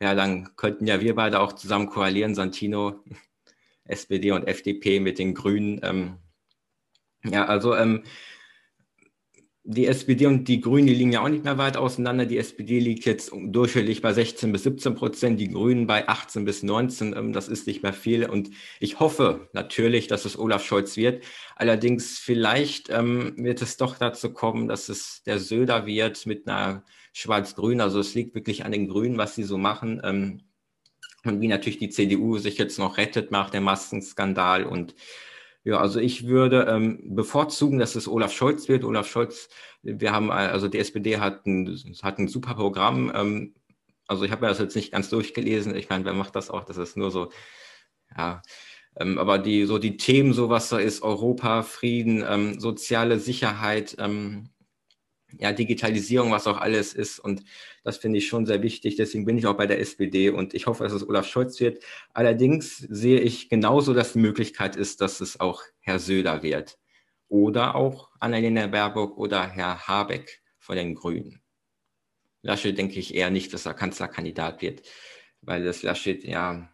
ja, 0.00 0.14
dann 0.14 0.56
könnten 0.56 0.86
ja 0.86 1.00
wir 1.00 1.14
beide 1.14 1.40
auch 1.40 1.52
zusammen 1.52 1.88
koalieren, 1.88 2.34
Santino, 2.34 3.04
SPD 3.84 4.30
und 4.32 4.46
FDP 4.46 5.00
mit 5.00 5.18
den 5.18 5.34
Grünen. 5.34 6.18
Ja, 7.24 7.46
also 7.46 7.74
die 9.70 9.86
SPD 9.86 10.24
und 10.24 10.48
die 10.48 10.62
Grünen, 10.62 10.86
die 10.86 10.94
liegen 10.94 11.12
ja 11.12 11.20
auch 11.20 11.28
nicht 11.28 11.44
mehr 11.44 11.58
weit 11.58 11.76
auseinander. 11.76 12.24
Die 12.24 12.38
SPD 12.38 12.80
liegt 12.80 13.04
jetzt 13.04 13.30
durchschnittlich 13.34 14.00
bei 14.00 14.14
16 14.14 14.50
bis 14.50 14.62
17 14.62 14.94
Prozent, 14.94 15.38
die 15.38 15.50
Grünen 15.50 15.86
bei 15.86 16.08
18 16.08 16.46
bis 16.46 16.62
19. 16.62 17.14
Ähm, 17.14 17.32
das 17.34 17.48
ist 17.48 17.66
nicht 17.66 17.82
mehr 17.82 17.92
viel. 17.92 18.26
Und 18.26 18.48
ich 18.80 18.98
hoffe 18.98 19.50
natürlich, 19.52 20.06
dass 20.06 20.24
es 20.24 20.38
Olaf 20.38 20.64
Scholz 20.64 20.96
wird. 20.96 21.22
Allerdings 21.54 22.18
vielleicht 22.18 22.88
ähm, 22.88 23.34
wird 23.36 23.60
es 23.60 23.76
doch 23.76 23.98
dazu 23.98 24.32
kommen, 24.32 24.68
dass 24.68 24.88
es 24.88 25.22
der 25.24 25.38
Söder 25.38 25.84
wird 25.84 26.24
mit 26.24 26.48
einer 26.48 26.82
Schwarz-Grün. 27.12 27.82
Also 27.82 28.00
es 28.00 28.14
liegt 28.14 28.34
wirklich 28.34 28.64
an 28.64 28.72
den 28.72 28.88
Grünen, 28.88 29.18
was 29.18 29.34
sie 29.34 29.44
so 29.44 29.58
machen. 29.58 30.00
Ähm, 30.02 30.40
und 31.24 31.42
wie 31.42 31.48
natürlich 31.48 31.78
die 31.78 31.90
CDU 31.90 32.38
sich 32.38 32.56
jetzt 32.56 32.78
noch 32.78 32.96
rettet 32.96 33.32
nach 33.32 33.50
dem 33.50 33.64
Maskenskandal 33.64 34.64
und 34.64 34.94
ja, 35.68 35.78
also 35.80 36.00
ich 36.00 36.26
würde 36.26 36.62
ähm, 36.62 37.14
bevorzugen, 37.14 37.78
dass 37.78 37.94
es 37.94 38.08
Olaf 38.08 38.32
Scholz 38.32 38.70
wird. 38.70 38.84
Olaf 38.84 39.06
Scholz, 39.06 39.50
wir 39.82 40.12
haben, 40.12 40.30
also 40.30 40.66
die 40.66 40.78
SPD 40.78 41.18
hat 41.18 41.44
ein, 41.44 41.78
hat 42.02 42.18
ein 42.18 42.26
super 42.26 42.54
Programm. 42.54 43.12
Ähm, 43.14 43.54
also 44.06 44.24
ich 44.24 44.30
habe 44.30 44.40
mir 44.40 44.48
das 44.48 44.60
jetzt 44.60 44.76
nicht 44.76 44.92
ganz 44.92 45.10
durchgelesen. 45.10 45.76
Ich 45.76 45.90
meine, 45.90 46.06
wer 46.06 46.14
macht 46.14 46.34
das 46.36 46.48
auch? 46.48 46.64
Das 46.64 46.78
ist 46.78 46.96
nur 46.96 47.10
so, 47.10 47.30
ja. 48.16 48.40
Ähm, 48.96 49.18
aber 49.18 49.38
die, 49.38 49.66
so 49.66 49.76
die 49.76 49.98
Themen, 49.98 50.32
so 50.32 50.48
was 50.48 50.70
da 50.70 50.78
ist, 50.78 51.02
Europa, 51.02 51.62
Frieden, 51.62 52.24
ähm, 52.26 52.58
soziale 52.58 53.18
Sicherheit, 53.18 53.94
ähm, 53.98 54.48
ja, 55.36 55.52
Digitalisierung, 55.52 56.30
was 56.30 56.46
auch 56.46 56.58
alles 56.58 56.94
ist. 56.94 57.18
Und 57.18 57.44
das 57.84 57.98
finde 57.98 58.18
ich 58.18 58.28
schon 58.28 58.46
sehr 58.46 58.62
wichtig. 58.62 58.96
Deswegen 58.96 59.24
bin 59.24 59.38
ich 59.38 59.46
auch 59.46 59.56
bei 59.56 59.66
der 59.66 59.80
SPD 59.80 60.30
und 60.30 60.54
ich 60.54 60.66
hoffe, 60.66 60.84
dass 60.84 60.92
es 60.92 61.06
Olaf 61.06 61.26
Scholz 61.26 61.60
wird. 61.60 61.82
Allerdings 62.14 62.78
sehe 62.78 63.20
ich 63.20 63.48
genauso, 63.48 63.94
dass 63.94 64.14
die 64.14 64.20
Möglichkeit 64.20 64.76
ist, 64.76 65.00
dass 65.00 65.20
es 65.20 65.40
auch 65.40 65.62
Herr 65.80 65.98
Söder 65.98 66.42
wird. 66.42 66.78
Oder 67.28 67.74
auch 67.74 68.10
Annalena 68.20 68.66
Baerbock 68.66 69.18
oder 69.18 69.46
Herr 69.46 69.86
Habeck 69.86 70.40
von 70.58 70.76
den 70.76 70.94
Grünen. 70.94 71.42
Laschet 72.42 72.76
denke 72.76 72.98
ich 72.98 73.14
eher 73.14 73.30
nicht, 73.30 73.52
dass 73.52 73.66
er 73.66 73.74
Kanzlerkandidat 73.74 74.62
wird, 74.62 74.82
weil 75.42 75.64
das 75.64 75.82
Laschet 75.82 76.24
ja, 76.24 76.70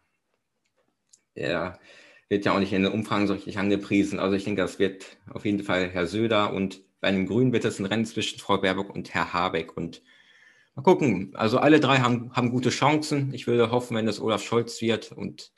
er 1.35 1.81
wird 2.29 2.45
ja 2.45 2.53
auch 2.55 2.61
nicht 2.61 2.73
in 2.73 2.85
den 2.85 2.93
Umfragen 2.93 3.27
so 3.27 3.35
richtig 3.35 3.59
angepriesen. 3.59 4.19
Also 4.21 4.37
ich 4.37 4.45
denke, 4.45 4.63
das 4.63 4.79
wird 4.79 5.17
auf 5.31 5.45
jeden 5.45 5.65
Fall 5.65 5.89
Herr 5.89 6.07
Söder 6.07 6.53
und 6.53 6.83
bei 7.05 7.11
den 7.11 7.27
Grünen 7.27 7.53
wird 7.53 7.67
es 7.67 7.79
ein 7.79 7.85
Rennen 7.85 8.07
zwischen 8.07 8.39
Frau 8.39 8.57
Baerbock 8.57 8.95
und 8.95 9.13
Herr 9.13 9.35
Habeck. 9.35 9.77
Und 9.77 10.01
mal 10.75 10.81
gucken. 10.81 11.33
Also 11.35 11.59
alle 11.59 11.79
drei 11.79 11.99
haben, 11.99 12.35
haben 12.35 12.51
gute 12.51 12.71
Chancen. 12.71 13.35
Ich 13.35 13.47
würde 13.47 13.71
hoffen, 13.71 13.95
wenn 13.95 14.09
es 14.09 14.23
Olaf 14.23 14.43
Scholz 14.43 14.81
wird. 14.81 15.13
Und 15.13 15.53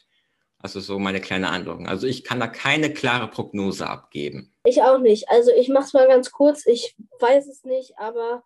also 0.58 0.80
so 0.80 0.98
meine 0.98 1.20
kleine 1.20 1.50
Andeutung. 1.50 1.86
Also 1.86 2.08
ich 2.08 2.24
kann 2.24 2.40
da 2.40 2.48
keine 2.48 2.92
klare 2.92 3.28
Prognose 3.28 3.88
abgeben. 3.88 4.52
Ich 4.64 4.82
auch 4.82 4.98
nicht. 4.98 5.28
Also 5.28 5.52
ich 5.52 5.68
mache 5.68 5.84
es 5.84 5.92
mal 5.92 6.08
ganz 6.08 6.32
kurz. 6.32 6.66
Ich 6.66 6.96
weiß 7.20 7.46
es 7.46 7.62
nicht, 7.62 7.96
aber 7.96 8.42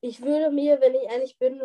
ich 0.00 0.22
würde 0.22 0.50
mir, 0.50 0.80
wenn 0.80 0.94
ich 0.94 1.10
ehrlich 1.12 1.36
bin, 1.38 1.60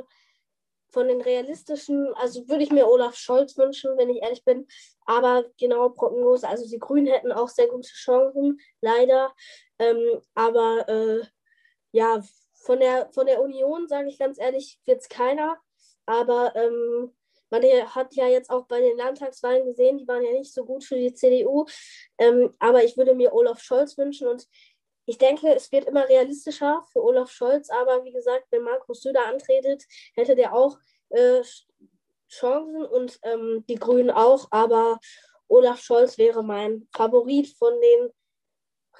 von 0.89 1.07
den 1.07 1.21
realistischen, 1.21 2.13
also 2.15 2.47
würde 2.47 2.63
ich 2.63 2.71
mir 2.71 2.87
Olaf 2.87 3.15
Scholz 3.15 3.57
wünschen, 3.57 3.97
wenn 3.97 4.09
ich 4.09 4.21
ehrlich 4.21 4.43
bin. 4.45 4.67
Aber 5.05 5.45
genau 5.59 5.89
Prognose, 5.89 6.47
also 6.47 6.67
die 6.69 6.79
Grünen 6.79 7.07
hätten 7.07 7.31
auch 7.31 7.49
sehr 7.49 7.67
gute 7.67 7.89
Chancen, 7.89 8.59
leider. 8.81 9.33
Ähm, 9.79 10.21
aber 10.33 10.87
äh, 10.87 11.25
ja, 11.91 12.23
von 12.53 12.79
der, 12.79 13.09
von 13.13 13.25
der 13.25 13.41
Union, 13.41 13.87
sage 13.87 14.09
ich 14.09 14.17
ganz 14.17 14.39
ehrlich, 14.39 14.79
wird 14.85 15.01
es 15.01 15.09
keiner. 15.09 15.57
Aber 16.05 16.55
ähm, 16.55 17.13
man 17.49 17.63
hat 17.63 18.13
ja 18.15 18.27
jetzt 18.27 18.49
auch 18.49 18.65
bei 18.65 18.81
den 18.81 18.97
Landtagswahlen 18.97 19.65
gesehen, 19.65 19.97
die 19.97 20.07
waren 20.07 20.23
ja 20.23 20.31
nicht 20.31 20.53
so 20.53 20.65
gut 20.65 20.83
für 20.83 20.95
die 20.95 21.13
CDU. 21.13 21.65
Ähm, 22.17 22.53
aber 22.59 22.83
ich 22.83 22.97
würde 22.97 23.15
mir 23.15 23.33
Olaf 23.33 23.61
Scholz 23.61 23.97
wünschen 23.97 24.27
und 24.27 24.47
ich 25.05 25.17
denke, 25.17 25.53
es 25.53 25.71
wird 25.71 25.85
immer 25.85 26.07
realistischer 26.07 26.83
für 26.91 27.03
Olaf 27.03 27.31
Scholz. 27.31 27.69
Aber 27.69 28.03
wie 28.03 28.11
gesagt, 28.11 28.45
wenn 28.51 28.63
Markus 28.63 29.01
Söder 29.01 29.27
antretet, 29.27 29.83
hätte 30.15 30.35
der 30.35 30.53
auch 30.53 30.77
äh, 31.09 31.41
Chancen 32.29 32.85
und 32.85 33.19
ähm, 33.23 33.63
die 33.67 33.75
Grünen 33.75 34.09
auch. 34.09 34.47
Aber 34.51 34.99
Olaf 35.47 35.79
Scholz 35.79 36.17
wäre 36.17 36.43
mein 36.43 36.87
Favorit 36.95 37.47
von 37.57 37.73
den 37.79 38.09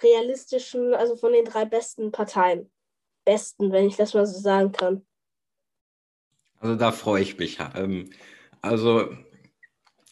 realistischen, 0.01 0.93
also 0.93 1.15
von 1.15 1.33
den 1.33 1.45
drei 1.45 1.65
besten 1.65 2.11
Parteien. 2.11 2.71
Besten, 3.23 3.71
wenn 3.71 3.87
ich 3.87 3.95
das 3.95 4.13
mal 4.13 4.27
so 4.27 4.39
sagen 4.39 4.71
kann. 4.71 5.05
Also 6.59 6.75
da 6.75 6.91
freue 6.91 7.23
ich 7.23 7.37
mich. 7.37 7.59
Ähm, 7.75 8.11
also, 8.61 9.09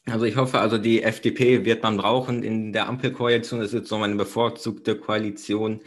also 0.05 0.25
ich 0.25 0.35
hoffe, 0.35 0.59
also 0.59 0.77
die 0.77 1.03
FDP 1.03 1.65
wird 1.65 1.83
man 1.83 1.97
brauchen 1.97 2.43
in 2.43 2.73
der 2.73 2.87
Ampelkoalition. 2.87 3.61
Das 3.61 3.73
ist 3.73 3.87
so 3.87 3.97
meine 3.97 4.15
bevorzugte 4.15 4.97
Koalition. 4.97 5.81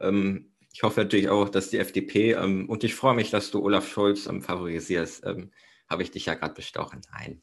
Ähm, 0.00 0.52
ich 0.72 0.82
hoffe 0.82 1.00
natürlich 1.00 1.28
auch, 1.28 1.48
dass 1.48 1.70
die 1.70 1.78
FDP 1.78 2.32
ähm, 2.32 2.68
und 2.68 2.84
ich 2.84 2.94
freue 2.94 3.14
mich, 3.14 3.30
dass 3.30 3.50
du 3.50 3.62
Olaf 3.62 3.88
Scholz 3.88 4.28
favorisierst. 4.40 5.24
Habe 5.88 6.02
ich 6.02 6.10
dich 6.10 6.26
ja 6.26 6.34
gerade 6.34 6.54
bestochen. 6.54 7.00
Nein. 7.12 7.42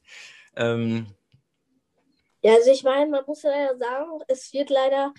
ja, 2.41 2.53
also 2.53 2.71
ich 2.71 2.83
meine, 2.83 3.09
man 3.09 3.23
muss 3.25 3.41
ja 3.41 3.75
sagen, 3.75 4.19
es 4.27 4.53
wird 4.53 4.69
leider 4.69 5.13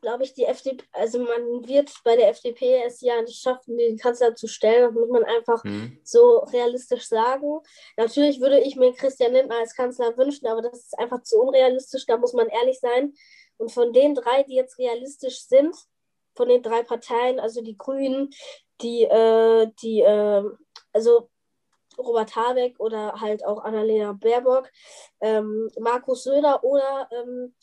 glaube 0.00 0.24
ich, 0.24 0.34
die 0.34 0.44
FDP, 0.44 0.84
also 0.92 1.18
man 1.18 1.66
wird 1.66 1.92
bei 2.04 2.16
der 2.16 2.30
FDP 2.30 2.82
es 2.84 3.00
ja 3.00 3.20
nicht 3.22 3.40
schaffen, 3.40 3.76
den 3.76 3.98
Kanzler 3.98 4.34
zu 4.34 4.46
stellen. 4.46 4.82
Das 4.82 4.92
muss 4.92 5.10
man 5.10 5.24
einfach 5.24 5.62
mhm. 5.64 5.98
so 6.02 6.38
realistisch 6.52 7.06
sagen. 7.06 7.60
Natürlich 7.96 8.40
würde 8.40 8.60
ich 8.60 8.76
mir 8.76 8.92
Christian 8.94 9.32
Lindner 9.32 9.58
als 9.58 9.74
Kanzler 9.74 10.16
wünschen, 10.16 10.46
aber 10.46 10.62
das 10.62 10.78
ist 10.78 10.98
einfach 10.98 11.22
zu 11.22 11.40
unrealistisch. 11.40 12.06
Da 12.06 12.16
muss 12.16 12.32
man 12.32 12.48
ehrlich 12.48 12.80
sein. 12.80 13.12
Und 13.58 13.70
von 13.70 13.92
den 13.92 14.14
drei, 14.14 14.42
die 14.44 14.54
jetzt 14.54 14.78
realistisch 14.78 15.42
sind, 15.46 15.76
von 16.34 16.48
den 16.48 16.62
drei 16.62 16.82
Parteien, 16.82 17.38
also 17.38 17.60
die 17.60 17.76
Grünen, 17.76 18.30
die, 18.80 19.04
äh, 19.04 19.70
die, 19.82 20.00
äh, 20.00 20.44
also 20.92 21.28
Robert 21.98 22.34
Habeck 22.34 22.80
oder 22.80 23.20
halt 23.20 23.44
auch 23.44 23.62
Annalena 23.62 24.12
Baerbock, 24.12 24.70
ähm, 25.20 25.68
Markus 25.78 26.24
Söder 26.24 26.64
oder 26.64 27.08
ähm, 27.12 27.54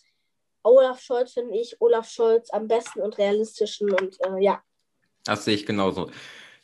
Olaf 0.68 1.02
Scholz 1.02 1.34
finde 1.34 1.58
ich 1.58 1.78
Olaf 1.80 2.10
Scholz 2.10 2.50
am 2.52 2.68
besten 2.68 3.02
und 3.02 3.18
realistischen 3.18 3.92
und 3.92 4.18
äh, 4.22 4.44
ja. 4.44 4.62
Das 5.24 5.46
sehe 5.46 5.56
ich 5.56 5.66
genauso. 5.66 6.12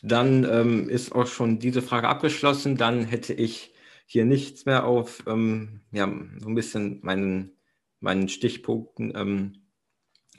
Dann 0.02 0.44
ähm, 0.44 0.90
ist 0.90 1.14
auch 1.14 1.28
schon 1.28 1.60
diese 1.60 1.82
Frage 1.82 2.10
abgeschlossen. 2.10 2.76
Dann 2.76 3.06
hätte 3.06 3.34
ich 3.34 3.74
hier 4.06 4.26
nichts 4.26 4.66
mehr 4.66 4.86
auf, 4.86 5.24
ähm, 5.28 5.82
ja, 5.92 6.12
so 6.40 6.50
ein 6.50 6.56
bisschen 6.56 7.00
meinen, 7.04 7.58
meinen 8.02 8.28
Stichpunkten. 8.28 9.14
Ähm, 9.16 9.60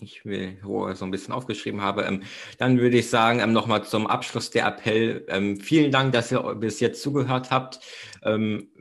ich 0.01 0.27
will, 0.27 0.59
wo 0.63 0.89
ich 0.89 0.99
so 0.99 1.07
ein 1.07 1.11
bisschen 1.11 1.33
aufgeschrieben 1.33 1.81
habe. 1.81 2.03
Ähm, 2.03 2.23
dann 2.59 2.79
würde 2.79 2.99
ich 2.99 3.09
sagen, 3.09 3.41
ähm, 3.41 3.53
nochmal 3.53 3.85
zum 3.85 4.07
Abschluss 4.07 4.51
der 4.51 4.67
Appell. 4.67 5.25
Ähm, 5.29 5.59
vielen 5.59 5.91
Dank, 5.91 6.13
dass 6.13 6.31
ihr 6.31 6.43
bis 6.57 6.81
jetzt 6.81 7.01
zugehört 7.03 7.51
habt. 7.51 7.81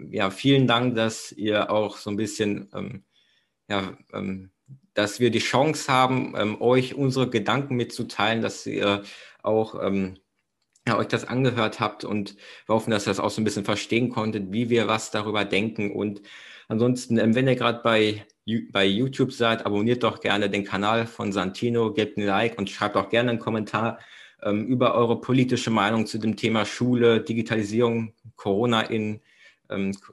Ja, 0.10 0.32
vielen 0.32 0.68
Dank, 0.68 0.96
dass 0.96 1.34
ihr 1.34 1.70
auch 1.70 1.98
so 1.98 2.10
ein 2.10 2.16
bisschen 2.16 3.04
ja, 3.68 3.98
ähm, 4.14 4.53
dass 4.94 5.20
wir 5.20 5.32
die 5.32 5.40
Chance 5.40 5.92
haben, 5.92 6.34
ähm, 6.38 6.62
euch 6.62 6.96
unsere 6.96 7.30
Gedanken 7.30 7.76
mitzuteilen, 7.76 8.42
dass 8.42 8.66
ihr 8.66 9.04
auch 9.42 9.82
ähm, 9.82 10.18
ja, 10.88 10.98
euch 10.98 11.08
das 11.08 11.26
angehört 11.26 11.80
habt 11.80 12.04
und 12.04 12.36
wir 12.66 12.76
hoffen, 12.76 12.92
dass 12.92 13.08
ihr 13.08 13.12
das 13.12 13.20
auch 13.20 13.30
so 13.30 13.42
ein 13.42 13.46
bisschen 13.46 13.66
verstehen 13.66 14.10
konntet, 14.10 14.52
wie 14.52 14.70
wir 14.70 14.88
was 14.88 15.12
darüber 15.12 15.46
denken. 15.46 15.92
Und 15.92 16.22
ansonsten, 16.68 17.18
ähm, 17.18 17.36
wenn 17.36 17.48
ihr 17.48 17.56
gerade 17.56 17.82
bei, 17.84 18.26
bei 18.72 18.86
YouTube 18.86 19.32
seid, 19.32 19.66
abonniert 19.66 20.04
doch 20.04 20.20
gerne 20.20 20.50
den 20.50 20.66
Kanal 20.66 21.08
von 21.08 21.32
Santino, 21.32 21.94
gebt 21.94 22.18
ein 22.18 22.26
Like 22.26 22.58
und 22.58 22.70
schreibt 22.70 22.98
auch 22.98 23.10
gerne 23.10 23.32
einen 23.32 23.40
Kommentar 23.40 24.00
ähm, 24.44 24.66
über 24.66 24.96
eure 24.96 25.22
politische 25.22 25.72
Meinung 25.72 26.06
zu 26.06 26.18
dem 26.18 26.36
Thema 26.36 26.66
Schule, 26.66 27.22
Digitalisierung, 27.22 28.14
Corona 28.36 28.82
in 28.82 29.22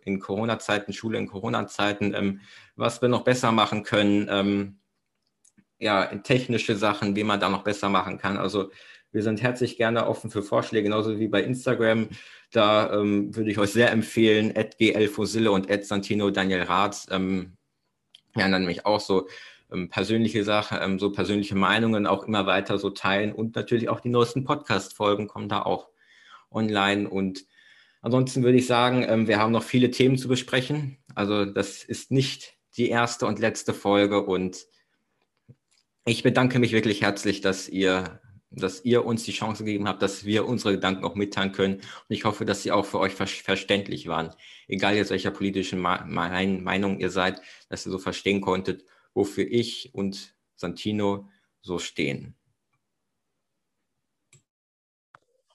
in 0.04 0.20
Corona-Zeiten, 0.20 0.92
Schule 0.92 1.18
in 1.18 1.26
Corona-Zeiten, 1.26 2.14
ähm, 2.14 2.40
was 2.76 3.02
wir 3.02 3.08
noch 3.08 3.22
besser 3.22 3.52
machen 3.52 3.82
können, 3.82 4.28
ähm, 4.30 4.80
ja, 5.78 6.06
technische 6.06 6.76
Sachen, 6.76 7.16
wie 7.16 7.24
man 7.24 7.40
da 7.40 7.48
noch 7.48 7.64
besser 7.64 7.88
machen 7.88 8.18
kann. 8.18 8.36
Also 8.36 8.70
wir 9.12 9.22
sind 9.22 9.42
herzlich 9.42 9.76
gerne 9.76 10.06
offen 10.06 10.30
für 10.30 10.42
Vorschläge, 10.42 10.84
genauso 10.84 11.18
wie 11.18 11.28
bei 11.28 11.42
Instagram. 11.42 12.08
Da 12.52 12.92
ähm, 12.92 13.34
würde 13.34 13.50
ich 13.50 13.58
euch 13.58 13.70
sehr 13.70 13.90
empfehlen, 13.90 14.54
glfosille 14.78 15.50
und 15.50 15.68
Santino 15.84 16.30
Daniel 16.30 16.62
Rath. 16.62 17.06
Ähm, 17.10 17.56
ja, 18.36 18.48
dann 18.48 18.62
nämlich 18.62 18.86
auch 18.86 19.00
so 19.00 19.26
ähm, 19.72 19.88
persönliche 19.88 20.44
Sachen, 20.44 20.78
ähm, 20.80 20.98
so 20.98 21.10
persönliche 21.12 21.54
Meinungen 21.54 22.06
auch 22.06 22.24
immer 22.24 22.46
weiter 22.46 22.78
so 22.78 22.90
teilen 22.90 23.32
und 23.32 23.56
natürlich 23.56 23.88
auch 23.88 24.00
die 24.00 24.08
neuesten 24.08 24.44
Podcast-Folgen 24.44 25.28
kommen 25.28 25.48
da 25.48 25.62
auch 25.62 25.88
online 26.50 27.08
und 27.08 27.44
ansonsten 28.00 28.42
würde 28.42 28.58
ich 28.58 28.66
sagen, 28.66 29.04
ähm, 29.08 29.28
wir 29.28 29.38
haben 29.38 29.52
noch 29.52 29.62
viele 29.62 29.90
Themen 29.90 30.18
zu 30.18 30.28
besprechen. 30.28 30.98
Also 31.14 31.44
das 31.44 31.84
ist 31.84 32.10
nicht 32.10 32.54
die 32.76 32.88
erste 32.88 33.26
und 33.26 33.38
letzte 33.38 33.74
Folge 33.74 34.24
und 34.24 34.66
ich 36.06 36.22
bedanke 36.22 36.58
mich 36.58 36.72
wirklich 36.72 37.02
herzlich, 37.02 37.40
dass 37.40 37.68
ihr, 37.68 38.20
dass 38.50 38.84
ihr 38.84 39.04
uns 39.04 39.24
die 39.24 39.32
Chance 39.32 39.64
gegeben 39.64 39.86
habt, 39.86 40.02
dass 40.02 40.24
wir 40.24 40.46
unsere 40.46 40.74
Gedanken 40.74 41.04
auch 41.04 41.14
mitteilen 41.14 41.52
können. 41.52 41.74
Und 41.76 41.84
ich 42.08 42.24
hoffe, 42.24 42.44
dass 42.44 42.62
sie 42.62 42.72
auch 42.72 42.86
für 42.86 42.98
euch 42.98 43.12
ver 43.12 43.26
verständlich 43.26 44.08
waren. 44.08 44.34
Egal 44.66 44.96
jetzt 44.96 45.10
welcher 45.10 45.30
politischen 45.30 45.80
Meinung 45.80 46.98
ihr 46.98 47.10
seid, 47.10 47.42
dass 47.68 47.86
ihr 47.86 47.92
so 47.92 47.98
verstehen 47.98 48.40
konntet, 48.40 48.84
wofür 49.14 49.46
ich 49.46 49.94
und 49.94 50.34
Santino 50.56 51.28
so 51.60 51.78
stehen. 51.78 52.34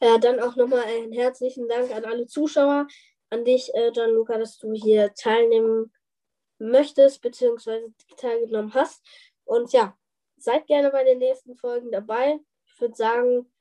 Ja, 0.06 0.20
dann 0.20 0.40
auch 0.40 0.56
nochmal 0.56 0.84
einen 0.84 1.12
herzlichen 1.14 1.68
Dank 1.68 1.90
an 1.90 2.06
alle 2.06 2.28
Zuschauer, 2.28 2.88
an 3.32 3.44
dich, 3.44 3.74
äh, 3.74 3.90
Gianluca, 3.92 4.38
dass 4.38 4.60
du 4.60 4.72
hier 4.72 5.12
teilnehmen 5.16 5.92
möchtest, 6.60 7.24
beziehungsweise 7.24 7.92
teilgenommen 8.16 8.76
hast. 8.76 9.04
Und 9.46 9.74
ja, 9.74 9.98
seid 10.38 10.68
gerne 10.68 10.92
bei 10.92 11.04
den 11.04 11.18
nächsten 11.18 11.56
Folgen 11.56 11.92
dabei. 11.92 12.40
Ich 12.68 12.80
würde 12.80 12.96
sagen, 12.96 13.52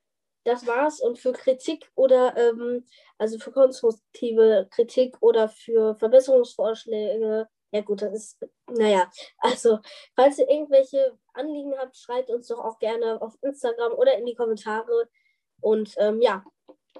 das 0.44 0.66
war's. 0.66 1.00
Und 1.00 1.18
für 1.18 1.32
Kritik 1.32 1.90
oder 1.94 2.36
ähm, 2.36 2.84
also 3.16 3.38
für 3.38 3.50
konstruktive 3.50 4.68
Kritik 4.70 5.16
oder 5.22 5.48
für 5.48 5.94
Verbesserungsvorschläge 5.96 7.48
ja 7.74 7.80
gut, 7.80 8.02
das 8.02 8.12
ist, 8.12 8.46
naja, 8.68 9.10
also 9.38 9.80
falls 10.14 10.38
ihr 10.38 10.48
irgendwelche 10.48 11.18
Anliegen 11.32 11.74
habt, 11.76 11.96
schreibt 11.96 12.30
uns 12.30 12.46
doch 12.46 12.60
auch 12.60 12.78
gerne 12.78 13.20
auf 13.20 13.34
Instagram 13.42 13.94
oder 13.94 14.16
in 14.16 14.26
die 14.26 14.36
Kommentare. 14.36 15.08
Und 15.64 15.94
ähm, 15.96 16.20
ja, 16.20 16.44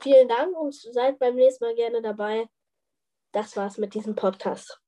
vielen 0.01 0.27
Dank 0.27 0.57
und 0.57 0.75
seid 0.75 1.19
beim 1.19 1.35
nächsten 1.35 1.65
Mal 1.65 1.75
gerne 1.75 2.01
dabei. 2.01 2.47
Das 3.33 3.57
war's 3.59 3.77
mit 3.77 3.93
diesem 3.93 4.15
Podcast. 4.15 4.81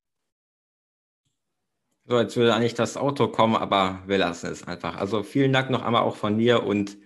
So, 2.06 2.18
jetzt 2.18 2.36
würde 2.36 2.54
eigentlich 2.54 2.74
das 2.74 2.96
Auto 2.96 3.28
kommen, 3.28 3.54
aber 3.54 4.02
wir 4.06 4.16
lassen 4.16 4.50
es 4.50 4.66
einfach. 4.66 4.96
Also 4.96 5.22
vielen 5.22 5.52
Dank 5.52 5.68
noch 5.68 5.82
einmal 5.82 6.02
auch 6.02 6.16
von 6.16 6.36
mir 6.36 6.62
und 6.62 6.96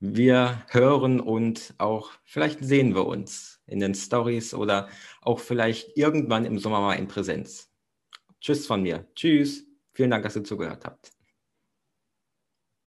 wir 0.00 0.66
hören 0.68 1.20
und 1.20 1.74
auch 1.78 2.10
vielleicht 2.24 2.62
sehen 2.62 2.94
wir 2.94 3.06
uns 3.06 3.62
in 3.66 3.80
den 3.80 3.94
Stories 3.94 4.52
oder 4.52 4.88
auch 5.22 5.38
vielleicht 5.38 5.96
irgendwann 5.96 6.44
im 6.44 6.58
Sommer 6.58 6.80
mal 6.80 6.94
in 6.94 7.08
Präsenz. 7.08 7.70
Tschüss 8.40 8.66
von 8.66 8.82
mir. 8.82 9.06
Tschüss. 9.14 9.64
Vielen 9.92 10.10
Dank, 10.10 10.24
dass 10.24 10.36
ihr 10.36 10.44
zugehört 10.44 10.84
habt. 10.84 11.11